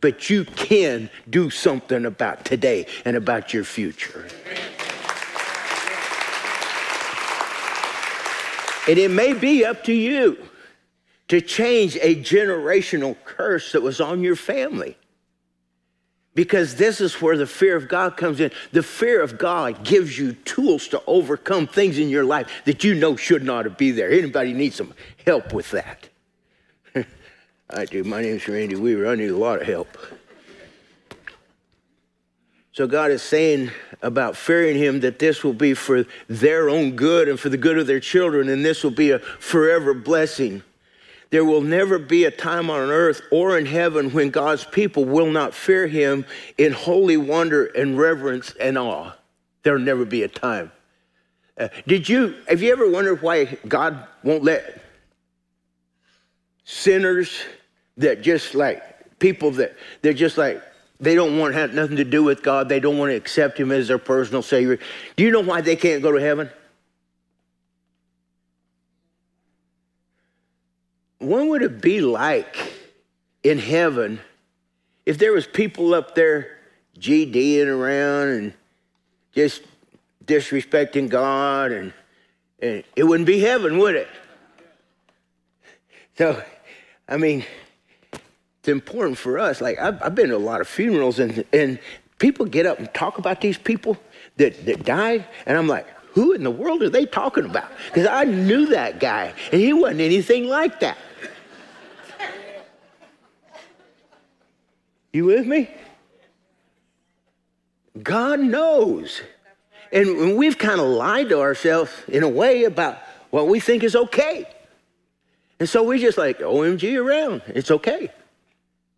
but 0.00 0.30
you 0.30 0.44
can 0.44 1.10
do 1.28 1.50
something 1.50 2.06
about 2.06 2.44
today 2.44 2.86
and 3.04 3.16
about 3.16 3.52
your 3.52 3.64
future. 3.64 4.26
And 8.86 8.98
it 8.98 9.10
may 9.10 9.32
be 9.32 9.64
up 9.64 9.84
to 9.84 9.92
you 9.92 10.38
to 11.28 11.40
change 11.40 11.96
a 11.96 12.14
generational 12.16 13.16
curse 13.24 13.72
that 13.72 13.82
was 13.82 14.00
on 14.00 14.22
your 14.22 14.36
family. 14.36 14.96
Because 16.34 16.74
this 16.74 17.00
is 17.00 17.20
where 17.22 17.36
the 17.36 17.46
fear 17.46 17.76
of 17.76 17.88
God 17.88 18.16
comes 18.16 18.40
in. 18.40 18.50
The 18.72 18.82
fear 18.82 19.22
of 19.22 19.38
God 19.38 19.84
gives 19.84 20.18
you 20.18 20.32
tools 20.32 20.88
to 20.88 21.02
overcome 21.06 21.66
things 21.66 21.98
in 21.98 22.08
your 22.08 22.24
life 22.24 22.50
that 22.64 22.82
you 22.82 22.94
know 22.94 23.14
should 23.14 23.44
not 23.44 23.78
be 23.78 23.92
there. 23.92 24.10
Anybody 24.10 24.52
needs 24.52 24.76
some 24.76 24.92
help 25.24 25.52
with 25.52 25.70
that? 25.70 26.08
I 27.70 27.84
do. 27.84 28.02
My 28.02 28.22
name's 28.22 28.48
Randy 28.48 28.74
Weaver. 28.74 29.06
I 29.06 29.14
need 29.14 29.30
a 29.30 29.36
lot 29.36 29.62
of 29.62 29.68
help. 29.68 29.96
So 32.74 32.88
God 32.88 33.12
is 33.12 33.22
saying 33.22 33.70
about 34.02 34.36
fearing 34.36 34.76
him 34.76 34.98
that 35.00 35.20
this 35.20 35.44
will 35.44 35.52
be 35.52 35.74
for 35.74 36.04
their 36.28 36.68
own 36.68 36.96
good 36.96 37.28
and 37.28 37.38
for 37.38 37.48
the 37.48 37.56
good 37.56 37.78
of 37.78 37.86
their 37.86 38.00
children, 38.00 38.48
and 38.48 38.64
this 38.64 38.82
will 38.82 38.90
be 38.90 39.12
a 39.12 39.20
forever 39.20 39.94
blessing. 39.94 40.64
There 41.30 41.44
will 41.44 41.60
never 41.60 41.98
be 41.98 42.24
a 42.24 42.30
time 42.30 42.70
on 42.70 42.90
earth 42.90 43.22
or 43.30 43.58
in 43.58 43.66
heaven 43.66 44.10
when 44.10 44.30
God's 44.30 44.64
people 44.64 45.04
will 45.04 45.30
not 45.30 45.54
fear 45.54 45.86
him 45.86 46.24
in 46.58 46.72
holy 46.72 47.16
wonder 47.16 47.66
and 47.66 47.98
reverence 47.98 48.52
and 48.60 48.78
awe. 48.78 49.12
There'll 49.62 49.80
never 49.80 50.04
be 50.04 50.22
a 50.22 50.28
time. 50.28 50.70
Uh, 51.58 51.68
did 51.86 52.08
you, 52.08 52.34
have 52.48 52.62
you 52.62 52.72
ever 52.72 52.90
wondered 52.90 53.22
why 53.22 53.44
God 53.66 54.06
won't 54.22 54.44
let 54.44 54.82
sinners 56.64 57.42
that 57.96 58.22
just 58.22 58.54
like 58.54 59.18
people 59.18 59.52
that 59.52 59.76
they're 60.02 60.12
just 60.12 60.36
like, 60.36 60.62
they 61.00 61.14
don't 61.14 61.38
want 61.38 61.54
to 61.54 61.60
have 61.60 61.74
nothing 61.74 61.96
to 61.96 62.04
do 62.04 62.22
with 62.22 62.42
God, 62.42 62.68
they 62.68 62.80
don't 62.80 62.98
want 62.98 63.10
to 63.10 63.16
accept 63.16 63.58
him 63.58 63.72
as 63.72 63.88
their 63.88 63.98
personal 63.98 64.42
Savior? 64.42 64.78
Do 65.16 65.24
you 65.24 65.30
know 65.30 65.40
why 65.40 65.60
they 65.60 65.76
can't 65.76 66.02
go 66.02 66.12
to 66.12 66.20
heaven? 66.20 66.50
What 71.24 71.46
would 71.46 71.62
it 71.62 71.80
be 71.80 72.00
like 72.00 72.56
in 73.42 73.58
heaven 73.58 74.20
if 75.06 75.18
there 75.18 75.32
was 75.32 75.46
people 75.46 75.94
up 75.94 76.14
there 76.14 76.58
GDing 76.98 77.66
around 77.66 78.28
and 78.28 78.54
just 79.32 79.62
disrespecting 80.24 81.08
God 81.08 81.72
and, 81.72 81.92
and 82.60 82.84
it 82.96 83.04
wouldn't 83.04 83.26
be 83.26 83.40
heaven, 83.40 83.78
would 83.78 83.96
it? 83.96 84.08
So, 86.16 86.42
I 87.08 87.16
mean, 87.16 87.44
it's 88.60 88.68
important 88.68 89.18
for 89.18 89.38
us. 89.38 89.60
Like 89.60 89.78
I've, 89.78 90.02
I've 90.02 90.14
been 90.14 90.30
to 90.30 90.36
a 90.36 90.38
lot 90.38 90.60
of 90.60 90.68
funerals 90.68 91.18
and, 91.18 91.44
and 91.52 91.78
people 92.18 92.46
get 92.46 92.66
up 92.66 92.78
and 92.78 92.92
talk 92.94 93.18
about 93.18 93.40
these 93.40 93.58
people 93.58 93.98
that, 94.36 94.64
that 94.66 94.84
died. 94.84 95.26
And 95.46 95.58
I'm 95.58 95.66
like, 95.66 95.86
who 96.12 96.32
in 96.32 96.44
the 96.44 96.50
world 96.50 96.82
are 96.82 96.88
they 96.88 97.06
talking 97.06 97.44
about? 97.44 97.70
Because 97.88 98.06
I 98.06 98.24
knew 98.24 98.66
that 98.66 99.00
guy 99.00 99.34
and 99.52 99.60
he 99.60 99.72
wasn't 99.72 100.00
anything 100.00 100.46
like 100.46 100.80
that. 100.80 100.96
You 105.14 105.26
with 105.26 105.46
me? 105.46 105.70
God 108.02 108.40
knows. 108.40 109.22
And 109.92 110.36
we've 110.36 110.58
kind 110.58 110.80
of 110.80 110.88
lied 110.88 111.28
to 111.28 111.40
ourselves 111.40 111.92
in 112.08 112.24
a 112.24 112.28
way 112.28 112.64
about 112.64 112.98
what 113.30 113.46
we 113.46 113.60
think 113.60 113.84
is 113.84 113.94
okay. 113.94 114.44
And 115.60 115.68
so 115.68 115.84
we 115.84 116.00
just 116.00 116.18
like, 116.18 116.40
OMG 116.40 117.00
around. 117.00 117.42
It's 117.46 117.70
okay. 117.70 118.10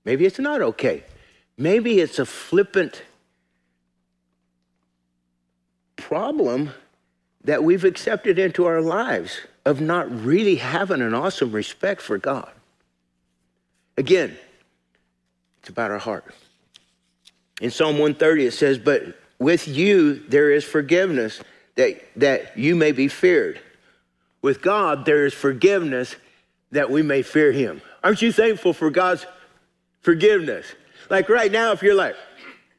Maybe 0.06 0.24
it's 0.24 0.38
not 0.38 0.62
okay. 0.62 1.04
Maybe 1.58 2.00
it's 2.00 2.18
a 2.18 2.24
flippant 2.24 3.02
problem 5.96 6.70
that 7.44 7.62
we've 7.62 7.84
accepted 7.84 8.38
into 8.38 8.64
our 8.64 8.80
lives 8.80 9.40
of 9.66 9.82
not 9.82 10.10
really 10.24 10.56
having 10.56 11.02
an 11.02 11.12
awesome 11.12 11.52
respect 11.52 12.00
for 12.00 12.16
God. 12.16 12.50
Again, 13.98 14.38
it's 15.66 15.70
about 15.72 15.90
our 15.90 15.98
heart. 15.98 16.24
In 17.60 17.72
Psalm 17.72 17.98
130, 17.98 18.46
it 18.46 18.52
says, 18.52 18.78
But 18.78 19.18
with 19.40 19.66
you 19.66 20.20
there 20.28 20.52
is 20.52 20.62
forgiveness 20.62 21.42
that, 21.74 22.00
that 22.14 22.56
you 22.56 22.76
may 22.76 22.92
be 22.92 23.08
feared. 23.08 23.60
With 24.42 24.62
God 24.62 25.04
there 25.04 25.26
is 25.26 25.34
forgiveness 25.34 26.14
that 26.70 26.88
we 26.88 27.02
may 27.02 27.22
fear 27.22 27.50
him. 27.50 27.82
Aren't 28.04 28.22
you 28.22 28.30
thankful 28.30 28.74
for 28.74 28.90
God's 28.90 29.26
forgiveness? 30.02 30.66
Like 31.10 31.28
right 31.28 31.50
now, 31.50 31.72
if 31.72 31.82
you're 31.82 31.96
like, 31.96 32.14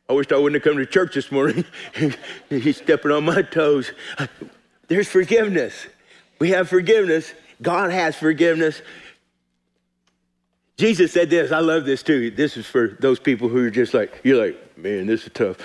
I 0.09 0.13
wish 0.13 0.31
I 0.31 0.37
wouldn't 0.37 0.63
have 0.63 0.71
come 0.71 0.79
to 0.79 0.85
church 0.85 1.13
this 1.13 1.29
morning. 1.29 1.65
And 1.95 2.17
he's 2.49 2.77
stepping 2.77 3.11
on 3.11 3.25
my 3.25 3.41
toes. 3.41 3.91
There's 4.87 5.09
forgiveness. 5.09 5.87
We 6.39 6.51
have 6.51 6.69
forgiveness 6.69 7.33
God 7.61 7.91
has 7.91 8.15
forgiveness. 8.15 8.81
Jesus 10.77 11.11
said 11.11 11.29
this. 11.29 11.51
I 11.51 11.59
love 11.59 11.85
this 11.85 12.03
too. 12.03 12.31
This 12.31 12.55
is 12.55 12.65
for 12.65 12.89
those 12.99 13.19
people 13.19 13.49
who 13.49 13.65
are 13.65 13.69
just 13.71 13.93
like, 13.93 14.21
you're 14.23 14.45
like, 14.45 14.77
man, 14.77 15.07
this 15.07 15.25
is 15.25 15.31
tough. 15.33 15.57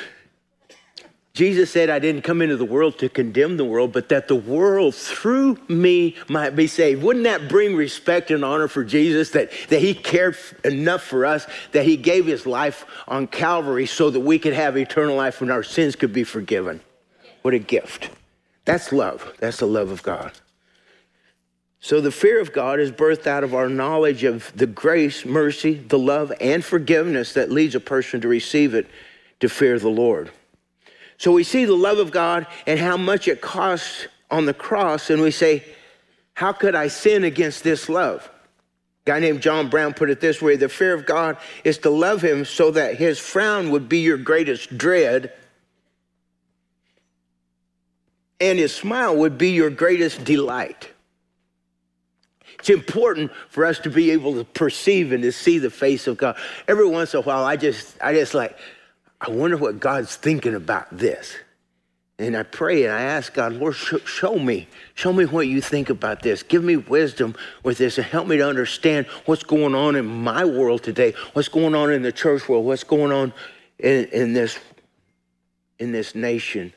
Jesus 1.35 1.71
said, 1.71 1.89
I 1.89 1.99
didn't 1.99 2.23
come 2.23 2.43
into 2.43 2.59
the 2.59 2.65
world 2.67 2.99
to 2.99 3.09
condemn 3.09 3.57
the 3.57 3.65
world, 3.65 3.93
but 3.93 4.11
that 4.11 4.29
the 4.29 4.37
world 4.37 4.95
through 4.95 5.57
me 5.67 6.15
might 6.29 6.55
be 6.55 6.67
saved. 6.67 7.03
Wouldn't 7.03 7.25
that 7.25 7.49
bring 7.49 7.75
respect 7.75 8.31
and 8.31 8.45
honor 8.45 8.69
for 8.69 8.85
Jesus 8.85 9.31
that, 9.31 9.51
that 9.69 9.81
he 9.81 9.95
cared 9.95 10.37
enough 10.63 11.03
for 11.03 11.25
us, 11.25 11.47
that 11.73 11.87
he 11.87 11.97
gave 11.97 12.27
his 12.27 12.45
life 12.45 12.85
on 13.09 13.27
Calvary 13.27 13.87
so 13.87 14.11
that 14.11 14.21
we 14.21 14.39
could 14.39 14.53
have 14.53 14.77
eternal 14.77 15.17
life 15.17 15.41
and 15.41 15.51
our 15.51 15.63
sins 15.63 15.97
could 15.97 16.13
be 16.13 16.25
forgiven? 16.25 16.83
What 17.41 17.55
a 17.55 17.59
gift. 17.59 18.11
That's 18.67 18.93
love. 18.93 19.33
That's 19.41 19.57
the 19.57 19.67
love 19.67 19.91
of 19.91 20.03
God. 20.03 20.33
So 21.85 22.01
the 22.01 22.13
fear 22.13 22.41
of 22.41 22.53
God 22.53 22.79
is 22.79 22.93
birthed 22.93 23.27
out 23.27 23.43
of 23.43 23.57
our 23.57 23.69
knowledge 23.69 24.23
of 24.23 24.53
the 24.55 24.69
grace, 24.69 25.25
mercy, 25.25 25.75
the 25.75 25.99
love, 25.99 26.33
and 26.41 26.65
forgiveness 26.65 27.33
that 27.33 27.51
leads 27.51 27.75
a 27.75 27.81
person 27.81 28.21
to 28.21 28.29
receive 28.29 28.73
it 28.73 28.87
to 29.41 29.49
fear 29.49 29.77
the 29.81 29.89
Lord. 29.89 30.31
So 31.19 31.33
we 31.33 31.43
see 31.43 31.65
the 31.65 31.75
love 31.75 31.99
of 31.99 32.13
God 32.13 32.47
and 32.69 32.79
how 32.79 32.97
much 32.97 33.27
it 33.27 33.41
costs 33.41 34.07
on 34.31 34.47
the 34.47 34.55
cross, 34.55 35.11
and 35.11 35.21
we 35.21 35.33
say, 35.33 35.65
How 36.35 36.53
could 36.53 36.77
I 36.77 36.87
sin 36.87 37.25
against 37.25 37.65
this 37.65 37.89
love? 37.89 38.31
A 39.05 39.11
guy 39.11 39.19
named 39.19 39.43
John 39.43 39.69
Brown 39.69 39.93
put 39.93 40.09
it 40.09 40.21
this 40.21 40.41
way 40.41 40.55
the 40.55 40.69
fear 40.69 40.95
of 40.95 41.05
God 41.05 41.37
is 41.65 41.79
to 41.79 41.91
love 41.91 42.23
him 42.23 42.45
so 42.45 42.71
that 42.71 42.95
his 42.95 43.19
frown 43.19 43.71
would 43.71 43.89
be 43.89 43.99
your 43.99 44.19
greatest 44.19 44.79
dread, 44.79 45.33
and 48.41 48.57
his 48.57 48.73
smile 48.73 49.17
would 49.17 49.37
be 49.37 49.51
your 49.51 49.71
greatest 49.71 50.25
delight. 50.25 50.89
It's 52.59 52.71
important 52.71 53.33
for 53.49 53.65
us 53.65 53.79
to 53.81 53.91
be 53.91 54.11
able 54.11 54.35
to 54.35 54.45
perceive 54.45 55.13
and 55.13 55.23
to 55.23 55.33
see 55.33 55.59
the 55.59 55.71
face 55.71 56.07
of 56.07 56.17
God. 56.17 56.37
Every 56.69 56.87
once 56.87 57.15
in 57.15 57.21
a 57.21 57.23
while, 57.23 57.45
I 57.45 57.57
just, 57.57 57.97
I 58.01 58.13
just 58.15 58.35
like, 58.35 58.57
I 59.21 59.31
wonder 59.31 59.57
what 59.57 59.81
God's 59.81 60.17
thinking 60.17 60.55
about 60.55 60.97
this. 60.97 61.37
And 62.19 62.37
I 62.37 62.45
pray 62.45 62.85
and 62.85 62.95
I 62.95 63.03
ask 63.03 63.35
God, 63.35 63.55
Lord, 63.55 63.75
sh- 63.75 63.95
show 64.05 64.39
me, 64.39 64.69
show 64.95 65.13
me 65.13 65.25
what 65.25 65.49
you 65.49 65.61
think 65.61 65.91
about 65.91 66.23
this. 66.23 66.43
Give 66.43 66.63
me 66.63 66.77
wisdom 66.77 67.35
with 67.65 67.79
this 67.79 67.99
and 67.99 68.07
help 68.07 68.29
me 68.29 68.37
to 68.37 68.47
understand 68.47 69.07
what's 69.25 69.43
going 69.43 69.75
on 69.75 69.97
in 69.97 70.07
my 70.07 70.45
world 70.45 70.85
today, 70.85 71.15
what's 71.33 71.49
going 71.49 71.75
on 71.75 71.91
in 71.91 72.03
the 72.03 72.13
church 72.13 72.49
world, 72.49 72.65
what's 72.65 72.85
going 72.85 73.11
on 73.11 73.33
in, 73.79 74.05
in 74.07 74.33
this 74.35 74.59
in 75.79 75.91
this 75.91 76.15
nation. 76.15 76.73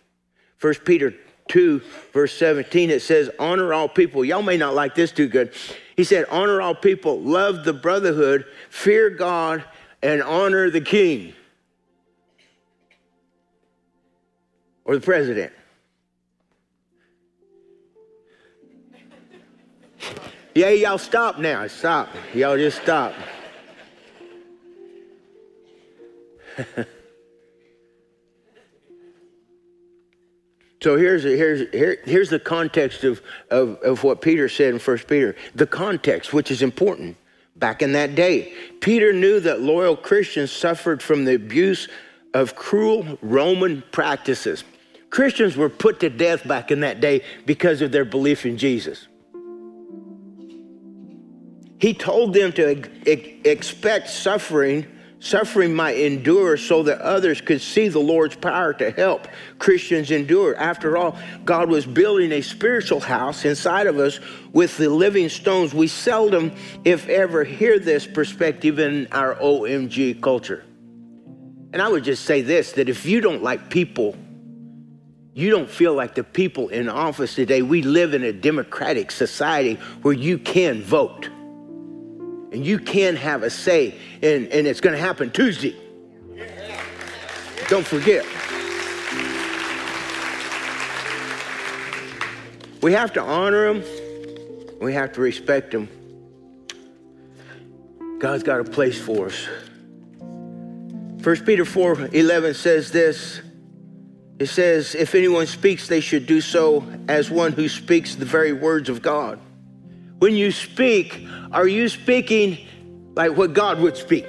First 0.57 0.83
Peter 0.83 1.13
2, 1.47 1.81
verse 2.11 2.33
17, 2.37 2.89
it 2.89 3.01
says, 3.01 3.29
honor 3.39 3.73
all 3.73 3.87
people. 3.87 4.25
Y'all 4.25 4.41
may 4.41 4.57
not 4.57 4.73
like 4.73 4.95
this 4.95 5.11
too 5.11 5.27
good. 5.27 5.53
He 5.95 6.03
said, 6.03 6.25
honor 6.29 6.61
all 6.61 6.75
people, 6.75 7.19
love 7.21 7.63
the 7.63 7.73
brotherhood, 7.73 8.45
fear 8.69 9.09
God, 9.09 9.63
and 10.01 10.21
honor 10.21 10.69
the 10.69 10.81
king. 10.81 11.33
or 14.85 14.95
the 14.95 15.01
president. 15.01 15.51
Yeah, 20.57 20.69
y'all 20.69 20.97
stop 20.97 21.37
now. 21.37 21.67
Stop. 21.67 22.07
Y'all 22.33 22.55
just 22.55 22.81
stop. 22.81 23.13
so 30.85 30.97
here's, 30.97 31.23
here's, 31.23 31.67
here, 31.71 31.97
here's 32.05 32.29
the 32.29 32.37
context 32.37 33.03
of, 33.03 33.19
of, 33.49 33.81
of 33.81 34.03
what 34.03 34.21
Peter 34.21 34.47
said 34.47 34.71
in 34.71 34.79
1 34.79 34.97
Peter. 34.99 35.35
The 35.55 35.65
context, 35.65 36.31
which 36.31 36.51
is 36.51 36.61
important. 36.61 37.17
Back 37.55 37.81
in 37.81 37.93
that 37.93 38.13
day, 38.13 38.53
Peter 38.81 39.11
knew 39.11 39.39
that 39.39 39.61
loyal 39.61 39.97
Christians 39.97 40.51
suffered 40.51 41.01
from 41.01 41.25
the 41.25 41.33
abuse 41.33 41.87
of 42.35 42.55
cruel 42.55 43.17
Roman 43.23 43.83
practices. 43.91 44.63
Christians 45.09 45.57
were 45.57 45.69
put 45.69 46.01
to 46.01 46.09
death 46.11 46.47
back 46.47 46.69
in 46.69 46.81
that 46.81 47.01
day 47.01 47.23
because 47.47 47.81
of 47.81 47.91
their 47.91 48.05
belief 48.05 48.45
in 48.45 48.55
Jesus. 48.55 49.07
He 51.79 51.95
told 51.95 52.35
them 52.35 52.51
to 52.51 53.49
expect 53.49 54.11
suffering. 54.11 54.85
Suffering 55.25 55.73
might 55.73 55.97
endure 55.97 56.55
so 56.55 56.83
that 56.83 57.01
others 57.01 57.41
could 57.41 57.59
see 57.59 57.87
the 57.87 57.97
Lord's 57.97 58.35
power 58.35 58.75
to 58.75 58.91
help 58.91 59.27
Christians 59.57 60.11
endure. 60.11 60.55
After 60.55 60.97
all, 60.97 61.17
God 61.43 61.67
was 61.67 61.83
building 61.87 62.31
a 62.31 62.41
spiritual 62.41 62.99
house 62.99 63.43
inside 63.43 63.87
of 63.87 63.97
us 63.97 64.19
with 64.53 64.77
the 64.77 64.87
living 64.87 65.29
stones. 65.29 65.73
We 65.73 65.87
seldom, 65.87 66.51
if 66.83 67.09
ever, 67.09 67.43
hear 67.43 67.79
this 67.79 68.05
perspective 68.05 68.77
in 68.77 69.07
our 69.11 69.33
OMG 69.33 70.21
culture. 70.21 70.63
And 71.73 71.81
I 71.81 71.87
would 71.87 72.03
just 72.03 72.25
say 72.25 72.43
this 72.43 72.73
that 72.73 72.87
if 72.87 73.03
you 73.07 73.19
don't 73.19 73.41
like 73.41 73.71
people 73.71 74.15
you 75.33 75.49
don't 75.49 75.69
feel 75.69 75.93
like 75.93 76.15
the 76.15 76.23
people 76.23 76.69
in 76.69 76.87
office 76.87 77.35
today. 77.35 77.61
We 77.61 77.81
live 77.81 78.13
in 78.13 78.23
a 78.23 78.31
democratic 78.31 79.11
society 79.11 79.73
where 80.01 80.13
you 80.13 80.37
can 80.37 80.81
vote 80.81 81.29
and 82.55 82.65
you 82.65 82.79
can 82.79 83.17
have 83.17 83.43
a 83.43 83.49
say, 83.49 83.95
and, 84.21 84.47
and 84.47 84.65
it's 84.65 84.79
going 84.79 84.95
to 84.95 85.01
happen 85.01 85.29
Tuesday. 85.29 85.75
Don't 87.67 87.85
forget. 87.85 88.25
We 92.81 92.93
have 92.93 93.11
to 93.13 93.21
honor 93.21 93.73
them, 93.73 93.83
we 94.79 94.93
have 94.93 95.11
to 95.13 95.21
respect 95.21 95.71
them. 95.71 95.89
God's 98.19 98.43
got 98.43 98.61
a 98.61 98.63
place 98.63 98.97
for 98.97 99.25
us. 99.25 99.49
1 100.19 101.45
Peter 101.45 101.65
4 101.65 102.09
11 102.13 102.53
says 102.53 102.89
this 102.89 103.41
it 104.39 104.47
says, 104.47 104.95
if 104.95 105.13
anyone 105.13 105.45
speaks, 105.45 105.89
they 105.89 105.99
should 105.99 106.25
do 106.25 106.39
so 106.39 106.85
as 107.09 107.29
one 107.29 107.51
who 107.51 107.67
speaks 107.67 108.15
the 108.15 108.25
very 108.25 108.53
words 108.53 108.87
of 108.87 109.01
God. 109.01 109.41
When 110.19 110.35
you 110.35 110.51
speak, 110.51 111.27
are 111.51 111.67
you 111.67 111.89
speaking 111.89 112.57
like 113.15 113.35
what 113.35 113.53
God 113.53 113.79
would 113.79 113.97
speak? 113.97 114.25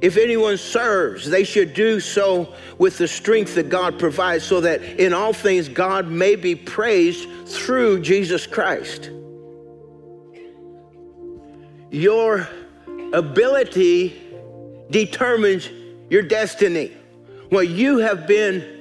If 0.00 0.16
anyone 0.16 0.58
serves, 0.58 1.28
they 1.28 1.44
should 1.44 1.72
do 1.72 2.00
so 2.00 2.54
with 2.78 2.98
the 2.98 3.08
strength 3.08 3.54
that 3.54 3.68
God 3.70 3.98
provides, 3.98 4.44
so 4.44 4.60
that 4.60 4.82
in 4.82 5.12
all 5.12 5.32
things 5.32 5.68
God 5.68 6.08
may 6.08 6.36
be 6.36 6.54
praised 6.54 7.28
through 7.48 8.02
Jesus 8.02 8.46
Christ. 8.46 9.10
Your 11.90 12.48
ability 13.12 14.22
determines 14.90 15.70
your 16.10 16.22
destiny 16.22 16.92
what 17.48 17.68
you 17.68 17.98
have 17.98 18.26
been 18.26 18.74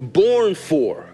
born 0.00 0.54
for. 0.54 1.11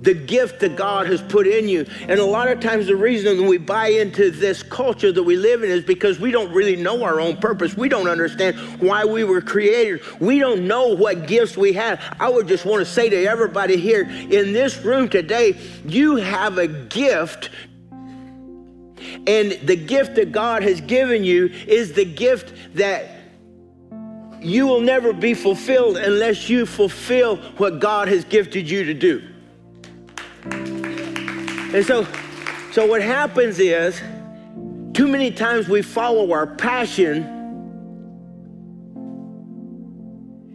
The 0.00 0.14
gift 0.14 0.60
that 0.60 0.76
God 0.76 1.06
has 1.06 1.22
put 1.22 1.46
in 1.46 1.68
you. 1.68 1.86
And 2.02 2.20
a 2.20 2.24
lot 2.24 2.48
of 2.48 2.60
times, 2.60 2.86
the 2.86 2.96
reason 2.96 3.46
we 3.46 3.58
buy 3.58 3.88
into 3.88 4.30
this 4.30 4.62
culture 4.62 5.10
that 5.10 5.22
we 5.22 5.36
live 5.36 5.64
in 5.64 5.70
is 5.70 5.84
because 5.84 6.20
we 6.20 6.30
don't 6.30 6.52
really 6.52 6.76
know 6.76 7.02
our 7.02 7.18
own 7.18 7.38
purpose. 7.38 7.76
We 7.76 7.88
don't 7.88 8.08
understand 8.08 8.56
why 8.80 9.04
we 9.04 9.24
were 9.24 9.40
created. 9.40 10.02
We 10.20 10.38
don't 10.38 10.66
know 10.66 10.88
what 10.88 11.26
gifts 11.26 11.56
we 11.56 11.72
have. 11.72 12.00
I 12.20 12.28
would 12.28 12.46
just 12.46 12.66
want 12.66 12.86
to 12.86 12.90
say 12.90 13.08
to 13.08 13.24
everybody 13.24 13.78
here 13.78 14.02
in 14.02 14.52
this 14.52 14.84
room 14.84 15.08
today 15.08 15.58
you 15.86 16.16
have 16.16 16.58
a 16.58 16.68
gift 16.68 17.50
and 19.26 19.52
the 19.62 19.76
gift 19.76 20.14
that 20.16 20.32
God 20.32 20.62
has 20.62 20.80
given 20.80 21.24
you 21.24 21.46
is 21.66 21.92
the 21.92 22.04
gift 22.04 22.52
that 22.74 23.10
you 24.40 24.66
will 24.66 24.80
never 24.80 25.12
be 25.12 25.34
fulfilled 25.34 25.96
unless 25.96 26.48
you 26.48 26.66
fulfill 26.66 27.36
what 27.56 27.80
God 27.80 28.08
has 28.08 28.24
gifted 28.24 28.68
you 28.70 28.84
to 28.84 28.94
do. 28.94 29.22
And 31.76 31.84
so, 31.84 32.06
so 32.72 32.86
what 32.86 33.02
happens 33.02 33.58
is, 33.58 34.00
too 34.94 35.06
many 35.06 35.30
times 35.30 35.68
we 35.68 35.82
follow 35.82 36.32
our 36.32 36.46
passion 36.46 37.22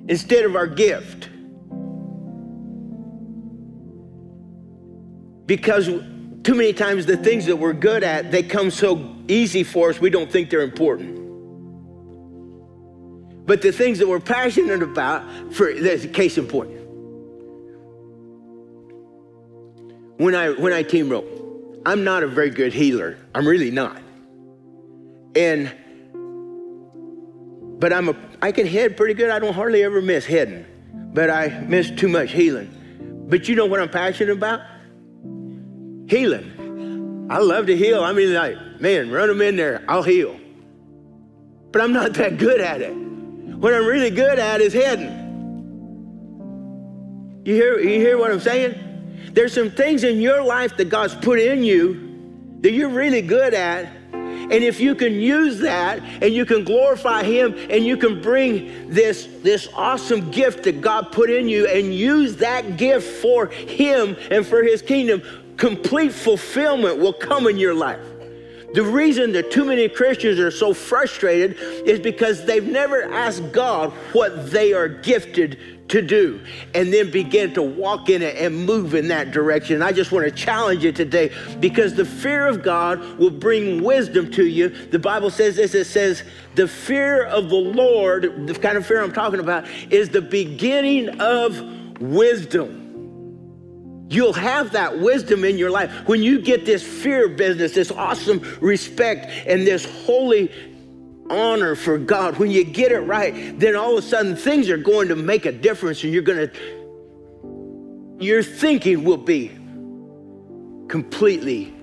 instead 0.08 0.46
of 0.46 0.56
our 0.56 0.66
gift. 0.66 1.30
Because 5.46 5.86
too 5.86 6.56
many 6.56 6.74
times 6.74 7.06
the 7.06 7.18
things 7.18 7.46
that 7.46 7.56
we're 7.56 7.74
good 7.74 8.04
at, 8.04 8.32
they 8.32 8.42
come 8.42 8.72
so 8.72 9.16
easy 9.28 9.64
for 9.64 9.92
us, 9.92 10.02
we 10.02 10.10
don't 10.10 10.32
think 10.32 10.50
they're 10.50 10.64
important. 10.64 11.18
But 13.46 13.62
the 13.62 13.72
things 13.72 14.00
that 14.00 14.08
we're 14.08 14.20
passionate 14.20 14.82
about, 14.82 15.54
for 15.54 15.70
a 15.70 16.08
case 16.08 16.40
in 16.40 16.48
point. 16.48 16.81
When 20.22 20.36
I 20.36 20.52
when 20.52 20.72
I 20.72 20.84
team 20.84 21.10
rope, 21.10 21.26
I'm 21.84 22.04
not 22.04 22.22
a 22.22 22.28
very 22.28 22.52
good 22.52 22.74
heeler. 22.74 23.18
I'm 23.34 23.48
really 23.48 23.72
not. 23.72 24.00
And 25.36 25.74
but 27.80 27.92
I'm 27.92 28.08
a 28.10 28.16
I 28.40 28.52
can 28.52 28.68
head 28.68 28.96
pretty 28.98 29.16
good. 29.16 29.32
I 29.32 29.40
don't 29.40 29.56
hardly 29.56 29.84
ever 29.84 30.00
miss 30.00 30.24
heading, 30.24 30.64
but 30.94 31.32
I 31.32 31.48
miss 31.62 31.90
too 31.90 32.08
much 32.08 32.34
heeling. 32.34 33.26
But 33.30 33.50
you 33.50 33.56
know 33.56 33.66
what 33.66 33.80
I'm 33.80 33.90
passionate 33.90 34.34
about? 34.34 34.62
Heeling. 36.08 37.28
I 37.32 37.40
love 37.40 37.66
to 37.66 37.76
heel. 37.76 38.04
I 38.04 38.14
mean, 38.14 38.32
like, 38.32 38.58
man, 38.80 39.10
run 39.10 39.28
them 39.28 39.42
in 39.42 39.56
there. 39.56 39.84
I'll 39.88 40.04
heel. 40.04 40.40
But 41.72 41.82
I'm 41.82 41.94
not 41.94 42.14
that 42.14 42.38
good 42.38 42.62
at 42.62 42.84
it. 42.84 42.94
What 42.94 43.74
I'm 43.74 43.88
really 43.88 44.12
good 44.12 44.38
at 44.38 44.62
is 44.62 44.72
heading. 44.72 45.18
You 47.44 47.56
hear, 47.56 47.80
you 47.80 48.00
hear 48.00 48.20
what 48.20 48.30
I'm 48.30 48.40
saying? 48.40 48.91
There's 49.34 49.54
some 49.54 49.72
things 49.72 50.04
in 50.04 50.20
your 50.20 50.44
life 50.44 50.78
that 50.78 50.90
God's 50.90 51.16
put 51.16 51.40
in 51.40 51.64
you 51.64 52.58
that 52.62 52.72
you're 52.72 52.90
really 52.90 53.22
good 53.22 53.54
at. 53.54 53.86
And 54.14 54.64
if 54.66 54.80
you 54.80 54.96
can 54.96 55.14
use 55.14 55.60
that 55.60 56.00
and 56.00 56.34
you 56.34 56.46
can 56.46 56.64
glorify 56.64 57.24
Him 57.24 57.56
and 57.70 57.86
you 57.86 57.96
can 57.96 58.22
bring 58.22 58.90
this, 58.90 59.28
this 59.42 59.70
awesome 59.74 60.30
gift 60.32 60.64
that 60.64 60.82
God 60.82 61.12
put 61.12 61.30
in 61.30 61.48
you 61.48 61.68
and 61.68 61.94
use 61.94 62.38
that 62.38 62.78
gift 62.78 63.22
for 63.22 63.48
Him 63.48 64.18
and 64.30 64.46
for 64.46 64.62
His 64.62 64.82
kingdom, 64.82 65.22
complete 65.58 66.12
fulfillment 66.12 66.98
will 66.98 67.14
come 67.14 67.48
in 67.48 67.58
your 67.58 67.74
life. 67.74 68.00
The 68.74 68.84
reason 68.84 69.34
that 69.34 69.52
too 69.52 69.66
many 69.66 69.90
Christians 69.90 70.40
are 70.40 70.52
so 70.52 70.74
frustrated 70.74 71.58
is 71.86 72.00
because 72.00 72.46
they've 72.46 72.66
never 72.66 73.04
asked 73.04 73.52
God 73.52 73.92
what 74.14 74.50
they 74.50 74.72
are 74.74 74.88
gifted 74.88 75.60
to 75.90 76.02
do 76.02 76.40
and 76.74 76.94
then 76.94 77.12
begin 77.12 77.54
to 77.54 77.62
walk 77.62 78.10
in 78.10 78.22
it 78.22 78.38
and 78.38 78.66
move 78.66 78.96
in 78.96 79.10
that 79.10 79.32
direction. 79.32 79.76
And 79.76 79.84
I 79.84 79.92
just 79.92 80.14
want 80.14 80.26
to 80.26 80.32
challenge 80.32 80.86
you 80.86 80.94
today 80.94 81.34
because 81.60 81.96
the 81.96 82.06
fear 82.06 82.48
of 82.48 82.64
God 82.64 83.02
will 83.20 83.30
bring 83.30 83.84
wisdom 83.84 84.32
to 84.32 84.46
you. 84.46 84.70
The 84.70 85.00
Bible 85.00 85.30
says 85.30 85.58
this 85.58 85.76
it 85.76 85.86
says, 85.86 86.24
the 86.56 86.68
fear 86.68 87.26
of 87.26 87.50
the 87.50 87.56
Lord, 87.56 88.48
the 88.48 88.54
kind 88.54 88.78
of 88.78 88.86
fear 88.86 89.04
I'm 89.04 89.12
talking 89.12 89.42
about, 89.42 89.68
is 89.90 90.10
the 90.10 90.22
beginning 90.22 91.20
of 91.20 91.62
wisdom. 92.00 92.81
You'll 94.12 94.34
have 94.34 94.74
that 94.74 95.00
wisdom 95.00 95.46
in 95.46 95.58
your 95.58 95.72
life 95.72 95.90
when 96.06 96.22
you 96.22 96.42
get 96.42 96.66
this 96.66 96.84
fear 96.84 97.30
business, 97.30 97.74
this 97.74 97.92
awesome 97.92 98.42
respect, 98.60 99.32
and 99.48 99.66
this 99.66 99.86
holy 100.06 100.52
honor 101.30 101.76
for 101.76 101.98
God, 101.98 102.38
when 102.38 102.52
you 102.52 102.66
get 102.66 102.92
it 102.92 103.00
right, 103.00 103.58
then 103.58 103.78
all 103.78 103.98
of 103.98 104.04
a 104.04 104.08
sudden 104.08 104.36
things 104.36 104.70
are 104.70 104.76
going 104.76 105.08
to 105.08 105.16
make 105.16 105.46
a 105.46 105.52
difference 105.54 106.04
and 106.04 106.12
you're 106.12 106.24
going 106.24 106.50
to, 106.50 108.18
your 108.20 108.44
thinking 108.44 109.06
will 109.06 109.16
be 109.16 109.48
completely, 110.90 111.74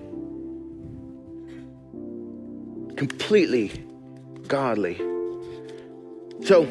completely 2.95 3.71
godly. 4.47 4.97
So, 6.43 6.67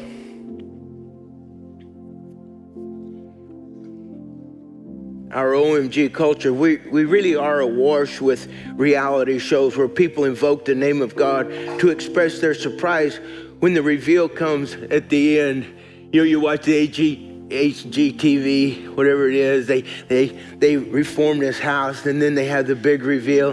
our 5.31 5.51
OMG 5.51 6.11
culture, 6.13 6.51
we, 6.51 6.77
we 6.77 7.05
really 7.05 7.35
are 7.35 7.59
awash 7.59 8.19
with 8.19 8.51
reality 8.73 9.37
shows 9.37 9.77
where 9.77 9.87
people 9.87 10.25
invoke 10.25 10.65
the 10.65 10.73
name 10.73 11.01
of 11.01 11.15
God 11.15 11.49
to 11.79 11.89
express 11.89 12.39
their 12.39 12.55
surprise 12.55 13.19
when 13.59 13.73
the 13.73 13.83
reveal 13.83 14.27
comes 14.27 14.73
at 14.73 15.09
the 15.09 15.39
end. 15.39 15.65
You 16.11 16.21
know, 16.21 16.25
you 16.25 16.39
watch 16.39 16.65
the 16.65 16.73
AG, 16.73 17.47
HGTV, 17.49 18.95
whatever 18.95 19.29
it 19.29 19.35
is, 19.35 19.67
they, 19.67 19.81
they, 20.07 20.27
they 20.57 20.77
reform 20.77 21.39
this 21.39 21.59
house 21.59 22.05
and 22.05 22.21
then 22.21 22.33
they 22.33 22.45
have 22.45 22.65
the 22.65 22.75
big 22.75 23.03
reveal. 23.03 23.51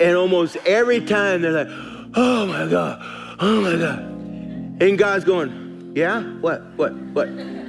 And 0.00 0.16
almost 0.16 0.56
every 0.66 1.00
time 1.00 1.42
they're 1.42 1.64
like, 1.64 1.68
oh 2.14 2.46
my 2.46 2.68
God, 2.68 2.98
oh 3.40 3.60
my 3.62 3.76
God. 3.76 4.00
And 4.82 4.98
God's 4.98 5.24
going, 5.24 5.92
yeah? 5.94 6.22
What, 6.40 6.62
what, 6.76 6.92
what? 6.92 7.63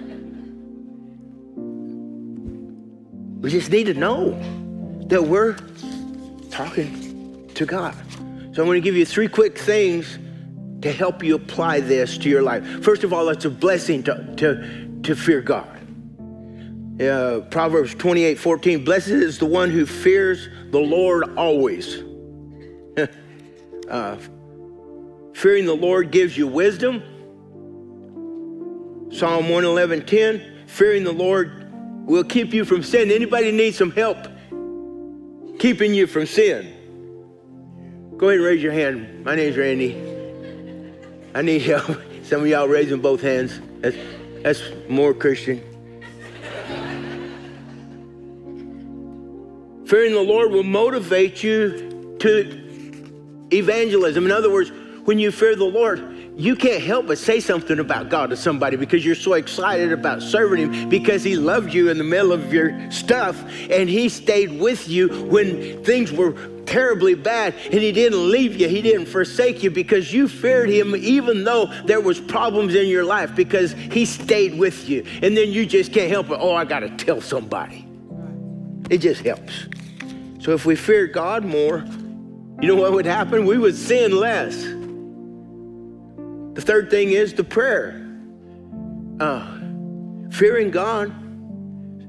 We 3.41 3.49
just 3.49 3.71
need 3.71 3.85
to 3.85 3.93
know 3.93 4.31
that 5.07 5.23
we're 5.23 5.55
talking 6.49 7.49
to 7.53 7.65
God. 7.65 7.95
So 8.53 8.61
I'm 8.61 8.67
going 8.67 8.81
to 8.81 8.85
give 8.85 8.95
you 8.95 9.05
three 9.05 9.27
quick 9.27 9.57
things 9.57 10.17
to 10.81 10.91
help 10.91 11.23
you 11.23 11.35
apply 11.35 11.81
this 11.81 12.17
to 12.19 12.29
your 12.29 12.41
life. 12.41 12.83
First 12.83 13.03
of 13.03 13.11
all, 13.11 13.29
it's 13.29 13.45
a 13.45 13.49
blessing 13.49 14.03
to, 14.03 14.35
to, 14.37 15.01
to 15.03 15.15
fear 15.15 15.41
God. 15.41 15.71
Uh, 17.01 17.41
Proverbs 17.49 17.93
28 17.95 18.39
14, 18.39 18.85
blessed 18.85 19.09
is 19.09 19.37
the 19.37 19.45
one 19.45 19.69
who 19.69 19.85
fears 19.85 20.47
the 20.71 20.79
Lord 20.79 21.37
always. 21.37 22.01
uh, 23.89 24.17
fearing 25.33 25.65
the 25.65 25.75
Lord 25.75 26.11
gives 26.11 26.37
you 26.37 26.47
wisdom. 26.47 27.03
Psalm 29.11 29.49
111 29.49 30.05
10, 30.05 30.67
fearing 30.67 31.03
the 31.03 31.11
Lord 31.11 31.64
will 32.05 32.23
keep 32.23 32.53
you 32.53 32.63
from 32.65 32.83
sin. 32.83 33.11
Anybody 33.11 33.51
need 33.51 33.75
some 33.75 33.91
help 33.91 34.17
keeping 35.59 35.93
you 35.93 36.07
from 36.07 36.25
sin? 36.25 36.71
Go 38.17 38.29
ahead 38.29 38.37
and 38.37 38.45
raise 38.45 38.63
your 38.63 38.71
hand. 38.71 39.25
My 39.25 39.35
name's 39.35 39.57
Randy. 39.57 39.95
I 41.33 41.41
need 41.41 41.63
help. 41.63 42.01
Some 42.23 42.41
of 42.41 42.47
y'all 42.47 42.67
raising 42.67 43.01
both 43.01 43.21
hands. 43.21 43.59
That's, 43.81 43.97
that's 44.41 44.61
more 44.89 45.13
Christian. 45.13 45.59
Fearing 49.85 50.13
the 50.13 50.23
Lord 50.23 50.51
will 50.51 50.63
motivate 50.63 51.43
you 51.43 52.17
to 52.19 53.47
evangelism. 53.53 54.25
In 54.25 54.31
other 54.31 54.49
words, 54.49 54.71
when 55.03 55.19
you 55.19 55.31
fear 55.31 55.55
the 55.55 55.65
Lord, 55.65 56.14
you 56.37 56.55
can't 56.55 56.83
help 56.83 57.07
but 57.07 57.17
say 57.17 57.39
something 57.39 57.79
about 57.79 58.09
God 58.09 58.29
to 58.29 58.37
somebody 58.37 58.75
because 58.75 59.05
you're 59.05 59.15
so 59.15 59.33
excited 59.33 59.93
about 59.93 60.21
serving 60.21 60.71
Him 60.71 60.89
because 60.89 61.23
He 61.23 61.37
loved 61.37 61.73
you 61.73 61.89
in 61.89 61.97
the 61.97 62.03
middle 62.03 62.33
of 62.33 62.51
your 62.51 62.91
stuff 62.91 63.41
and 63.69 63.89
He 63.89 64.09
stayed 64.09 64.59
with 64.59 64.89
you 64.89 65.07
when 65.25 65.81
things 65.85 66.11
were 66.11 66.33
terribly 66.65 67.15
bad 67.15 67.55
and 67.65 67.75
He 67.75 67.93
didn't 67.93 68.29
leave 68.29 68.59
you. 68.59 68.67
He 68.67 68.81
didn't 68.81 69.05
forsake 69.05 69.63
you 69.63 69.71
because 69.71 70.11
you 70.11 70.27
feared 70.27 70.69
Him 70.69 70.93
even 70.95 71.45
though 71.45 71.67
there 71.85 72.01
was 72.01 72.19
problems 72.19 72.75
in 72.75 72.87
your 72.87 73.05
life 73.05 73.33
because 73.33 73.71
He 73.71 74.03
stayed 74.05 74.57
with 74.57 74.89
you. 74.89 75.05
And 75.21 75.37
then 75.37 75.51
you 75.51 75.65
just 75.65 75.93
can't 75.93 76.11
help 76.11 76.29
it. 76.31 76.37
Oh, 76.39 76.53
I 76.53 76.65
got 76.65 76.81
to 76.81 76.89
tell 76.89 77.21
somebody. 77.21 77.87
It 78.89 78.97
just 78.97 79.21
helps. 79.21 79.67
So 80.39 80.51
if 80.51 80.65
we 80.65 80.75
fear 80.75 81.07
God 81.07 81.45
more, 81.45 81.85
you 82.61 82.67
know 82.67 82.75
what 82.75 82.91
would 82.91 83.05
happen? 83.05 83.45
We 83.45 83.57
would 83.57 83.75
sin 83.75 84.11
less. 84.11 84.84
The 86.55 86.61
third 86.61 86.89
thing 86.89 87.11
is 87.11 87.33
the 87.33 87.43
prayer. 87.43 88.01
Uh, 89.19 89.59
fearing 90.31 90.71
God. 90.71 91.13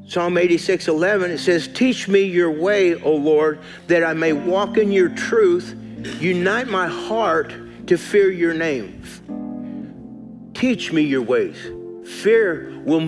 Psalm 0.08 0.38
86 0.38 0.86
11, 0.86 1.32
it 1.32 1.38
says, 1.38 1.66
Teach 1.66 2.06
me 2.06 2.22
your 2.22 2.52
way, 2.52 2.94
O 3.02 3.12
Lord, 3.12 3.58
that 3.88 4.04
I 4.04 4.14
may 4.14 4.32
walk 4.32 4.78
in 4.78 4.92
your 4.92 5.08
truth. 5.08 5.74
Unite 6.20 6.68
my 6.68 6.86
heart 6.86 7.52
to 7.88 7.98
fear 7.98 8.30
your 8.30 8.54
name. 8.54 9.02
Teach 10.54 10.92
me 10.92 11.02
your 11.02 11.22
ways. 11.22 11.56
Fear 12.22 12.82
will 12.84 13.00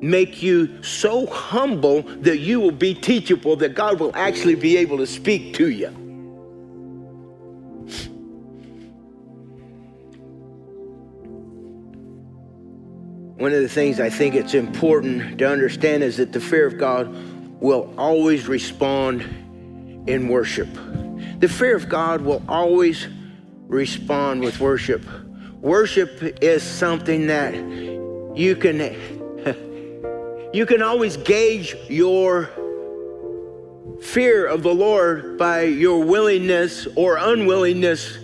make 0.00 0.42
you 0.42 0.82
so 0.82 1.26
humble 1.26 2.00
that 2.22 2.38
you 2.38 2.60
will 2.60 2.70
be 2.70 2.94
teachable, 2.94 3.56
that 3.56 3.74
God 3.74 4.00
will 4.00 4.14
actually 4.14 4.54
be 4.54 4.78
able 4.78 4.96
to 4.96 5.06
speak 5.06 5.52
to 5.56 5.68
you. 5.68 6.07
One 13.38 13.52
of 13.52 13.62
the 13.62 13.68
things 13.68 14.00
I 14.00 14.10
think 14.10 14.34
it's 14.34 14.54
important 14.54 15.38
to 15.38 15.48
understand 15.48 16.02
is 16.02 16.16
that 16.16 16.32
the 16.32 16.40
fear 16.40 16.66
of 16.66 16.76
God 16.76 17.08
will 17.60 17.94
always 17.96 18.48
respond 18.48 19.22
in 20.08 20.26
worship. 20.26 20.68
The 21.38 21.48
fear 21.48 21.76
of 21.76 21.88
God 21.88 22.20
will 22.20 22.42
always 22.48 23.06
respond 23.68 24.40
with 24.40 24.58
worship. 24.58 25.04
Worship 25.60 26.42
is 26.42 26.64
something 26.64 27.28
that 27.28 27.54
you 28.36 28.56
can 28.56 28.78
you 30.52 30.66
can 30.66 30.82
always 30.82 31.16
gauge 31.16 31.76
your 31.88 32.50
fear 34.00 34.46
of 34.46 34.64
the 34.64 34.74
Lord 34.74 35.38
by 35.38 35.62
your 35.62 36.02
willingness 36.02 36.88
or 36.96 37.16
unwillingness 37.16 38.14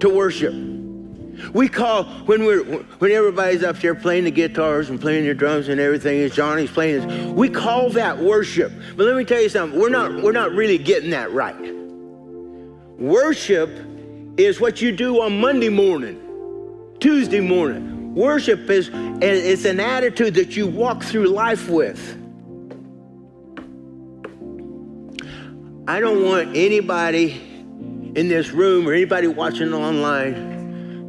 to 0.00 0.10
worship. 0.12 0.71
We 1.52 1.68
call 1.68 2.04
when 2.04 2.44
we're 2.44 2.62
when 2.64 3.10
everybody's 3.10 3.62
up 3.62 3.76
there 3.78 3.94
playing 3.94 4.24
the 4.24 4.30
guitars 4.30 4.90
and 4.90 5.00
playing 5.00 5.26
the 5.26 5.34
drums 5.34 5.68
and 5.68 5.80
everything, 5.80 6.20
as 6.20 6.34
Johnny's 6.34 6.70
playing 6.70 7.08
this, 7.08 7.32
we 7.32 7.48
call 7.48 7.90
that 7.90 8.18
worship. 8.18 8.72
But 8.96 9.06
let 9.06 9.16
me 9.16 9.24
tell 9.24 9.40
you 9.40 9.48
something, 9.48 9.78
we're 9.78 9.88
not 9.88 10.22
we're 10.22 10.32
not 10.32 10.52
really 10.52 10.78
getting 10.78 11.10
that 11.10 11.32
right. 11.32 11.74
Worship 12.98 13.70
is 14.36 14.60
what 14.60 14.80
you 14.80 14.92
do 14.92 15.20
on 15.22 15.40
Monday 15.40 15.68
morning, 15.68 16.20
Tuesday 17.00 17.40
morning. 17.40 18.14
Worship 18.14 18.70
is 18.70 18.90
it's 18.92 19.64
an 19.64 19.80
attitude 19.80 20.34
that 20.34 20.56
you 20.56 20.66
walk 20.66 21.02
through 21.02 21.28
life 21.28 21.68
with. 21.68 22.18
I 25.88 25.98
don't 25.98 26.24
want 26.24 26.56
anybody 26.56 27.32
in 28.14 28.28
this 28.28 28.50
room 28.50 28.88
or 28.88 28.92
anybody 28.92 29.26
watching 29.26 29.72
online 29.72 30.51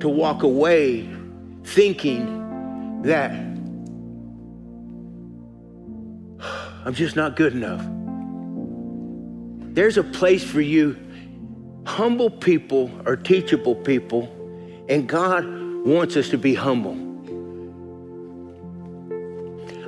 to 0.04 0.10
walk 0.10 0.44
away 0.44 1.10
thinking 1.64 3.02
that 3.04 3.32
I'm 6.86 6.94
just 6.94 7.16
not 7.16 7.38
good 7.38 7.54
enough. 7.54 7.82
there's 9.74 9.98
a 9.98 10.04
place 10.04 10.44
for 10.44 10.60
you. 10.60 10.98
Humble 11.86 12.30
people 12.30 12.92
are 13.06 13.16
teachable 13.16 13.76
people, 13.76 14.24
and 14.90 15.08
God 15.08 15.46
wants 15.86 16.18
us 16.18 16.28
to 16.30 16.38
be 16.38 16.54
humble. 16.54 16.98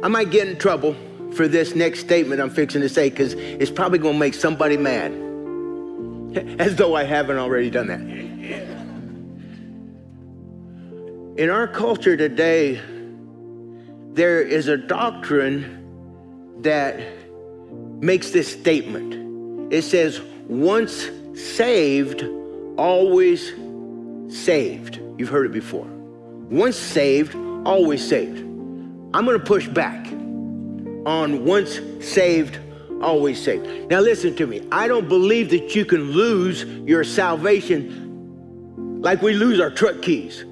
I 0.01 0.07
might 0.07 0.32
get 0.32 0.47
in 0.47 0.57
trouble 0.57 0.95
for 1.34 1.49
this 1.49 1.76
next 1.76 1.99
statement 1.99 2.39
I'm 2.39 2.49
fixing 2.49 2.80
to 2.80 2.89
say 2.89 3.09
because 3.09 3.34
it's 3.34 3.72
probably 3.72 3.99
going 3.99 4.16
to 4.16 4.20
make 4.20 4.34
somebody 4.34 4.78
mad. 4.78 5.11
As 6.61 6.78
though 6.78 6.95
I 6.95 7.03
haven't 7.03 7.38
already 7.38 7.70
done 7.70 7.88
that. 7.88 8.64
In 11.38 11.50
our 11.50 11.68
culture 11.68 12.16
today, 12.16 12.80
there 14.14 14.42
is 14.42 14.70
a 14.70 14.78
doctrine 14.78 16.62
that 16.62 16.98
makes 18.00 18.32
this 18.32 18.50
statement. 18.50 19.74
It 19.74 19.82
says, 19.82 20.22
once 20.48 21.10
saved, 21.34 22.24
always 22.78 23.52
saved. 24.30 25.02
You've 25.18 25.28
heard 25.28 25.48
it 25.48 25.52
before. 25.52 25.88
Once 26.50 26.78
saved, 26.78 27.36
always 27.66 28.08
saved. 28.08 28.40
I'm 28.40 29.26
going 29.26 29.38
to 29.38 29.46
push 29.46 29.68
back 29.68 30.08
on 31.06 31.44
once 31.44 31.82
saved, 32.00 32.60
always 33.02 33.44
saved. 33.44 33.90
Now, 33.90 34.00
listen 34.00 34.38
to 34.38 34.48
me. 34.48 34.66
I 34.72 34.88
don't 34.88 35.10
believe 35.10 35.50
that 35.50 35.76
you 35.76 35.84
can 35.84 36.12
lose 36.12 36.64
your 36.64 37.04
salvation 37.04 39.02
like 39.02 39.22
we 39.22 39.34
lose 39.34 39.60
our 39.60 39.70
truck 39.70 40.02
keys. 40.02 40.46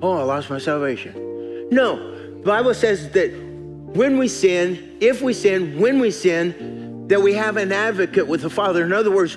Oh, 0.00 0.12
I 0.12 0.22
lost 0.22 0.50
my 0.50 0.58
salvation. 0.58 1.68
No, 1.70 2.36
the 2.38 2.44
Bible 2.44 2.74
says 2.74 3.10
that 3.10 3.32
when 3.32 4.18
we 4.18 4.28
sin, 4.28 4.96
if 5.00 5.22
we 5.22 5.32
sin, 5.32 5.78
when 5.80 5.98
we 5.98 6.10
sin, 6.10 7.06
that 7.08 7.20
we 7.20 7.32
have 7.34 7.56
an 7.56 7.72
advocate 7.72 8.26
with 8.26 8.42
the 8.42 8.50
Father. 8.50 8.84
In 8.84 8.92
other 8.92 9.10
words, 9.10 9.36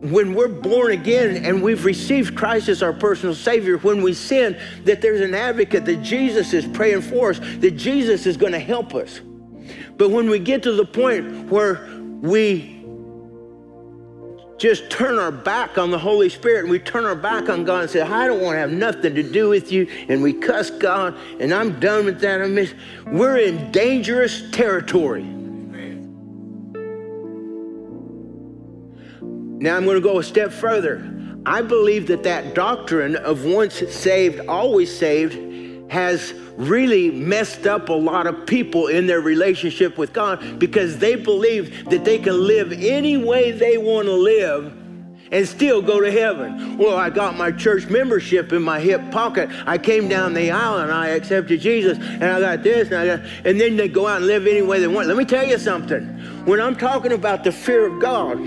when 0.00 0.34
we're 0.34 0.48
born 0.48 0.92
again 0.92 1.44
and 1.44 1.62
we've 1.62 1.84
received 1.84 2.34
Christ 2.34 2.68
as 2.68 2.82
our 2.82 2.94
personal 2.94 3.34
Savior, 3.34 3.76
when 3.78 4.02
we 4.02 4.14
sin, 4.14 4.58
that 4.84 5.02
there's 5.02 5.20
an 5.20 5.34
advocate, 5.34 5.84
that 5.84 6.02
Jesus 6.02 6.54
is 6.54 6.66
praying 6.66 7.02
for 7.02 7.30
us, 7.30 7.38
that 7.58 7.72
Jesus 7.72 8.26
is 8.26 8.38
going 8.38 8.52
to 8.52 8.58
help 8.58 8.94
us. 8.94 9.20
But 9.96 10.10
when 10.10 10.30
we 10.30 10.38
get 10.38 10.62
to 10.62 10.72
the 10.72 10.86
point 10.86 11.50
where 11.50 11.86
we 12.22 12.79
just 14.60 14.90
turn 14.90 15.18
our 15.18 15.32
back 15.32 15.78
on 15.78 15.90
the 15.90 15.98
Holy 15.98 16.28
Spirit 16.28 16.60
and 16.60 16.70
we 16.70 16.78
turn 16.78 17.06
our 17.06 17.16
back 17.16 17.48
on 17.48 17.64
God 17.64 17.80
and 17.80 17.90
say, 17.90 18.02
I 18.02 18.26
don't 18.26 18.42
want 18.42 18.56
to 18.56 18.58
have 18.58 18.70
nothing 18.70 19.14
to 19.14 19.22
do 19.22 19.48
with 19.48 19.72
you, 19.72 19.88
and 20.08 20.22
we 20.22 20.34
cuss 20.34 20.68
God, 20.70 21.16
and 21.40 21.52
I'm 21.52 21.80
done 21.80 22.04
with 22.04 22.20
that. 22.20 22.42
I'm 22.42 22.54
miss. 22.54 22.74
We're 23.06 23.38
in 23.38 23.72
dangerous 23.72 24.50
territory. 24.50 25.24
Now 29.62 29.76
I'm 29.76 29.84
going 29.84 29.96
to 29.96 30.02
go 30.02 30.18
a 30.18 30.22
step 30.22 30.52
further. 30.52 31.10
I 31.46 31.62
believe 31.62 32.06
that 32.08 32.22
that 32.24 32.54
doctrine 32.54 33.16
of 33.16 33.46
once 33.46 33.76
saved, 33.94 34.46
always 34.46 34.94
saved 34.94 35.49
has 35.90 36.32
really 36.56 37.10
messed 37.10 37.66
up 37.66 37.88
a 37.88 37.92
lot 37.92 38.26
of 38.26 38.46
people 38.46 38.86
in 38.86 39.06
their 39.06 39.20
relationship 39.20 39.98
with 39.98 40.12
God 40.12 40.58
because 40.58 40.98
they 40.98 41.16
believe 41.16 41.90
that 41.90 42.04
they 42.04 42.18
can 42.18 42.46
live 42.46 42.72
any 42.72 43.16
way 43.16 43.50
they 43.50 43.76
want 43.76 44.06
to 44.06 44.14
live 44.14 44.72
and 45.32 45.46
still 45.46 45.82
go 45.82 46.00
to 46.00 46.10
heaven. 46.10 46.78
Well, 46.78 46.96
I 46.96 47.10
got 47.10 47.36
my 47.36 47.50
church 47.50 47.88
membership 47.88 48.52
in 48.52 48.62
my 48.62 48.78
hip 48.78 49.10
pocket. 49.10 49.48
I 49.66 49.78
came 49.78 50.08
down 50.08 50.32
the 50.32 50.52
aisle 50.52 50.78
and 50.78 50.92
I 50.92 51.08
accepted 51.08 51.60
Jesus 51.60 51.98
and 51.98 52.24
I 52.24 52.40
got 52.40 52.62
this 52.62 52.88
and 52.88 52.96
I 52.96 53.06
got, 53.06 53.20
and 53.44 53.60
then 53.60 53.76
they 53.76 53.88
go 53.88 54.06
out 54.06 54.18
and 54.18 54.26
live 54.26 54.46
any 54.46 54.62
way 54.62 54.78
they 54.80 54.88
want. 54.88 55.08
Let 55.08 55.16
me 55.16 55.24
tell 55.24 55.46
you 55.46 55.58
something. 55.58 56.04
When 56.44 56.60
I'm 56.60 56.76
talking 56.76 57.12
about 57.12 57.42
the 57.42 57.52
fear 57.52 57.86
of 57.86 58.00
God, 58.00 58.38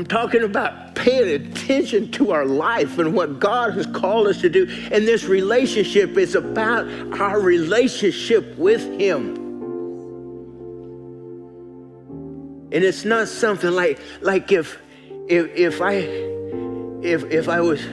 I'm 0.00 0.06
talking 0.06 0.44
about 0.44 0.94
paying 0.94 1.28
attention 1.28 2.10
to 2.12 2.32
our 2.32 2.46
life 2.46 2.98
and 2.98 3.14
what 3.14 3.38
God 3.38 3.74
has 3.74 3.84
called 3.84 4.28
us 4.28 4.40
to 4.40 4.48
do. 4.48 4.66
And 4.90 5.06
this 5.06 5.24
relationship 5.24 6.16
is 6.16 6.34
about 6.34 6.86
our 7.20 7.38
relationship 7.38 8.56
with 8.56 8.80
Him. 8.98 9.36
And 12.72 12.82
it's 12.82 13.04
not 13.04 13.28
something 13.28 13.70
like 13.70 14.00
like 14.22 14.50
if 14.52 14.80
if 15.28 15.54
if 15.54 15.82
I 15.82 15.96
if 17.02 17.24
if 17.24 17.50
I 17.50 17.60
was 17.60 17.84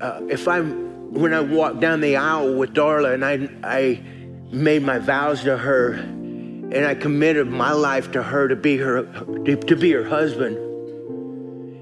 uh, 0.00 0.26
if 0.28 0.48
I'm 0.48 1.12
when 1.14 1.32
I 1.32 1.42
walked 1.42 1.78
down 1.78 2.00
the 2.00 2.16
aisle 2.16 2.56
with 2.56 2.74
Darla 2.74 3.14
and 3.14 3.24
I 3.24 3.48
I 3.62 4.02
made 4.50 4.82
my 4.82 4.98
vows 4.98 5.44
to 5.44 5.56
her 5.56 5.92
and 5.92 6.84
I 6.84 6.96
committed 6.96 7.46
my 7.46 7.70
life 7.70 8.10
to 8.12 8.22
her 8.24 8.48
to 8.48 8.56
be 8.56 8.78
her 8.78 9.04
to 9.44 9.76
be 9.76 9.92
her 9.92 10.02
husband 10.02 10.67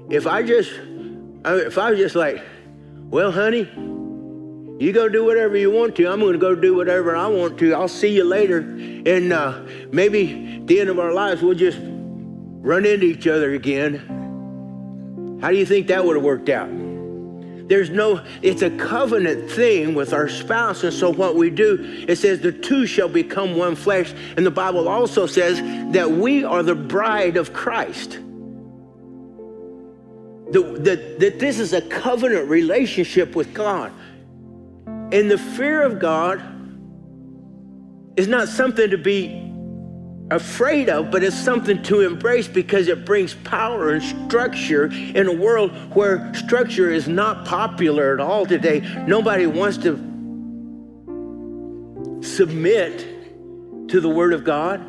if 0.09 0.25
I 0.25 0.43
just, 0.43 0.71
if 1.45 1.77
I 1.77 1.91
was 1.91 1.99
just 1.99 2.15
like, 2.15 2.43
well, 3.09 3.31
honey, 3.31 3.69
you 4.79 4.93
go 4.93 5.09
do 5.09 5.25
whatever 5.25 5.57
you 5.57 5.71
want 5.71 5.95
to. 5.95 6.07
I'm 6.07 6.19
going 6.19 6.33
to 6.33 6.39
go 6.39 6.53
do 6.55 6.75
whatever 6.75 7.15
I 7.15 7.27
want 7.27 7.57
to. 7.59 7.73
I'll 7.73 7.87
see 7.87 8.15
you 8.15 8.23
later. 8.23 8.59
And 8.59 9.33
uh, 9.33 9.63
maybe 9.91 10.61
the 10.65 10.79
end 10.79 10.89
of 10.89 10.99
our 10.99 11.13
lives, 11.13 11.41
we'll 11.41 11.55
just 11.55 11.79
run 11.81 12.85
into 12.85 13.05
each 13.05 13.27
other 13.27 13.53
again. 13.53 15.39
How 15.41 15.49
do 15.49 15.57
you 15.57 15.65
think 15.65 15.87
that 15.87 16.05
would 16.05 16.15
have 16.15 16.23
worked 16.25 16.49
out? 16.49 16.69
There's 17.67 17.89
no, 17.89 18.23
it's 18.41 18.61
a 18.61 18.69
covenant 18.77 19.51
thing 19.51 19.93
with 19.93 20.13
our 20.13 20.29
spouse. 20.29 20.83
And 20.83 20.93
so 20.93 21.11
what 21.11 21.35
we 21.35 21.49
do, 21.49 22.05
it 22.07 22.17
says 22.17 22.39
the 22.39 22.51
two 22.51 22.85
shall 22.85 23.09
become 23.09 23.57
one 23.57 23.75
flesh. 23.75 24.13
And 24.37 24.45
the 24.45 24.51
Bible 24.51 24.87
also 24.87 25.25
says 25.25 25.59
that 25.91 26.09
we 26.09 26.45
are 26.45 26.63
the 26.63 26.75
bride 26.75 27.35
of 27.35 27.51
Christ 27.51 28.19
that, 30.51 31.17
that 31.19 31.39
this 31.39 31.59
is 31.59 31.73
a 31.73 31.81
covenant 31.81 32.49
relationship 32.49 33.35
with 33.35 33.53
God. 33.53 33.91
And 34.85 35.29
the 35.31 35.37
fear 35.37 35.83
of 35.83 35.99
God 35.99 36.41
is 38.17 38.27
not 38.27 38.47
something 38.47 38.89
to 38.89 38.97
be 38.97 39.43
afraid 40.31 40.89
of, 40.89 41.09
but 41.11 41.23
it's 41.23 41.37
something 41.37 41.81
to 41.83 42.01
embrace 42.01 42.47
because 42.47 42.87
it 42.87 43.05
brings 43.05 43.33
power 43.33 43.91
and 43.91 44.03
structure 44.03 44.87
in 44.87 45.27
a 45.27 45.31
world 45.31 45.71
where 45.95 46.33
structure 46.33 46.91
is 46.91 47.07
not 47.07 47.45
popular 47.45 48.13
at 48.13 48.19
all 48.19 48.45
today. 48.45 48.81
Nobody 49.07 49.47
wants 49.47 49.77
to 49.79 49.95
submit 52.21 53.87
to 53.89 54.01
the 54.01 54.09
Word 54.09 54.33
of 54.33 54.43
God. 54.43 54.83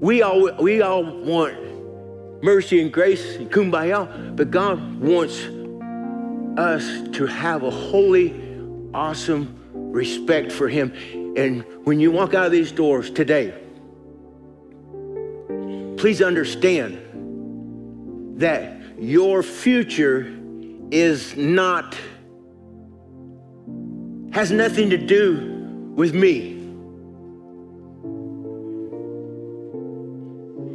We 0.00 0.22
all, 0.22 0.52
we 0.56 0.82
all 0.82 1.04
want 1.04 1.69
mercy 2.42 2.80
and 2.80 2.92
grace 2.92 3.36
and 3.36 3.50
kumbaya, 3.50 4.34
but 4.36 4.50
God 4.50 5.00
wants 5.00 5.44
us 6.58 7.08
to 7.12 7.26
have 7.26 7.62
a 7.62 7.70
holy, 7.70 8.34
awesome 8.92 9.56
respect 9.72 10.52
for 10.52 10.68
Him. 10.68 10.92
And 11.36 11.64
when 11.84 12.00
you 12.00 12.10
walk 12.10 12.34
out 12.34 12.46
of 12.46 12.52
these 12.52 12.72
doors 12.72 13.10
today, 13.10 13.54
please 15.96 16.22
understand 16.22 16.98
that 18.40 18.80
your 18.98 19.42
future 19.42 20.36
is 20.90 21.36
not, 21.36 21.96
has 24.32 24.50
nothing 24.50 24.90
to 24.90 24.96
do 24.96 25.92
with 25.94 26.14
me. 26.14 26.59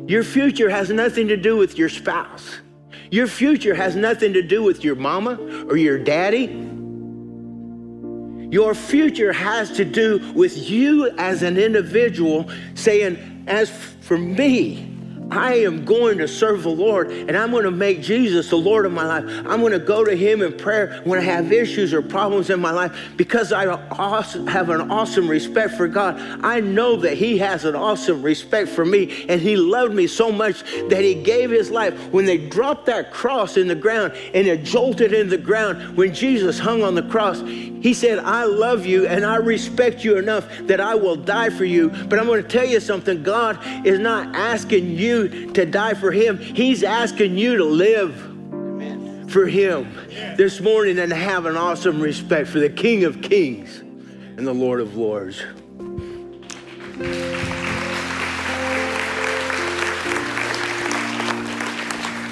Your 0.08 0.24
future 0.24 0.70
has 0.70 0.89
nothing 0.89 1.28
to 1.30 1.38
do 1.38 1.58
with 1.58 1.78
your 1.78 1.89
spouse. 1.89 2.60
Your 3.12 3.28
future 3.28 3.74
has 3.74 3.95
nothing 3.95 4.34
to 4.34 4.41
do 4.41 4.64
with 4.64 4.84
your 4.84 4.95
mama 4.95 5.66
or 5.68 5.78
your 5.78 5.97
daddy. 5.97 6.45
Your 8.51 8.76
future 8.76 9.34
has 9.34 9.72
to 9.72 9.86
do 9.86 10.32
with 10.34 10.70
you 10.70 11.10
as 11.18 11.41
an 11.43 11.58
individual 11.58 12.49
saying, 12.76 13.45
As 13.47 13.70
for 14.01 14.18
me, 14.18 14.94
I 15.32 15.55
am 15.55 15.86
going 15.86 16.19
to 16.19 16.28
serve 16.28 16.63
the 16.63 16.69
Lord 16.69 17.09
and 17.11 17.36
I'm 17.36 17.51
going 17.51 17.63
to 17.63 17.71
make 17.71 18.01
Jesus 18.01 18.49
the 18.49 18.57
Lord 18.57 18.86
of 18.86 18.91
my 18.91 19.05
life. 19.05 19.23
I'm 19.45 19.59
going 19.59 19.71
to 19.71 19.80
go 19.80 20.03
to 20.03 20.15
Him 20.15 20.41
in 20.41 20.57
prayer 20.57 21.01
when 21.03 21.19
I 21.19 21.23
have 21.23 21.51
issues 21.51 21.93
or 21.93 22.01
problems 22.01 22.49
in 22.49 22.59
my 22.59 22.71
life 22.71 23.13
because 23.17 23.51
I 23.51 23.65
have 23.65 24.69
an 24.69 24.91
awesome 24.91 25.28
respect 25.28 25.76
for 25.76 25.88
God. 25.88 26.19
I 26.43 26.59
know 26.59 26.97
that 26.97 27.17
He 27.17 27.38
has 27.39 27.65
an 27.65 27.76
awesome 27.76 28.21
respect 28.21 28.69
for 28.69 28.86
me 28.86 29.26
and 29.28 29.41
He 29.41 29.55
loved 29.55 29.93
me 29.93 30.07
so 30.07 30.32
much 30.32 30.63
that 30.89 31.01
He 31.01 31.15
gave 31.15 31.49
His 31.49 31.71
life. 31.71 31.93
When 32.11 32.26
they 32.26 32.38
dropped 32.38 32.86
that 32.88 33.11
cross 33.11 33.57
in 33.57 33.67
the 33.67 33.76
ground 33.76 34.13
and 34.34 34.47
it 34.47 34.63
jolted 34.63 35.13
in 35.13 35.30
the 35.30 35.38
ground, 35.38 35.97
when 35.97 36.13
Jesus 36.13 36.59
hung 36.59 36.84
on 36.84 36.95
the 36.95 37.03
cross, 37.03 37.41
He 37.41 37.93
said, 37.93 38.19
I 38.19 38.45
love 38.45 38.86
you 38.86 39.07
and 39.07 39.26
I 39.26 39.38
respect 39.38 40.03
you 40.03 40.17
enough 40.17 40.47
that 40.61 40.80
I 40.80 40.95
will 40.95 41.15
die 41.15 41.49
for 41.49 41.65
you. 41.65 41.89
But 41.89 42.19
I'm 42.19 42.26
going 42.26 42.43
to 42.43 42.49
tell 42.49 42.65
you 42.65 42.80
something 42.80 43.23
God 43.23 43.59
is 43.86 43.99
not 43.99 44.36
asking 44.36 44.97
you 44.97 45.14
you 45.16 45.51
to 45.53 45.66
die 45.66 45.93
for 45.93 46.11
him. 46.11 46.38
He's 46.38 46.84
asking 46.84 47.38
you 47.38 47.57
to 47.57 47.66
live 47.66 48.24
Amen. 48.26 49.28
for 49.30 49.47
him 49.47 49.93
this 50.38 50.59
morning 50.61 50.99
and 50.99 51.11
have 51.11 51.45
an 51.45 51.55
awesome 51.55 52.01
respect 52.01 52.49
for 52.49 52.59
the 52.59 52.70
King 52.70 53.03
of 53.03 53.22
Kings 53.22 53.80
and 53.80 54.45
the 54.45 54.53
Lord 54.53 54.82
of 54.82 54.95
Lords. 54.95 55.41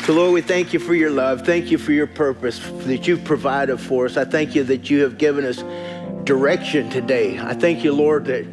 So, 0.06 0.12
Lord, 0.12 0.34
we 0.34 0.42
thank 0.42 0.74
you 0.74 0.80
for 0.80 0.94
your 0.94 1.12
love. 1.12 1.46
Thank 1.46 1.72
you 1.72 1.78
for 1.78 1.94
your 1.94 2.08
purpose 2.08 2.60
that 2.86 3.08
you've 3.08 3.24
provided 3.24 3.78
for 3.78 4.06
us. 4.06 4.18
I 4.18 4.26
thank 4.26 4.54
you 4.54 4.66
that 4.66 4.90
you 4.90 5.02
have 5.04 5.18
given 5.18 5.46
us 5.46 5.64
direction 6.26 6.90
today. 6.90 7.40
I 7.40 7.54
thank 7.54 7.86
you, 7.86 7.94
Lord, 7.94 8.26
that 8.26 8.46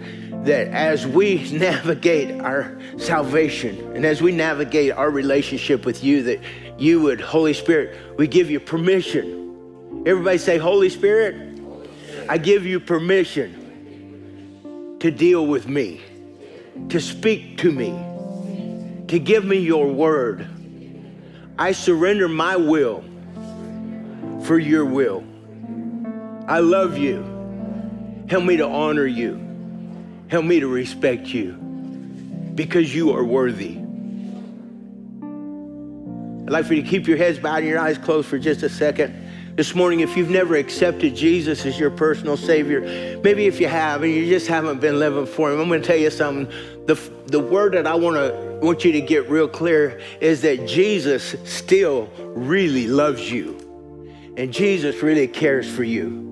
that 0.44 0.68
as 0.68 1.06
we 1.06 1.50
navigate 1.52 2.40
our 2.40 2.78
salvation 2.96 3.78
and 3.94 4.04
as 4.06 4.22
we 4.22 4.32
navigate 4.32 4.92
our 4.92 5.10
relationship 5.10 5.84
with 5.84 6.02
you, 6.02 6.22
that 6.22 6.40
you 6.78 7.00
would, 7.02 7.20
Holy 7.20 7.52
Spirit, 7.52 8.16
we 8.16 8.26
give 8.26 8.50
you 8.50 8.58
permission. 8.58 10.04
Everybody 10.06 10.38
say, 10.38 10.56
Holy 10.56 10.88
Spirit, 10.88 11.60
I 12.28 12.38
give 12.38 12.64
you 12.64 12.80
permission 12.80 13.56
to 15.00 15.10
deal 15.10 15.46
with 15.46 15.68
me, 15.68 16.00
to 16.88 17.00
speak 17.00 17.58
to 17.58 17.70
me, 17.70 17.90
to 19.08 19.18
give 19.18 19.44
me 19.44 19.58
your 19.58 19.88
word. 19.88 20.48
I 21.58 21.72
surrender 21.72 22.28
my 22.28 22.56
will 22.56 23.04
for 24.44 24.58
your 24.58 24.86
will. 24.86 25.24
I 26.46 26.60
love 26.60 26.96
you. 26.96 27.22
Help 28.28 28.44
me 28.44 28.56
to 28.56 28.66
honor 28.66 29.06
you. 29.06 29.49
Help 30.30 30.44
me 30.44 30.60
to 30.60 30.68
respect 30.68 31.26
you 31.26 31.54
because 32.54 32.94
you 32.94 33.10
are 33.10 33.24
worthy. 33.24 33.76
I'd 36.44 36.52
like 36.52 36.66
for 36.66 36.74
you 36.74 36.82
to 36.82 36.88
keep 36.88 37.08
your 37.08 37.16
heads 37.16 37.40
bowed 37.40 37.56
and 37.56 37.66
your 37.66 37.80
eyes 37.80 37.98
closed 37.98 38.28
for 38.28 38.38
just 38.38 38.62
a 38.62 38.68
second. 38.68 39.56
This 39.56 39.74
morning, 39.74 40.00
if 40.00 40.16
you've 40.16 40.30
never 40.30 40.54
accepted 40.54 41.16
Jesus 41.16 41.66
as 41.66 41.80
your 41.80 41.90
personal 41.90 42.36
Savior, 42.36 42.80
maybe 43.24 43.48
if 43.48 43.60
you 43.60 43.66
have 43.66 44.04
and 44.04 44.12
you 44.12 44.24
just 44.26 44.46
haven't 44.46 44.80
been 44.80 45.00
living 45.00 45.26
for 45.26 45.50
Him, 45.50 45.58
I'm 45.58 45.66
going 45.66 45.82
to 45.82 45.86
tell 45.86 45.96
you 45.96 46.10
something. 46.10 46.46
The, 46.86 46.94
the 47.26 47.40
word 47.40 47.74
that 47.74 47.88
I 47.88 47.96
want 47.96 48.14
to 48.14 48.58
want 48.64 48.84
you 48.84 48.92
to 48.92 49.00
get 49.00 49.28
real 49.28 49.48
clear 49.48 50.00
is 50.20 50.42
that 50.42 50.64
Jesus 50.64 51.34
still 51.44 52.08
really 52.18 52.86
loves 52.86 53.32
you. 53.32 53.56
And 54.36 54.52
Jesus 54.52 55.02
really 55.02 55.26
cares 55.26 55.68
for 55.68 55.82
you. 55.82 56.29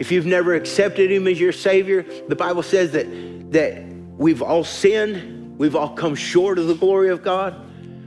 If 0.00 0.10
you've 0.10 0.26
never 0.26 0.54
accepted 0.54 1.12
him 1.12 1.28
as 1.28 1.38
your 1.38 1.52
savior, 1.52 2.04
the 2.26 2.34
Bible 2.34 2.62
says 2.62 2.92
that 2.92 3.06
that 3.52 3.84
we've 4.16 4.42
all 4.42 4.64
sinned, 4.64 5.58
we've 5.58 5.76
all 5.76 5.90
come 5.90 6.14
short 6.14 6.58
of 6.58 6.66
the 6.68 6.74
glory 6.74 7.10
of 7.10 7.22
God. 7.22 7.54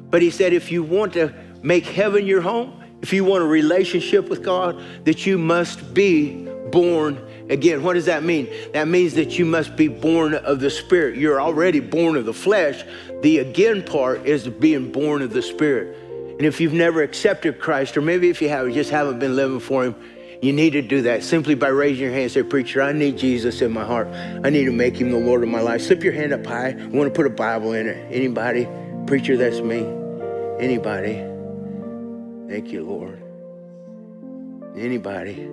But 0.10 0.22
he 0.22 0.32
said 0.32 0.54
if 0.54 0.72
you 0.72 0.84
want 0.84 1.14
to 1.14 1.34
make 1.62 1.86
heaven 1.86 2.26
your 2.26 2.42
home, 2.42 2.82
if 3.02 3.14
you 3.14 3.24
want 3.24 3.44
a 3.44 3.48
relationship 3.48 4.28
with 4.30 4.44
God, 4.44 4.82
that 5.06 5.26
you 5.26 5.38
must 5.38 5.94
be 5.94 6.46
born 6.72 7.20
again. 7.50 7.84
What 7.84 7.94
does 7.94 8.06
that 8.06 8.24
mean? 8.24 8.50
That 8.74 8.88
means 8.88 9.14
that 9.14 9.38
you 9.38 9.46
must 9.46 9.76
be 9.76 9.88
born 9.88 10.34
of 10.34 10.60
the 10.60 10.70
Spirit. 10.70 11.18
You're 11.18 11.42
already 11.42 11.80
born 11.80 12.16
of 12.16 12.26
the 12.26 12.34
flesh. 12.34 12.84
The 13.22 13.40
again 13.40 13.84
part 13.84 14.26
is 14.26 14.48
being 14.48 14.92
born 14.92 15.22
of 15.22 15.32
the 15.32 15.42
Spirit. 15.42 15.98
And 16.32 16.42
if 16.42 16.60
you've 16.60 16.74
never 16.74 17.04
accepted 17.04 17.60
Christ, 17.60 17.96
or 17.98 18.02
maybe 18.02 18.30
if 18.30 18.42
you 18.42 18.50
have, 18.50 18.72
just 18.74 18.90
haven't 18.90 19.20
been 19.20 19.36
living 19.36 19.60
for 19.60 19.84
Him, 19.84 19.96
you 20.44 20.52
need 20.52 20.72
to 20.72 20.82
do 20.82 21.04
that 21.04 21.24
simply 21.24 21.56
by 21.56 21.70
raising 21.70 22.04
your 22.04 22.12
hand 22.12 22.24
and 22.24 22.32
say, 22.34 22.44
Preacher, 22.44 22.82
I 22.82 22.92
need 22.92 23.18
Jesus 23.18 23.62
in 23.62 23.72
my 23.72 23.86
heart. 23.86 24.10
I 24.10 24.50
need 24.50 24.66
to 24.66 24.74
make 24.74 24.98
him 24.98 25.10
the 25.10 25.18
Lord 25.18 25.42
of 25.42 25.48
my 25.48 25.62
life. 25.62 25.82
Slip 25.82 26.04
your 26.04 26.12
hand 26.12 26.34
up 26.34 26.46
high. 26.46 26.72
I 26.78 26.86
want 26.88 27.08
to 27.08 27.12
put 27.12 27.26
a 27.26 27.30
Bible 27.30 27.72
in 27.72 27.88
it. 27.88 28.12
Anybody? 28.12 28.68
Preacher, 29.08 29.38
that's 29.38 29.62
me. 29.62 29.88
Anybody? 30.60 31.14
Thank 32.50 32.74
you, 32.74 32.84
Lord. 32.84 33.24
Anybody? 34.76 35.50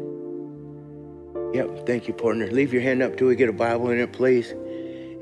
Yep, 1.55 1.87
thank 1.87 2.09
you, 2.09 2.15
partner. 2.15 2.49
Leave 2.49 2.73
your 2.73 2.83
hand 2.83 3.01
up 3.01 3.17
till 3.17 3.29
we 3.29 3.37
get 3.37 3.49
a 3.49 3.53
Bible 3.53 3.91
in 3.91 4.01
it, 4.01 4.13
please. 4.13 4.53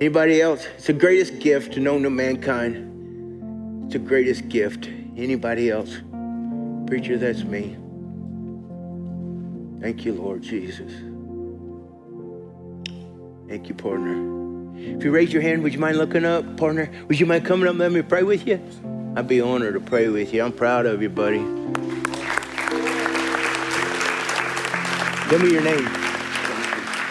Anybody 0.00 0.40
else? 0.40 0.66
It's 0.76 0.86
the 0.86 0.94
greatest 0.94 1.40
gift 1.40 1.76
known 1.76 2.04
to 2.04 2.10
mankind. 2.10 3.84
It's 3.84 3.92
the 3.92 3.98
greatest 3.98 4.48
gift. 4.48 4.88
Anybody 5.14 5.70
else? 5.70 5.94
Preacher, 6.86 7.18
that's 7.18 7.44
me. 7.44 7.76
Thank 9.80 10.04
you, 10.04 10.12
Lord 10.12 10.42
Jesus. 10.42 10.92
Thank 13.48 13.68
you, 13.68 13.74
partner. 13.74 14.36
If 14.76 15.02
you 15.04 15.10
raise 15.10 15.32
your 15.32 15.42
hand, 15.42 15.62
would 15.62 15.72
you 15.72 15.78
mind 15.78 15.96
looking 15.96 16.24
up, 16.24 16.56
partner? 16.56 16.90
Would 17.08 17.18
you 17.18 17.26
mind 17.26 17.44
coming 17.44 17.66
up 17.66 17.72
and 17.72 17.80
let 17.80 17.92
me 17.92 18.02
pray 18.02 18.22
with 18.22 18.46
you? 18.46 18.60
I'd 19.16 19.26
be 19.26 19.40
honored 19.40 19.74
to 19.74 19.80
pray 19.80 20.08
with 20.08 20.32
you. 20.34 20.42
I'm 20.42 20.52
proud 20.52 20.86
of 20.86 21.02
you, 21.02 21.08
buddy. 21.08 21.38
Tell 25.28 25.38
me 25.40 25.52
your 25.52 25.62
name. 25.62 25.84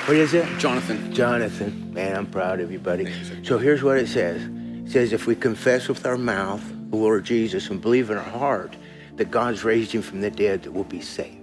What 0.05 0.17
is 0.17 0.33
it? 0.33 0.47
Jonathan. 0.57 1.13
Jonathan. 1.13 1.93
Man, 1.93 2.15
I'm 2.15 2.27
proud 2.27 2.59
of 2.59 2.71
you, 2.71 2.79
buddy. 2.79 3.13
So 3.43 3.57
here's 3.57 3.83
what 3.83 3.97
it 3.97 4.07
says. 4.07 4.41
It 4.41 4.91
says, 4.91 5.13
if 5.13 5.27
we 5.27 5.35
confess 5.35 5.87
with 5.87 6.05
our 6.05 6.17
mouth 6.17 6.63
the 6.89 6.95
Lord 6.95 7.25
Jesus 7.25 7.69
and 7.69 7.81
believe 7.81 8.09
in 8.09 8.17
our 8.17 8.23
heart 8.23 8.75
that 9.15 9.31
God's 9.31 9.63
raised 9.63 9.91
him 9.91 10.01
from 10.01 10.21
the 10.21 10.31
dead, 10.31 10.63
that 10.63 10.71
we'll 10.71 10.83
be 10.83 11.01
saved. 11.01 11.36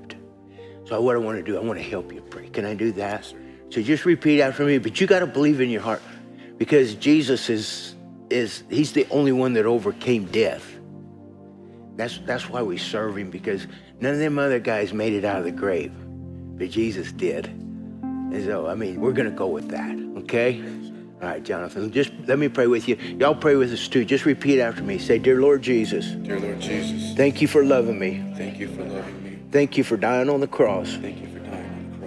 So 0.87 1.01
what 1.01 1.17
I 1.17 1.19
want 1.19 1.39
to 1.39 1.43
do, 1.43 1.57
I 1.57 1.61
want 1.61 1.79
to 1.79 1.85
help 1.85 2.13
you 2.13 2.21
pray. 2.21 2.49
Can 2.49 2.65
I 2.65 2.75
do 2.75 2.93
that? 2.93 3.33
So 3.71 3.83
just 3.83 4.05
repeat 4.05 4.41
after 4.41 4.65
me, 4.65 4.79
but 4.79 5.01
you 5.01 5.07
got 5.07 5.21
to 5.21 5.27
believe 5.27 5.61
in 5.61 5.71
your 5.71 5.81
heart 5.81 6.03
because 6.59 6.95
Jesus 6.95 7.49
is, 7.49 7.95
is 8.31 8.65
he's 8.71 8.93
the 8.93 9.07
only 9.11 9.33
one 9.33 9.55
that 9.55 9.67
overcame 9.67 10.27
death. 10.27 10.71
That's, 11.97 12.19
that's 12.27 12.49
why 12.49 12.63
we 12.63 12.77
serve 12.77 13.17
him 13.17 13.31
because 13.31 13.67
none 14.01 14.13
of 14.13 14.19
them 14.19 14.39
other 14.39 14.59
guys 14.59 14.93
made 14.93 15.13
it 15.13 15.25
out 15.25 15.39
of 15.39 15.45
the 15.45 15.53
grave, 15.53 15.93
but 16.59 16.71
Jesus 16.71 17.13
did. 17.13 17.47
And 17.47 18.45
so, 18.45 18.67
I 18.67 18.75
mean, 18.75 19.01
we're 19.01 19.13
going 19.13 19.31
to 19.31 19.37
go 19.37 19.47
with 19.47 19.69
that, 19.69 19.97
okay? 20.23 20.61
All 21.23 21.31
right, 21.31 21.43
Jonathan, 21.43 21.91
just 21.91 22.13
let 22.27 22.39
me 22.39 22.49
pray 22.49 22.67
with 22.67 22.89
you. 22.89 22.97
Y'all 23.19 23.35
pray 23.35 23.55
with 23.55 23.73
us 23.73 23.89
too. 23.89 24.05
Just 24.05 24.27
repeat 24.27 24.61
after 24.61 24.83
me. 24.83 24.99
Say, 24.99 25.19
Dear 25.19 25.41
Lord 25.41 25.63
Jesus, 25.63 26.07
Dear 26.07 26.39
Lord 26.41 26.61
Jesus, 26.61 27.17
thank 27.17 27.41
you 27.41 27.49
for 27.49 27.65
loving 27.65 27.99
me. 27.99 28.23
thank 28.37 28.59
you 28.59 28.69
for 28.69 28.85
loving 28.85 29.23
me. 29.23 29.24
Thank 29.55 29.79
you 29.79 29.85
for 29.85 29.97
dying 29.97 30.29
on 30.29 30.41
the 30.41 30.49
cross 30.49 30.97
Thank 30.97 31.21
you 31.21 31.29
for 31.29 31.39
dying 31.39 31.65
on 31.65 31.93
the 31.93 31.99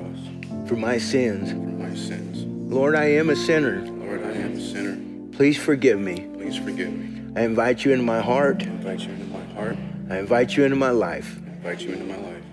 cross 0.58 0.68
for 0.68 0.76
my 0.76 0.98
sins. 0.98 1.52
for 1.52 1.58
my 1.58 1.96
sins. 1.96 2.44
Lord, 2.70 2.94
I 2.94 3.06
am 3.06 3.30
a 3.30 3.38
sinner. 3.38 3.84
Lord, 3.84 4.22
I 4.22 4.32
am 4.34 4.58
a 4.58 4.60
sinner. 4.60 4.98
Please 5.32 5.58
forgive 5.58 5.98
me. 5.98 6.28
Please 6.36 6.58
forgive 6.58 6.92
me. 6.92 7.22
I 7.38 7.46
invite 7.46 7.86
you 7.86 7.94
into 7.94 8.04
my 8.04 8.20
heart. 8.20 8.64
I 8.64 8.66
invite 8.66 9.00
you 9.00 9.12
into 9.14 9.26
my 9.28 9.46
heart. 9.56 9.78
I 10.10 10.18
invite 10.20 10.58
you 10.58 10.66
into 10.66 10.76
my 10.76 10.90
life. 10.90 11.40
I 11.48 11.52
invite 11.56 11.82
you 11.84 11.94
into 11.94 12.04
my 12.04 12.18
life. 12.18 12.44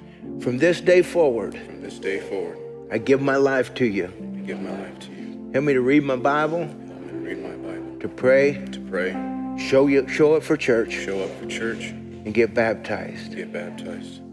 From 0.45 0.59
this 0.59 0.81
day 0.81 1.03
forward, 1.03 1.57
From 1.57 1.83
this 1.83 1.99
day 1.99 2.21
forward, 2.21 2.57
I 2.93 2.99
give 2.99 3.21
my 3.21 3.37
life 3.37 3.75
to 3.75 3.85
you. 3.85 4.05
I 4.05 4.47
give 4.47 4.61
my 4.61 4.71
life 4.71 4.99
to 5.01 5.11
you. 5.11 5.51
Help 5.55 5.65
me 5.65 5.73
to 5.73 5.81
read 5.81 6.05
my 6.05 6.15
Bible, 6.17 6.67
Help 6.67 6.79
me 6.79 7.11
to 7.11 7.17
read 7.17 7.39
my 7.43 7.57
Bible, 7.69 7.99
to 7.99 8.09
pray, 8.09 8.65
to 8.71 8.81
pray, 8.83 9.11
show 9.59 9.89
you, 9.89 10.07
show 10.07 10.35
up 10.37 10.45
for 10.45 10.57
church, 10.57 10.93
show 10.93 11.19
up 11.25 11.31
for 11.41 11.47
church, 11.47 11.87
and 11.87 12.33
get 12.33 12.55
baptized. 12.55 13.35
get 13.35 13.53
baptized. 13.53 14.24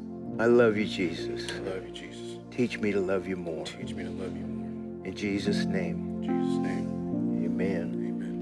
I 0.42 0.46
love 0.46 0.76
you, 0.76 0.86
Jesus. 0.88 1.52
I 1.52 1.60
love 1.60 1.86
you, 1.86 1.92
Jesus. 1.94 2.40
Teach 2.50 2.80
me 2.80 2.92
to 2.92 3.00
love 3.00 3.28
you 3.28 3.36
more. 3.36 3.64
Teach 3.64 3.94
me 3.94 4.04
to 4.06 4.10
love 4.10 4.36
you 4.36 4.44
more. 4.44 5.06
In 5.06 5.16
Jesus' 5.16 5.66
name, 5.66 6.24
In 6.24 6.24
Jesus' 6.24 6.58
name, 6.58 7.46
amen. 7.46 7.94
amen. 7.94 8.42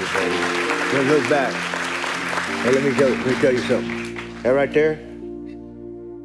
You, 0.00 0.06
baby. 0.14 0.38
Don't 0.92 1.08
look 1.08 1.28
back. 1.28 1.52
Hey, 2.62 2.72
let 2.72 2.82
me, 2.82 2.94
tell, 2.94 3.10
let 3.10 3.26
me 3.26 3.34
tell 3.34 3.52
you 3.52 3.58
something. 3.58 4.42
That 4.42 4.50
right 4.52 4.72
there, 4.72 4.94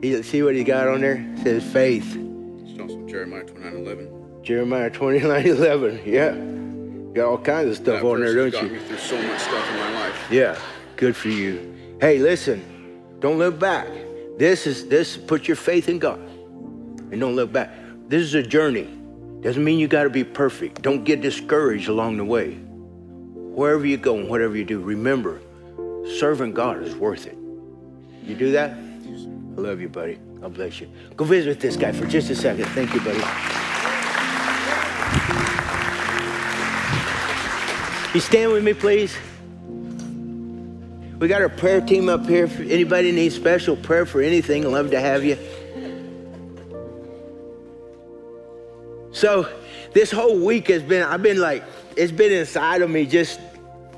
he, 0.01 0.23
see 0.23 0.41
what 0.43 0.55
he 0.55 0.63
got 0.63 0.87
on 0.87 1.01
there? 1.01 1.17
It 1.35 1.43
says 1.43 1.73
faith. 1.73 2.15
It's 2.63 2.79
also 2.79 3.05
Jeremiah 3.05 3.43
29 3.43 3.75
11. 3.75 4.43
Jeremiah 4.43 4.89
29 4.89 5.45
11. 5.45 6.01
Yeah. 6.05 6.37
Got 7.13 7.25
all 7.29 7.37
kinds 7.37 7.71
of 7.71 7.75
stuff 7.75 8.01
That 8.01 8.07
on 8.07 8.21
there, 8.21 8.33
don't 8.33 8.45
you? 8.45 8.51
got 8.51 8.71
me 8.71 8.79
through 8.79 8.97
so 8.97 9.21
much 9.21 9.41
stuff 9.41 9.69
in 9.69 9.75
my 9.77 9.91
life. 9.93 10.31
Yeah, 10.31 10.57
good 10.99 11.15
for 11.15 11.29
you. 11.29 11.73
Hey, 12.01 12.19
listen, 12.19 12.61
don't 13.21 13.37
look 13.37 13.57
back. 13.57 13.87
This 14.37 14.67
is 14.67 14.87
this 14.89 15.15
put 15.15 15.47
your 15.47 15.55
faith 15.55 15.87
in 15.87 15.97
God. 15.97 16.19
And 16.19 17.19
don't 17.19 17.35
look 17.37 17.53
back. 17.53 17.71
This 18.09 18.21
is 18.21 18.35
a 18.35 18.43
journey. 18.43 18.87
Doesn't 19.39 19.63
mean 19.63 19.79
you 19.79 19.87
got 19.87 20.03
to 20.03 20.09
be 20.09 20.25
perfect. 20.25 20.81
Don't 20.81 21.05
get 21.05 21.21
discouraged 21.21 21.87
along 21.87 22.17
the 22.17 22.25
way. 22.25 22.55
Wherever 22.55 23.85
you 23.85 23.95
go 23.95 24.17
and 24.17 24.27
whatever 24.27 24.57
you 24.57 24.65
do, 24.65 24.81
remember, 24.81 25.39
serving 26.19 26.53
God 26.53 26.83
is 26.83 26.95
worth 26.95 27.25
it. 27.25 27.37
You 28.23 28.35
do 28.35 28.51
that? 28.51 28.71
I 28.71 29.61
love 29.61 29.79
you, 29.79 29.87
buddy. 29.87 30.19
God 30.41 30.53
bless 30.53 30.81
you. 30.81 30.89
Go 31.15 31.23
visit 31.23 31.49
with 31.49 31.61
this 31.61 31.77
guy 31.77 31.93
for 31.93 32.07
just 32.07 32.29
a 32.29 32.35
second. 32.35 32.65
Thank 32.67 32.93
you, 32.93 32.99
buddy. 32.99 33.19
You 38.13 38.19
stand 38.19 38.51
with 38.51 38.65
me, 38.65 38.73
please? 38.73 39.15
We 41.19 41.27
got 41.27 41.41
our 41.41 41.49
prayer 41.49 41.81
team 41.81 42.07
up 42.07 42.25
here. 42.25 42.45
If 42.45 42.61
anybody 42.61 43.11
needs 43.11 43.35
special 43.35 43.75
prayer 43.75 44.05
for 44.05 44.21
anything, 44.21 44.63
love 44.71 44.91
to 44.91 45.01
have 45.01 45.25
you. 45.25 45.37
So, 49.11 49.49
this 49.91 50.11
whole 50.11 50.39
week 50.39 50.69
has 50.69 50.81
been, 50.81 51.03
I've 51.03 51.21
been 51.21 51.39
like, 51.39 51.65
it's 51.97 52.13
been 52.13 52.31
inside 52.31 52.81
of 52.81 52.89
me 52.89 53.05
just 53.05 53.41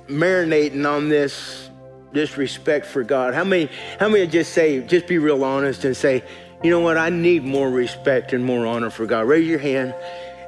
marinating 0.07 0.89
on 0.89 1.09
this, 1.09 1.69
this 2.11 2.38
respect 2.38 2.88
for 2.88 3.03
God. 3.03 3.36
How 3.36 3.43
many, 3.43 3.69
how 3.99 4.09
many 4.09 4.26
just 4.26 4.53
say, 4.53 4.82
just 4.82 5.05
be 5.05 5.19
real 5.19 5.43
honest 5.43 5.86
and 5.86 5.95
say, 5.95 6.24
you 6.63 6.72
know 6.72 6.80
what, 6.80 6.97
I 6.97 7.09
need 7.09 7.43
more 7.43 7.69
respect 7.69 8.34
and 8.34 8.43
more 8.43 8.65
honor 8.65 8.89
for 8.89 9.05
God. 9.05 9.28
Raise 9.28 9.47
your 9.47 9.59
hand. 9.59 9.93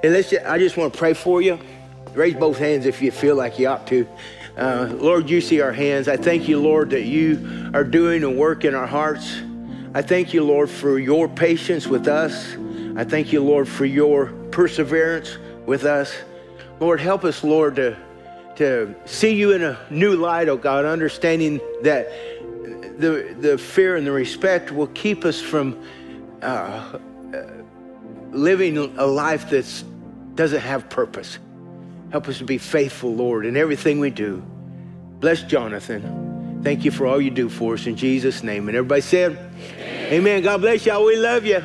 And 0.01 0.13
let's 0.13 0.31
just, 0.31 0.43
I 0.47 0.57
just 0.57 0.75
want 0.75 0.93
to 0.93 0.97
pray 0.97 1.13
for 1.13 1.39
you. 1.39 1.59
Raise 2.15 2.33
both 2.33 2.57
hands 2.57 2.87
if 2.87 2.99
you 2.99 3.11
feel 3.11 3.35
like 3.35 3.59
you 3.59 3.67
ought 3.67 3.85
to. 3.87 4.07
Uh, 4.57 4.93
Lord, 4.99 5.29
you 5.29 5.41
see 5.41 5.61
our 5.61 5.71
hands. 5.71 6.07
I 6.07 6.17
thank 6.17 6.47
you, 6.47 6.59
Lord, 6.59 6.91
that 6.91 7.03
you 7.03 7.71
are 7.73 7.83
doing 7.83 8.23
a 8.23 8.29
work 8.29 8.65
in 8.65 8.75
our 8.75 8.85
hearts. 8.85 9.41
I 9.95 10.01
thank 10.01 10.33
you, 10.33 10.43
Lord, 10.43 10.69
for 10.69 10.99
your 10.99 11.27
patience 11.27 11.87
with 11.87 12.07
us. 12.07 12.55
I 12.95 13.03
thank 13.03 13.33
you, 13.33 13.43
Lord, 13.43 13.67
for 13.67 13.85
your 13.85 14.27
perseverance 14.51 15.37
with 15.65 15.85
us. 15.85 16.13
Lord, 16.79 16.99
help 16.99 17.23
us, 17.23 17.43
Lord, 17.43 17.77
to, 17.77 17.97
to 18.57 18.93
see 19.05 19.33
you 19.33 19.53
in 19.53 19.63
a 19.63 19.79
new 19.89 20.15
light, 20.15 20.49
oh 20.49 20.57
God, 20.57 20.85
understanding 20.85 21.59
that 21.81 22.11
the, 22.99 23.35
the 23.39 23.57
fear 23.57 23.95
and 23.95 24.05
the 24.05 24.11
respect 24.11 24.71
will 24.71 24.87
keep 24.87 25.25
us 25.25 25.41
from 25.41 25.83
uh, 26.43 26.99
living 28.31 28.77
a 28.77 29.05
life 29.05 29.49
that 29.49 29.83
doesn't 30.35 30.61
have 30.61 30.89
purpose. 30.89 31.39
Help 32.13 32.27
us 32.27 32.37
to 32.37 32.43
be 32.43 32.59
faithful, 32.59 33.11
Lord, 33.15 33.43
in 33.43 33.57
everything 33.57 33.99
we 33.99 34.11
do. 34.11 34.37
Bless 35.19 35.41
Jonathan. 35.41 36.61
Thank 36.63 36.85
you 36.85 36.91
for 36.91 37.07
all 37.07 37.19
you 37.19 37.31
do 37.31 37.49
for 37.49 37.73
us 37.73 37.87
in 37.87 37.95
Jesus' 37.95 38.43
name. 38.43 38.67
And 38.67 38.77
everybody 38.77 39.01
said, 39.01 39.31
Amen. 39.31 40.13
Amen. 40.13 40.43
God 40.43 40.61
bless 40.61 40.85
y'all. 40.85 41.03
We 41.03 41.17
love 41.17 41.43
you. 41.43 41.63